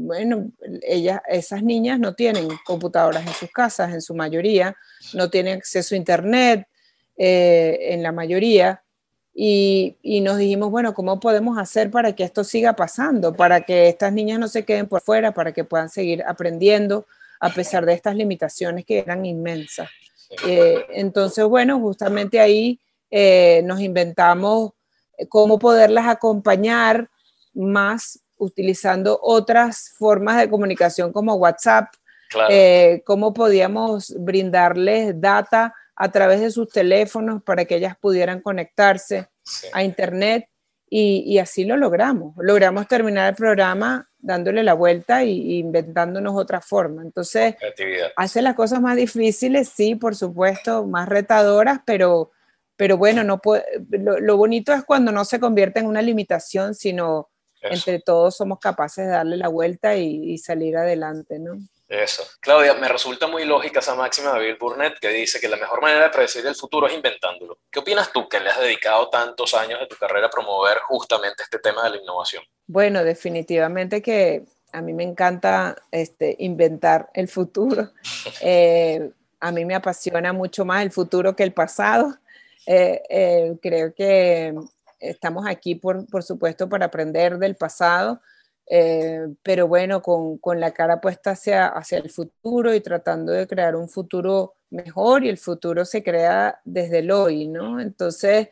bueno, 0.00 0.52
ellas, 0.82 1.20
esas 1.28 1.62
niñas 1.62 1.98
no 1.98 2.14
tienen 2.14 2.48
computadoras 2.64 3.26
en 3.26 3.32
sus 3.32 3.50
casas, 3.50 3.92
en 3.92 4.00
su 4.00 4.14
mayoría, 4.14 4.76
no 5.12 5.28
tienen 5.28 5.58
acceso 5.58 5.94
a 5.94 5.98
Internet 5.98 6.68
eh, 7.16 7.78
en 7.90 8.02
la 8.04 8.12
mayoría. 8.12 8.82
Y, 9.34 9.96
y, 10.02 10.20
nos 10.20 10.38
dijimos, 10.38 10.70
bueno, 10.70 10.94
¿cómo 10.94 11.18
podemos 11.18 11.58
hacer 11.58 11.90
para 11.90 12.14
que 12.14 12.24
esto 12.24 12.44
siga 12.44 12.74
pasando? 12.74 13.34
Para 13.34 13.62
que 13.62 13.88
estas 13.88 14.12
niñas 14.12 14.38
no 14.38 14.48
se 14.48 14.64
queden 14.64 14.86
por 14.86 15.00
fuera, 15.00 15.32
para 15.32 15.52
que 15.52 15.64
puedan 15.64 15.88
seguir 15.88 16.22
aprendiendo 16.24 17.06
a 17.40 17.50
pesar 17.50 17.84
de 17.84 17.92
estas 17.92 18.14
limitaciones 18.14 18.84
que 18.84 18.98
eran 19.00 19.26
inmensas. 19.26 19.88
Eh, 20.46 20.84
entonces, 20.90 21.44
bueno, 21.44 21.78
justamente 21.80 22.38
ahí 22.38 22.80
eh, 23.10 23.62
nos 23.64 23.80
inventamos 23.80 24.72
cómo 25.28 25.58
poderlas 25.58 26.06
acompañar 26.06 27.10
más 27.52 28.20
utilizando 28.38 29.18
otras 29.22 29.94
formas 29.96 30.38
de 30.38 30.48
comunicación 30.48 31.12
como 31.12 31.34
WhatsApp, 31.34 31.92
eh, 32.50 33.02
cómo 33.04 33.32
podíamos 33.32 34.14
brindarles 34.18 35.20
data 35.20 35.74
a 35.96 36.10
través 36.10 36.40
de 36.40 36.50
sus 36.50 36.68
teléfonos 36.68 37.42
para 37.42 37.64
que 37.64 37.76
ellas 37.76 37.96
pudieran 37.98 38.40
conectarse 38.40 39.28
a 39.72 39.82
Internet 39.82 40.48
y, 40.90 41.38
así 41.38 41.64
lo 41.64 41.76
logramos. 41.76 42.34
Logramos 42.38 42.86
terminar 42.88 43.30
el 43.30 43.36
programa 43.36 44.08
dándole 44.18 44.62
la 44.62 44.74
vuelta 44.74 45.22
e 45.22 45.28
inventándonos 45.28 46.34
otra 46.34 46.60
forma. 46.60 47.02
Entonces, 47.02 47.56
hace 48.16 48.42
las 48.42 48.54
cosas 48.54 48.80
más 48.80 48.96
difíciles, 48.96 49.68
sí, 49.68 49.96
por 49.96 50.14
supuesto, 50.16 50.86
más 50.86 51.08
retadoras, 51.08 51.80
pero, 51.84 52.30
pero 52.76 52.96
bueno, 52.96 53.22
no 53.22 53.40
lo, 53.90 54.18
lo 54.20 54.36
bonito 54.36 54.72
es 54.72 54.84
cuando 54.84 55.12
no 55.12 55.24
se 55.24 55.40
convierte 55.40 55.80
en 55.80 55.86
una 55.86 56.00
limitación, 56.00 56.74
sino 56.74 57.28
entre 57.62 58.00
todos 58.00 58.36
somos 58.36 58.58
capaces 58.58 59.06
de 59.06 59.10
darle 59.10 59.36
la 59.36 59.48
vuelta 59.48 59.96
y, 59.96 60.38
salir 60.38 60.76
adelante, 60.76 61.38
¿no? 61.38 61.58
Eso. 61.88 62.22
Claudia, 62.40 62.74
me 62.74 62.86
resulta 62.86 63.26
muy 63.26 63.46
lógica 63.46 63.80
esa 63.80 63.94
máxima 63.94 64.34
de 64.34 64.40
Bill 64.40 64.56
Burnett 64.60 64.98
que 64.98 65.08
dice 65.08 65.40
que 65.40 65.48
la 65.48 65.56
mejor 65.56 65.80
manera 65.80 66.04
de 66.04 66.10
predecir 66.10 66.46
el 66.46 66.54
futuro 66.54 66.86
es 66.86 66.94
inventándolo. 66.94 67.58
¿Qué 67.70 67.78
opinas 67.78 68.12
tú 68.12 68.28
que 68.28 68.40
le 68.40 68.50
has 68.50 68.60
dedicado 68.60 69.08
tantos 69.08 69.54
años 69.54 69.80
de 69.80 69.86
tu 69.86 69.96
carrera 69.96 70.26
a 70.26 70.30
promover 70.30 70.78
justamente 70.80 71.42
este 71.42 71.58
tema 71.58 71.84
de 71.84 71.90
la 71.90 71.96
innovación? 71.96 72.42
Bueno, 72.66 73.02
definitivamente 73.04 74.02
que 74.02 74.44
a 74.72 74.82
mí 74.82 74.92
me 74.92 75.02
encanta 75.02 75.76
este, 75.90 76.36
inventar 76.38 77.10
el 77.14 77.28
futuro. 77.28 77.90
Eh, 78.42 79.10
a 79.40 79.52
mí 79.52 79.64
me 79.64 79.74
apasiona 79.74 80.32
mucho 80.32 80.64
más 80.64 80.82
el 80.82 80.90
futuro 80.90 81.34
que 81.34 81.42
el 81.42 81.52
pasado. 81.52 82.16
Eh, 82.66 83.02
eh, 83.08 83.56
creo 83.62 83.94
que 83.94 84.54
estamos 85.00 85.46
aquí, 85.46 85.74
por, 85.74 86.06
por 86.06 86.22
supuesto, 86.22 86.68
para 86.68 86.86
aprender 86.86 87.38
del 87.38 87.56
pasado, 87.56 88.20
eh, 88.70 89.28
pero 89.42 89.68
bueno, 89.68 90.02
con, 90.02 90.38
con, 90.38 90.60
la 90.60 90.72
cara 90.72 91.00
puesta 91.00 91.30
hacia, 91.32 91.68
hacia 91.68 91.98
el 91.98 92.10
futuro 92.10 92.74
y 92.74 92.80
tratando 92.80 93.32
de 93.32 93.46
crear 93.46 93.76
un 93.76 93.88
futuro 93.88 94.56
mejor 94.70 95.24
y 95.24 95.28
el 95.30 95.38
futuro 95.38 95.84
se 95.84 96.02
crea 96.02 96.60
desde 96.64 96.98
el 96.98 97.10
hoy, 97.10 97.46
¿no? 97.48 97.80
Entonces, 97.80 98.48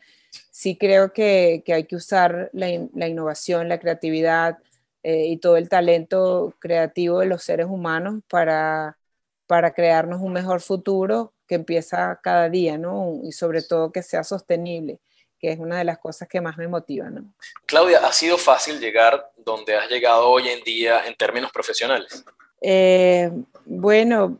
sí 0.51 0.77
creo 0.77 1.13
que, 1.13 1.63
que 1.65 1.73
hay 1.73 1.85
que 1.85 1.95
usar 1.95 2.49
la, 2.53 2.67
la 2.93 3.07
innovación, 3.07 3.69
la 3.69 3.79
creatividad 3.79 4.57
eh, 5.03 5.27
y 5.27 5.37
todo 5.37 5.57
el 5.57 5.69
talento 5.69 6.55
creativo 6.59 7.19
de 7.19 7.27
los 7.27 7.43
seres 7.43 7.67
humanos 7.67 8.21
para, 8.29 8.97
para 9.45 9.73
crearnos 9.73 10.21
un 10.21 10.33
mejor 10.33 10.61
futuro 10.61 11.33
que 11.47 11.55
empieza 11.55 12.19
cada 12.23 12.49
día, 12.49 12.77
¿no? 12.77 13.19
Y 13.23 13.31
sobre 13.31 13.61
todo 13.61 13.91
que 13.91 14.03
sea 14.03 14.23
sostenible 14.23 14.99
que 15.39 15.51
es 15.51 15.59
una 15.59 15.77
de 15.77 15.83
las 15.83 15.97
cosas 15.99 16.27
que 16.27 16.41
más 16.41 16.57
me 16.57 16.67
motiva. 16.67 17.09
¿no? 17.09 17.33
Claudia, 17.65 17.99
¿ha 18.05 18.11
sido 18.11 18.37
fácil 18.37 18.79
llegar 18.79 19.31
donde 19.37 19.75
has 19.75 19.89
llegado 19.89 20.29
hoy 20.29 20.49
en 20.49 20.63
día 20.63 21.05
en 21.05 21.15
términos 21.15 21.51
profesionales? 21.51 22.23
Eh, 22.61 23.31
bueno, 23.65 24.39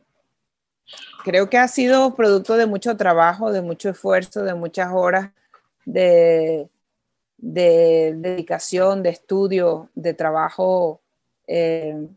creo 1.24 1.50
que 1.50 1.58
ha 1.58 1.68
sido 1.68 2.16
producto 2.16 2.56
de 2.58 2.66
mucho 2.66 2.98
trabajo, 2.98 3.52
de 3.52 3.62
mucho 3.62 3.90
esfuerzo, 3.90 4.44
de 4.44 4.54
muchas 4.54 4.90
horas 4.94 5.32
de, 5.88 6.70
dedicación, 7.38 9.04
de 9.04 9.10
estudio, 9.10 9.90
de 9.96 10.14
trabajo 10.14 11.02
eh, 11.48 12.08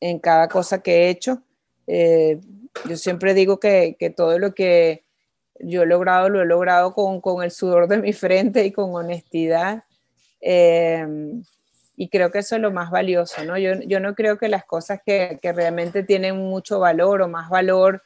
en 0.00 0.18
cada 0.18 0.48
cosa 0.48 0.82
que 0.82 0.92
he 0.92 1.10
hecho. 1.10 1.42
Eh, 1.86 2.40
yo 2.88 2.96
siempre 2.96 3.34
digo 3.34 3.58
que, 3.58 3.96
que 3.98 4.10
todo 4.10 4.38
lo 4.38 4.54
que 4.54 5.04
yo 5.62 5.82
he 5.82 5.86
logrado, 5.86 6.28
lo 6.28 6.42
he 6.42 6.46
logrado 6.46 6.92
con, 6.94 7.20
con 7.20 7.42
el 7.42 7.50
sudor 7.50 7.88
de 7.88 7.98
mi 7.98 8.12
frente 8.12 8.64
y 8.64 8.72
con 8.72 8.94
honestidad. 8.94 9.84
Eh, 10.40 11.06
y 11.96 12.08
creo 12.08 12.30
que 12.30 12.38
eso 12.38 12.56
es 12.56 12.62
lo 12.62 12.70
más 12.70 12.90
valioso, 12.90 13.44
¿no? 13.44 13.58
Yo, 13.58 13.74
yo 13.86 14.00
no 14.00 14.14
creo 14.14 14.38
que 14.38 14.48
las 14.48 14.64
cosas 14.64 15.00
que, 15.04 15.38
que, 15.42 15.52
realmente 15.52 16.02
tienen 16.02 16.36
mucho 16.36 16.80
valor 16.80 17.20
o 17.20 17.28
más 17.28 17.50
valor 17.50 18.02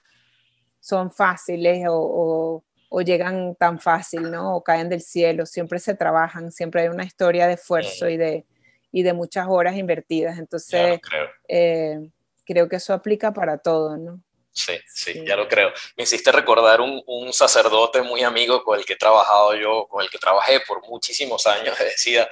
son 0.81 1.13
fáciles 1.13 1.87
o, 1.89 1.95
o, 1.95 2.65
o, 2.89 3.55
tan 3.57 3.79
fácil, 3.79 4.31
¿no? 4.33 4.57
O 4.57 4.65
caen 4.65 4.89
del 4.89 5.01
cielo, 5.01 5.47
siempre 5.47 5.79
se 5.79 5.95
trabajan, 5.95 6.51
siempre 6.51 6.83
hay 6.83 6.89
una 6.89 7.05
historia 7.05 7.47
de 7.47 7.55
esfuerzo 7.55 8.09
y 8.09 8.17
de, 8.17 8.45
y 8.91 9.05
de 9.05 9.13
muchas 9.13 9.47
horas 9.49 9.77
invertidas. 9.77 10.39
Entonces, 10.39 11.01
creo. 11.01 11.29
Eh, 11.47 12.11
creo 12.45 12.69
que 12.69 12.77
eso 12.77 12.93
aplica 12.95 13.33
para 13.33 13.59
todo, 13.59 13.97
¿no? 13.97 14.21
Sí, 14.55 14.79
sí, 14.87 15.25
ya 15.27 15.37
lo 15.37 15.49
creo. 15.49 15.73
Me 15.97 16.05
hiciste 16.05 16.31
recordar 16.31 16.81
un, 16.81 17.03
un, 17.07 17.33
sacerdote 17.33 18.03
muy 18.03 18.23
amigo 18.23 18.63
con 18.63 18.79
el 18.79 18.85
que 18.85 18.93
he 18.93 18.97
trabajado 18.97 19.57
yo, 19.57 19.89
con 19.89 20.01
el 20.01 20.09
que 20.09 20.19
trabajé 20.19 20.61
por 20.61 20.87
muchísimos 20.87 21.45
años, 21.49 21.77
decía, 21.79 22.29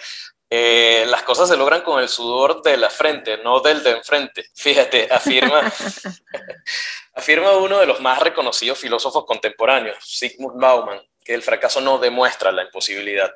eh, 0.49 1.07
las 1.09 1.23
cosas 1.23 1.49
se 1.49 1.57
logran 1.57 1.81
con 1.81 2.01
el 2.01 2.11
sudor 2.11 2.63
de 2.63 2.77
la 2.77 2.91
frente, 2.91 3.39
no 3.39 3.61
del 3.61 3.83
de 3.83 3.93
enfrente. 3.93 4.45
Fíjate, 4.55 5.09
afirma, 5.11 5.63
afirma 7.15 7.57
uno 7.57 7.81
de 7.81 7.87
los 7.87 8.01
más 8.01 8.21
reconocidos 8.21 8.79
filósofos 8.79 9.25
contemporáneos, 9.25 9.97
Sigmund 10.05 10.61
Bauman, 10.61 11.01
que 11.25 11.33
el 11.33 11.43
fracaso 11.43 11.81
no 11.81 11.99
demuestra 11.99 12.53
la 12.53 12.65
imposibilidad. 12.65 13.35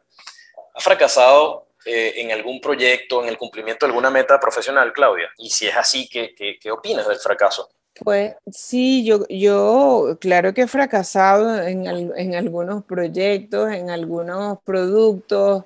¿Ha 0.74 0.80
fracasado 0.80 1.70
eh, 1.86 2.12
en 2.18 2.32
algún 2.32 2.60
proyecto, 2.60 3.22
en 3.22 3.30
el 3.30 3.38
cumplimiento 3.38 3.86
de 3.86 3.90
alguna 3.90 4.10
meta 4.10 4.38
profesional, 4.38 4.92
Claudia? 4.92 5.30
Y 5.38 5.48
si 5.48 5.66
es 5.66 5.74
así, 5.74 6.08
¿qué, 6.08 6.34
qué, 6.36 6.58
qué 6.60 6.70
opinas 6.70 7.08
del 7.08 7.18
fracaso? 7.18 7.70
Pues 8.04 8.34
sí, 8.50 9.04
yo, 9.04 9.26
yo 9.28 10.18
claro 10.20 10.52
que 10.52 10.62
he 10.62 10.66
fracasado 10.66 11.62
en, 11.62 11.86
en 11.86 12.34
algunos 12.34 12.84
proyectos, 12.84 13.72
en 13.72 13.90
algunos 13.90 14.58
productos 14.62 15.64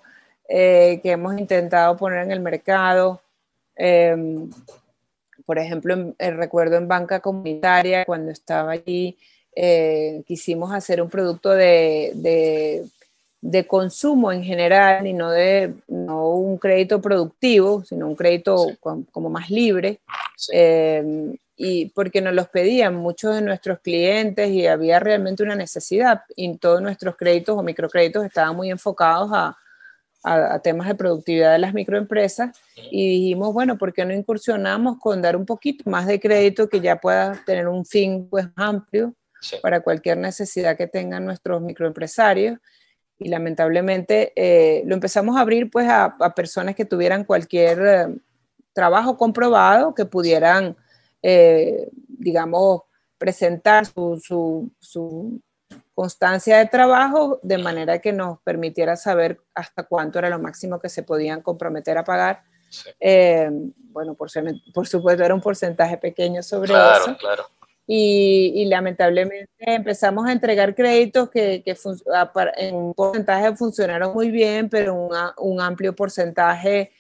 eh, 0.49 1.01
que 1.03 1.13
hemos 1.13 1.39
intentado 1.39 1.97
poner 1.97 2.25
en 2.25 2.31
el 2.31 2.41
mercado. 2.41 3.21
Eh, 3.77 4.17
por 5.45 5.59
ejemplo, 5.59 6.15
eh, 6.19 6.31
recuerdo 6.31 6.77
en 6.77 6.87
banca 6.87 7.21
comunitaria, 7.21 8.05
cuando 8.05 8.31
estaba 8.31 8.73
allí, 8.73 9.17
eh, 9.57 10.23
quisimos 10.27 10.73
hacer 10.73 11.03
un 11.03 11.11
producto 11.11 11.51
de, 11.51 12.13
de, 12.15 12.87
de, 13.41 13.67
consumo 13.67 14.31
en 14.31 14.45
general 14.45 15.05
y 15.07 15.13
no, 15.13 15.31
de, 15.31 15.75
no 15.89 16.31
un 16.35 16.59
crédito 16.59 17.01
productivo, 17.01 17.83
sino 17.85 18.07
un 18.07 18.15
crédito 18.15 18.69
sí. 18.69 18.79
como 19.11 19.31
más 19.31 19.51
libre. 19.51 19.99
Sí 20.37 20.57
y 21.63 21.91
porque 21.91 22.23
nos 22.23 22.33
los 22.33 22.49
pedían 22.49 22.95
muchos 22.95 23.35
de 23.35 23.43
nuestros 23.43 23.81
clientes 23.81 24.49
y 24.49 24.67
había 24.67 24.99
realmente 24.99 25.43
una 25.43 25.55
necesidad 25.55 26.23
y 26.35 26.57
todos 26.57 26.81
nuestros 26.81 27.17
créditos 27.17 27.59
o 27.59 27.63
microcréditos 27.63 28.25
estaban 28.25 28.57
muy 28.57 28.71
enfocados 28.71 29.31
a, 29.35 29.59
a, 30.23 30.55
a, 30.55 30.59
temas 30.61 30.89
de 30.89 30.95
productividad 30.95 31.53
de 31.53 31.59
las 31.59 31.75
microempresas 31.75 32.59
y 32.91 33.11
dijimos, 33.11 33.53
bueno, 33.53 33.77
¿por 33.77 33.93
qué 33.93 34.07
no 34.07 34.15
incursionamos 34.15 34.97
con 35.01 35.21
dar 35.21 35.37
un 35.37 35.45
poquito 35.45 35.91
más 35.91 36.07
de 36.07 36.19
crédito 36.19 36.67
que 36.67 36.81
ya 36.81 36.97
pueda 36.97 37.39
tener 37.45 37.69
un 37.69 37.85
fin 37.85 38.27
pues 38.31 38.47
amplio 38.57 39.15
sí. 39.43 39.57
para 39.61 39.81
cualquier 39.83 40.17
necesidad 40.17 40.79
que 40.79 40.87
tengan 40.87 41.27
nuestros 41.27 41.61
microempresarios? 41.61 42.59
Y 43.19 43.29
lamentablemente 43.29 44.33
eh, 44.35 44.83
lo 44.87 44.95
empezamos 44.95 45.37
a 45.37 45.41
abrir 45.41 45.71
pues 45.71 45.87
a, 45.87 46.05
a 46.21 46.35
personas 46.35 46.75
que 46.75 46.87
tuvieran 46.87 47.25
cualquier 47.25 47.87
eh, 47.87 48.07
trabajo 48.73 49.19
comprobado, 49.19 49.95
que 49.95 50.07
pudieran 50.07 50.75
eh, 51.23 51.89
digamos, 51.93 52.83
presentar 53.19 53.87
su, 53.87 54.21
su, 54.23 54.71
su, 54.79 55.41
constancia 55.95 56.57
de 56.57 56.67
trabajo 56.67 57.39
de 57.43 57.59
manera 57.59 57.99
que 57.99 58.13
nos 58.13 58.41
permitiera 58.41 58.97
saber 58.97 59.41
hasta 59.55 59.83
cuánto 59.83 60.19
era 60.19 60.31
lo 60.31 60.39
máximo 60.39 60.81
que 60.81 60.89
se 60.89 61.03
podían 61.03 61.43
comprometer 61.43 61.99
a 61.99 62.05
pagar. 62.05 62.43
Sí. 62.71 62.89
Eh, 62.99 63.51
bueno, 63.77 64.15
por, 64.15 64.31
por, 64.73 64.89
supuesto 64.89 65.23
era 65.23 65.35
un 65.35 65.43
porcentaje 65.43 65.99
pequeño 65.99 66.43
sobre 66.43 66.69
claro, 66.71 67.05
eso. 67.05 67.17
Claro. 67.19 67.45
Y, 67.87 68.53
y, 68.55 68.65
lamentablemente 68.67 69.49
empezamos 69.59 70.27
a 70.27 70.33
entregar 70.33 70.75
créditos 70.75 71.29
que, 71.29 71.63
que 71.65 71.77
en 72.57 72.75
un 72.77 72.95
porcentaje 72.95 73.55
funcionaron 73.57 74.15
muy 74.15 74.31
bien, 74.31 74.71
pero 74.71 74.95
un, 74.95 75.15
un 75.39 75.61
amplio 75.61 75.95
porcentaje 75.95 76.93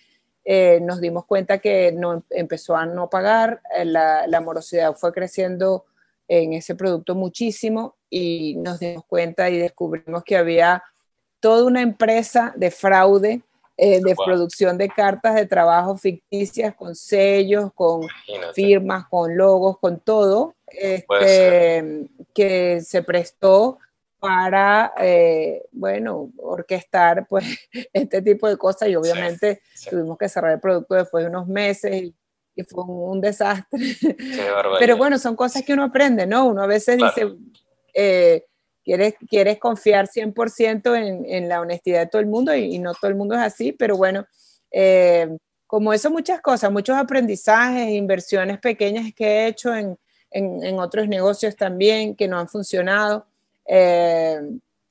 eh, 0.44 0.80
nos 0.82 1.00
dimos 1.00 1.26
cuenta 1.26 1.58
que 1.58 1.92
no, 1.92 2.24
empezó 2.30 2.76
a 2.76 2.86
no 2.86 3.10
pagar, 3.10 3.60
eh, 3.76 3.84
la, 3.84 4.26
la, 4.26 4.40
morosidad 4.40 4.94
fue 4.94 5.12
creciendo 5.12 5.84
en 6.28 6.52
ese 6.52 6.74
producto 6.74 7.14
muchísimo 7.14 7.96
y 8.08 8.56
nos 8.56 8.80
dimos 8.80 9.04
cuenta 9.06 9.50
y 9.50 9.58
descubrimos 9.58 10.24
que 10.24 10.36
había 10.36 10.82
toda 11.40 11.64
una 11.64 11.82
empresa 11.82 12.52
de 12.56 12.70
fraude 12.70 13.42
eh, 13.82 14.02
de 14.02 14.14
producción 14.14 14.76
de 14.76 14.90
cartas 14.90 15.34
de 15.34 15.46
trabajo 15.46 15.96
ficticias 15.96 16.74
con 16.74 16.94
sellos, 16.94 17.70
con 17.74 18.06
firmas, 18.52 19.06
con 19.08 19.38
logos, 19.38 19.78
con 19.78 20.00
todo, 20.00 20.54
este, 20.66 22.06
que 22.34 22.82
se 22.82 23.02
prestó 23.02 23.78
para, 24.20 24.92
eh, 24.98 25.62
bueno, 25.72 26.30
orquestar 26.36 27.26
pues 27.26 27.44
este 27.92 28.22
tipo 28.22 28.48
de 28.48 28.56
cosas 28.56 28.88
y 28.88 28.96
obviamente 28.96 29.62
tuvimos 29.88 30.18
que 30.18 30.28
cerrar 30.28 30.52
el 30.52 30.60
producto 30.60 30.94
después 30.94 31.24
de 31.24 31.30
unos 31.30 31.48
meses 31.48 32.02
y, 32.02 32.14
fue 32.68 32.84
un, 32.84 33.22
desastre. 33.22 33.80
Pero 34.78 34.98
bueno, 34.98 35.18
son 35.18 35.34
cosas 35.34 35.62
que 35.62 35.72
uno 35.72 35.84
aprende, 35.84 36.26
¿no? 36.26 36.46
Uno 36.46 36.62
a 36.62 36.66
veces 36.66 36.98
dice, 36.98 37.34
eh, 37.94 38.44
quieres, 38.84 39.14
quieres 39.26 39.58
confiar 39.58 40.06
100% 40.06 40.94
en, 40.94 41.24
en, 41.24 41.48
la 41.48 41.62
honestidad 41.62 42.00
de 42.00 42.06
todo 42.08 42.20
el 42.20 42.28
mundo 42.28 42.54
y, 42.54 42.78
no 42.78 42.92
todo 42.92 43.10
el 43.10 43.16
mundo 43.16 43.34
es 43.34 43.40
así, 43.40 43.72
pero 43.72 43.96
bueno, 43.96 44.26
eh, 44.70 45.38
como 45.66 45.94
eso 45.94 46.10
muchas 46.10 46.42
cosas, 46.42 46.70
muchos 46.70 46.98
aprendizajes, 46.98 47.88
inversiones 47.88 48.58
pequeñas 48.58 49.10
que 49.16 49.24
he 49.24 49.46
hecho 49.46 49.74
en, 49.74 49.96
en, 50.30 50.62
en 50.62 50.78
otros 50.78 51.08
negocios 51.08 51.56
también 51.56 52.14
que 52.14 52.28
no 52.28 52.38
han 52.38 52.48
funcionado. 52.48 53.29
Eh, 53.72 54.40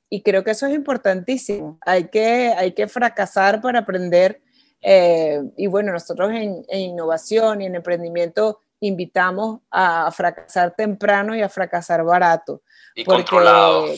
y 0.08 0.22
creo 0.22 0.42
que 0.42 0.52
eso 0.52 0.66
es 0.66 0.74
importantísimo. 0.74 1.78
Hay 1.82 2.08
que, 2.08 2.54
hay 2.56 2.72
que 2.72 2.88
fracasar 2.88 3.60
para 3.60 3.80
aprender. 3.80 4.42
Eh, 4.80 5.42
y 5.58 5.66
bueno, 5.66 5.92
nosotros 5.92 6.30
en, 6.30 6.64
en, 6.68 6.80
innovación 6.80 7.60
y 7.60 7.66
en 7.66 7.74
emprendimiento 7.74 8.60
invitamos 8.80 9.60
a 9.70 10.10
fracasar 10.10 10.74
temprano 10.74 11.36
y 11.36 11.42
a 11.42 11.50
fracasar 11.50 12.02
barato. 12.02 12.62
Y 12.94 13.04
porque 13.04 13.36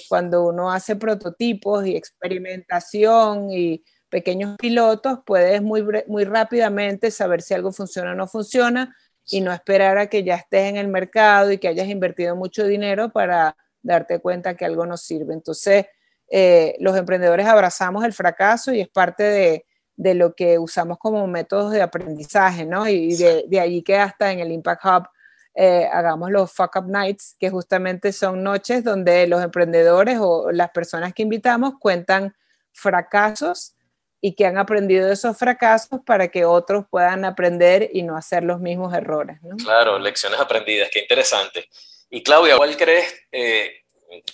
cuando 0.09 0.49
uno 0.49 0.73
hace 0.73 0.97
prototipos 0.97 1.87
y 1.87 1.97
experimentación 1.97 3.51
y 3.53 3.85
pequeños 4.09 4.57
pilotos, 4.59 5.21
puedes 5.25 5.63
muy, 5.63 5.87
muy 6.09 6.25
rápidamente 6.25 7.13
saber 7.13 7.41
si 7.41 7.55
algo 7.55 7.71
funciona 7.71 8.13
o 8.13 8.15
no 8.17 8.27
funciona 8.27 8.95
y 9.25 9.41
no 9.41 9.53
esperar 9.53 9.99
a 9.99 10.09
que 10.09 10.25
ya 10.25 10.35
estés 10.35 10.69
en 10.69 10.77
el 10.77 10.89
mercado 10.89 11.53
y 11.53 11.59
que 11.59 11.69
hayas 11.69 11.87
invertido 11.87 12.35
mucho 12.35 12.67
dinero 12.67 13.13
para 13.13 13.57
darte 13.83 14.21
cuenta 14.21 14.55
que 14.55 14.65
algo 14.65 14.87
no 14.87 14.97
sirve. 14.97 15.35
Entonces, 15.35 15.87
eh, 16.31 16.77
los 16.81 16.97
emprendedores 16.97 17.47
abrazamos 17.47 18.05
el 18.05 18.13
fracaso 18.13 18.73
y 18.73 18.81
es 18.81 18.89
parte 18.89 19.23
de, 19.23 19.67
de, 19.97 20.15
lo 20.15 20.35
que 20.35 20.59
usamos 20.59 20.99
como 20.99 21.27
métodos 21.27 21.73
de 21.73 21.83
aprendizaje, 21.83 22.65
¿no? 22.65 22.89
Y 22.89 23.17
de, 23.17 23.45
de 23.49 23.61
allí 23.61 23.83
que 23.83 23.97
hasta 23.99 24.33
en 24.33 24.41
el 24.41 24.53
Impact 24.53 24.85
Hub 24.85 25.09
eh, 25.55 25.87
hagamos 25.93 26.31
los 26.31 26.51
fuck 26.51 26.77
up 26.77 26.87
nights, 26.89 27.37
que 27.39 27.51
justamente 27.51 28.13
son 28.13 28.43
noches 28.43 28.83
donde 28.83 29.27
los 29.27 29.43
emprendedores 29.43 30.19
o 30.21 30.51
las 30.51 30.71
personas 30.71 31.13
que 31.13 31.23
invitamos 31.23 31.75
cuentan 31.79 32.35
fracasos 32.73 33.75
y 34.19 34.35
que 34.35 34.47
han 34.47 34.57
aprendido 34.57 35.09
de 35.09 35.15
esos 35.15 35.37
fracasos 35.37 36.01
para 36.07 36.29
que 36.29 36.45
otros 36.45 36.87
puedan 36.89 37.25
aprender 37.25 37.91
y 37.93 38.03
no 38.03 38.17
hacer 38.17 38.45
los 38.45 38.61
mismos 38.61 38.95
errores. 38.95 39.43
¿no? 39.43 39.57
Claro, 39.57 39.99
lecciones 39.99 40.41
aprendidas, 40.41 40.89
qué 40.91 41.01
interesante. 41.01 41.69
Y 42.15 42.23
Claudia, 42.23 42.59
¿cuál 42.59 42.77
crees 42.77 43.07
eh, 43.33 43.71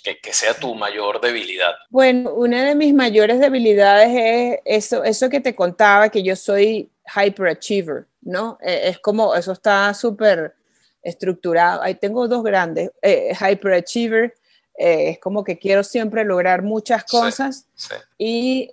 que, 0.03 0.19
que, 0.19 0.33
sea 0.33 0.53
tu 0.53 0.75
mayor 0.75 1.21
debilidad? 1.21 1.71
Bueno, 1.89 2.33
una 2.33 2.61
de 2.65 2.75
mis 2.75 2.93
mayores 2.93 3.39
debilidades 3.39 4.09
es 4.13 4.59
eso, 4.65 5.05
eso 5.05 5.29
que 5.29 5.39
te 5.39 5.55
contaba, 5.55 6.09
que 6.09 6.21
yo 6.21 6.35
soy 6.35 6.91
hyperachiever, 7.15 8.05
¿no? 8.19 8.57
Eh, 8.61 8.81
es 8.89 8.99
como, 8.99 9.33
eso 9.33 9.53
está 9.53 9.93
súper 9.93 10.55
estructurado. 11.01 11.81
Ahí 11.81 11.95
tengo 11.95 12.27
dos 12.27 12.43
grandes, 12.43 12.91
eh, 13.01 13.31
hyperachiever, 13.39 14.35
eh, 14.77 15.11
es 15.11 15.19
como 15.19 15.45
que 15.45 15.57
quiero 15.57 15.81
siempre 15.81 16.25
lograr 16.25 16.61
muchas 16.61 17.05
cosas 17.05 17.65
sí, 17.75 17.87
sí. 17.87 17.95
Y, 18.17 18.69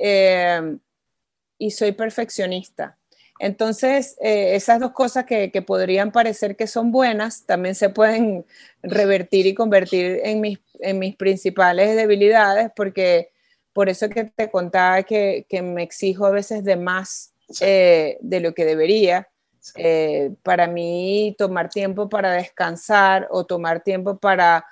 y 1.58 1.70
soy 1.70 1.92
perfeccionista. 1.92 2.98
Entonces, 3.38 4.16
eh, 4.20 4.54
esas 4.54 4.80
dos 4.80 4.92
cosas 4.92 5.24
que, 5.26 5.50
que, 5.50 5.62
podrían 5.62 6.10
parecer 6.10 6.56
que 6.56 6.66
son 6.66 6.90
buenas, 6.90 7.44
también 7.44 7.74
se 7.74 7.90
pueden 7.90 8.46
revertir 8.82 9.46
y 9.46 9.54
convertir 9.54 10.20
en 10.24 10.40
mis, 10.40 10.58
en 10.80 10.98
mis 10.98 11.16
principales 11.16 11.96
debilidades, 11.96 12.70
porque 12.74 13.30
por 13.72 13.88
eso 13.90 14.08
que 14.08 14.24
te 14.24 14.50
contaba 14.50 15.02
que, 15.02 15.46
que 15.48 15.60
me 15.60 15.82
exijo 15.82 16.24
a 16.24 16.30
veces 16.30 16.64
de 16.64 16.76
más 16.76 17.34
eh, 17.60 18.18
de 18.20 18.40
lo 18.40 18.54
que 18.54 18.64
debería. 18.64 19.28
Eh, 19.74 20.30
para 20.42 20.66
mí, 20.66 21.34
tomar 21.36 21.68
tiempo 21.68 22.08
para 22.08 22.32
descansar 22.32 23.28
o 23.30 23.44
tomar 23.44 23.82
tiempo 23.82 24.16
para, 24.16 24.64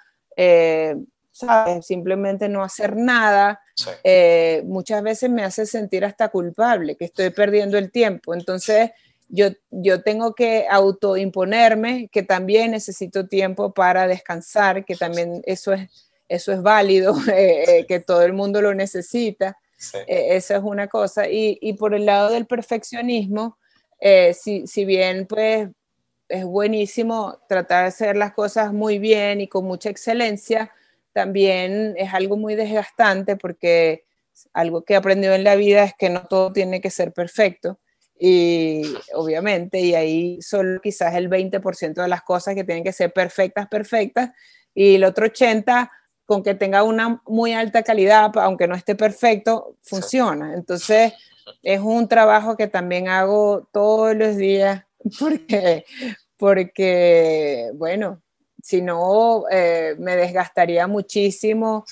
¿sabes? 1.34 1.84
Simplemente 1.86 2.48
no 2.48 2.62
hacer 2.62 2.96
nada, 2.96 3.60
sí. 3.74 3.90
eh, 4.04 4.62
muchas 4.66 5.02
veces 5.02 5.30
me 5.30 5.42
hace 5.42 5.66
sentir 5.66 6.04
hasta 6.04 6.28
culpable, 6.28 6.96
que 6.96 7.06
estoy 7.06 7.30
perdiendo 7.30 7.76
el 7.76 7.90
tiempo. 7.90 8.34
Entonces, 8.34 8.92
yo, 9.28 9.48
yo 9.70 10.02
tengo 10.02 10.36
que 10.36 10.66
autoimponerme 10.70 12.08
que 12.12 12.22
también 12.22 12.70
necesito 12.70 13.26
tiempo 13.26 13.74
para 13.74 14.06
descansar, 14.06 14.84
que 14.84 14.94
también 14.94 15.42
eso 15.44 15.72
es, 15.72 15.90
eso 16.28 16.52
es 16.52 16.62
válido, 16.62 17.16
eh, 17.34 17.84
que 17.88 17.98
todo 17.98 18.22
el 18.22 18.32
mundo 18.32 18.62
lo 18.62 18.72
necesita. 18.72 19.58
Sí. 19.76 19.98
Eh, 20.06 20.36
eso 20.36 20.54
es 20.54 20.62
una 20.62 20.86
cosa. 20.86 21.28
Y, 21.28 21.58
y, 21.60 21.72
por 21.72 21.94
el 21.94 22.06
lado 22.06 22.30
del 22.30 22.46
perfeccionismo, 22.46 23.58
eh, 23.98 24.34
si, 24.34 24.68
si, 24.68 24.84
bien 24.84 25.26
pues 25.26 25.68
es 26.28 26.44
buenísimo 26.44 27.40
tratar 27.48 27.82
de 27.82 27.88
hacer 27.88 28.16
las 28.16 28.32
cosas 28.34 28.72
muy 28.72 29.00
bien 29.00 29.40
y 29.40 29.48
con 29.48 29.64
mucha 29.64 29.90
excelencia, 29.90 30.70
también 31.14 31.94
es 31.96 32.12
algo 32.12 32.36
muy 32.36 32.56
desgastante 32.56 33.36
porque 33.36 34.04
algo 34.52 34.84
que 34.84 34.94
he 34.94 34.96
aprendido 34.96 35.32
en 35.32 35.44
la 35.44 35.54
vida 35.54 35.84
es 35.84 35.94
que 35.98 36.10
no 36.10 36.26
todo 36.26 36.52
tiene 36.52 36.80
que 36.80 36.90
ser 36.90 37.12
perfecto 37.12 37.78
y 38.18 38.82
obviamente 39.14 39.80
y 39.80 39.94
ahí 39.94 40.42
solo 40.42 40.80
quizás 40.80 41.14
el 41.14 41.30
20% 41.30 42.02
de 42.02 42.08
las 42.08 42.22
cosas 42.22 42.54
que 42.54 42.64
tienen 42.64 42.84
que 42.84 42.92
ser 42.92 43.12
perfectas, 43.12 43.68
perfectas 43.68 44.30
y 44.74 44.96
el 44.96 45.04
otro 45.04 45.26
80% 45.26 45.88
con 46.26 46.42
que 46.42 46.54
tenga 46.54 46.82
una 46.82 47.22
muy 47.26 47.52
alta 47.52 47.82
calidad, 47.82 48.32
aunque 48.38 48.66
no 48.66 48.74
esté 48.74 48.94
perfecto, 48.94 49.76
funciona. 49.82 50.54
Entonces, 50.54 51.12
es 51.62 51.80
un 51.80 52.08
trabajo 52.08 52.56
que 52.56 52.66
también 52.66 53.08
hago 53.08 53.68
todos 53.72 54.16
los 54.16 54.36
días 54.36 54.84
porque, 55.20 55.84
porque 56.38 57.70
bueno, 57.74 58.23
si 58.64 58.80
no, 58.80 59.44
eh, 59.50 59.94
me 59.98 60.16
desgastaría 60.16 60.86
muchísimo. 60.86 61.84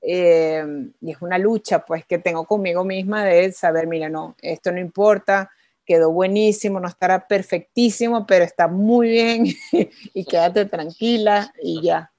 Eh, 0.00 0.64
y 1.00 1.10
es 1.10 1.20
una 1.20 1.36
lucha 1.36 1.84
pues 1.84 2.06
que 2.06 2.18
tengo 2.18 2.44
conmigo 2.44 2.84
misma 2.84 3.24
de 3.24 3.50
saber, 3.50 3.88
mira, 3.88 4.08
no, 4.08 4.36
esto 4.40 4.70
no 4.70 4.78
importa, 4.78 5.50
quedó 5.84 6.12
buenísimo, 6.12 6.78
no 6.78 6.86
estará 6.86 7.26
perfectísimo, 7.26 8.24
pero 8.24 8.44
está 8.44 8.68
muy 8.68 9.08
bien 9.08 9.46
y 10.14 10.24
quédate 10.24 10.66
tranquila 10.66 11.52
y 11.60 11.82
ya. 11.82 12.12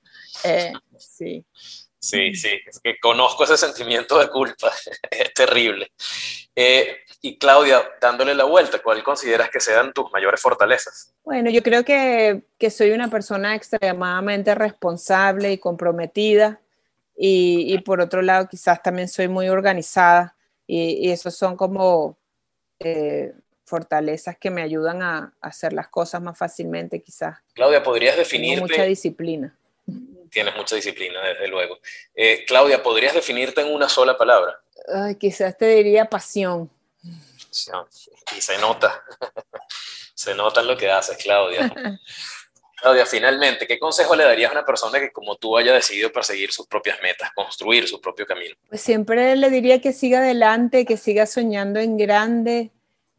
Eh, 0.44 0.74
sí. 0.98 1.46
Sí, 2.04 2.36
sí, 2.36 2.50
es 2.68 2.82
que 2.82 3.00
conozco 3.00 3.46
ese 3.46 3.56
sentimiento 3.56 4.20
de 4.20 4.28
culpa, 4.28 4.70
es 5.10 5.34
terrible. 5.34 5.90
Eh, 6.54 6.98
y 7.22 7.38
Claudia, 7.38 7.82
dándole 8.02 8.36
la 8.36 8.44
vuelta, 8.44 8.80
¿cuál 8.80 9.02
consideras 9.04 9.50
que 9.50 9.62
sean 9.62 9.94
tus 9.94 10.12
mayores 10.12 10.42
fortalezas? 10.42 11.16
Bueno, 11.24 11.50
yo 11.50 11.64
creo 11.64 11.86
que, 11.86 12.44
que 12.60 12.70
soy 12.70 12.92
una 12.92 13.10
persona 13.10 13.56
extremadamente 13.56 14.54
responsable 14.54 15.54
y 15.54 15.60
comprometida 15.60 16.60
y, 17.16 17.74
y, 17.74 17.78
por 17.80 18.02
otro 18.02 18.22
lado 18.22 18.50
quizás 18.50 18.84
también 18.84 19.08
soy 19.08 19.30
muy 19.30 19.48
organizada 19.48 20.36
y, 20.68 21.08
y 21.08 21.12
esos 21.12 21.38
son 21.38 21.56
como 21.56 22.18
eh, 22.80 23.32
fortalezas 23.64 24.38
que 24.38 24.50
me 24.50 24.62
ayudan 24.62 25.02
a, 25.02 25.34
a, 25.40 25.48
hacer 25.48 25.72
las 25.72 25.88
cosas 25.88 26.22
más 26.22 26.38
fácilmente 26.38 27.02
quizás. 27.02 27.38
Claudia, 27.54 27.82
¿podrías 27.82 28.18
definirte? 28.18 28.56
Tengo 28.56 28.68
mucha 28.68 28.84
disciplina 28.84 29.58
tienes 30.34 30.56
mucha 30.56 30.76
disciplina, 30.76 31.22
desde 31.22 31.48
luego. 31.48 31.80
Eh, 32.16 32.44
Claudia, 32.46 32.82
¿podrías 32.82 33.14
definirte 33.14 33.62
en 33.62 33.74
una 33.74 33.88
sola 33.88 34.18
palabra? 34.18 34.60
Ay, 34.94 35.16
quizás 35.16 35.58
te 35.58 35.68
diría 35.68 36.06
pasión. 36.06 36.70
Y 38.36 38.42
se 38.42 38.58
nota, 38.58 39.04
se 40.16 40.34
nota 40.34 40.62
en 40.62 40.68
lo 40.68 40.76
que 40.76 40.90
haces, 40.90 41.18
Claudia. 41.18 41.72
Claudia, 42.82 43.06
finalmente, 43.06 43.66
¿qué 43.66 43.80
consejo 43.80 44.14
le 44.14 44.26
darías 44.26 44.50
a 44.50 44.54
una 44.54 44.66
persona 44.66 45.00
que 45.00 45.10
como 45.10 45.38
tú 45.38 45.58
haya 45.58 45.72
decidido 45.72 46.12
perseguir 46.12 46.52
sus 46.52 46.68
propias 46.68 47.02
metas, 47.02 47.32
construir 47.34 47.88
su 47.88 48.02
propio 48.02 48.26
camino? 48.26 48.56
Pues 48.68 48.82
siempre 48.82 49.38
le 49.38 49.50
diría 49.50 49.80
que 49.80 49.94
siga 49.94 50.20
adelante, 50.20 50.84
que 50.86 50.98
siga 50.98 51.26
soñando 51.26 51.80
en 51.80 51.96
grande, 51.96 52.72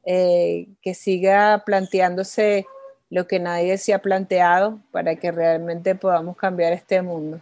eh, 0.05 0.67
que 0.83 0.93
siga 0.93 1.63
planteándose 1.65 2.67
lo 3.11 3.27
que 3.27 3.39
nadie 3.39 3.79
se 3.79 3.95
ha 3.95 4.01
planteado 4.01 4.79
para 4.91 5.17
que 5.17 5.31
realmente 5.31 5.95
podamos 5.95 6.37
cambiar 6.37 6.73
este 6.73 7.03
mundo. 7.03 7.41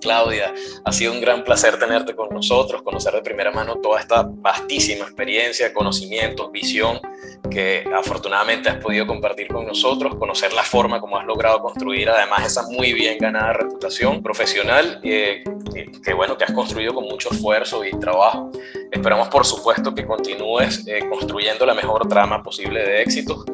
Claudia, 0.00 0.54
ha 0.84 0.92
sido 0.92 1.12
un 1.12 1.20
gran 1.20 1.42
placer 1.42 1.78
tenerte 1.78 2.14
con 2.14 2.28
nosotros, 2.28 2.82
conocer 2.82 3.12
de 3.14 3.22
primera 3.22 3.50
mano 3.50 3.80
toda 3.80 3.98
esta 3.98 4.22
vastísima 4.24 5.04
experiencia, 5.04 5.72
conocimientos, 5.72 6.52
visión 6.52 7.00
que 7.50 7.84
afortunadamente 7.92 8.68
has 8.68 8.76
podido 8.76 9.06
compartir 9.06 9.48
con 9.48 9.66
nosotros, 9.66 10.14
conocer 10.16 10.52
la 10.52 10.62
forma 10.62 11.00
como 11.00 11.18
has 11.18 11.26
logrado 11.26 11.60
construir 11.60 12.08
además 12.08 12.46
esa 12.46 12.62
muy 12.68 12.92
bien 12.92 13.18
ganada 13.18 13.54
reputación 13.54 14.22
profesional 14.22 15.00
eh, 15.02 15.42
que, 16.04 16.14
bueno, 16.14 16.36
que 16.36 16.44
has 16.44 16.52
construido 16.52 16.94
con 16.94 17.04
mucho 17.04 17.30
esfuerzo 17.30 17.84
y 17.84 17.90
trabajo. 17.98 18.52
Esperamos 18.90 19.28
por 19.28 19.44
supuesto 19.44 19.94
que 19.94 20.06
continúes 20.06 20.86
eh, 20.86 21.00
construyendo 21.08 21.66
la 21.66 21.74
mejor 21.74 22.06
trama 22.08 22.42
posible 22.42 22.80
de 22.80 23.02
éxito 23.02 23.44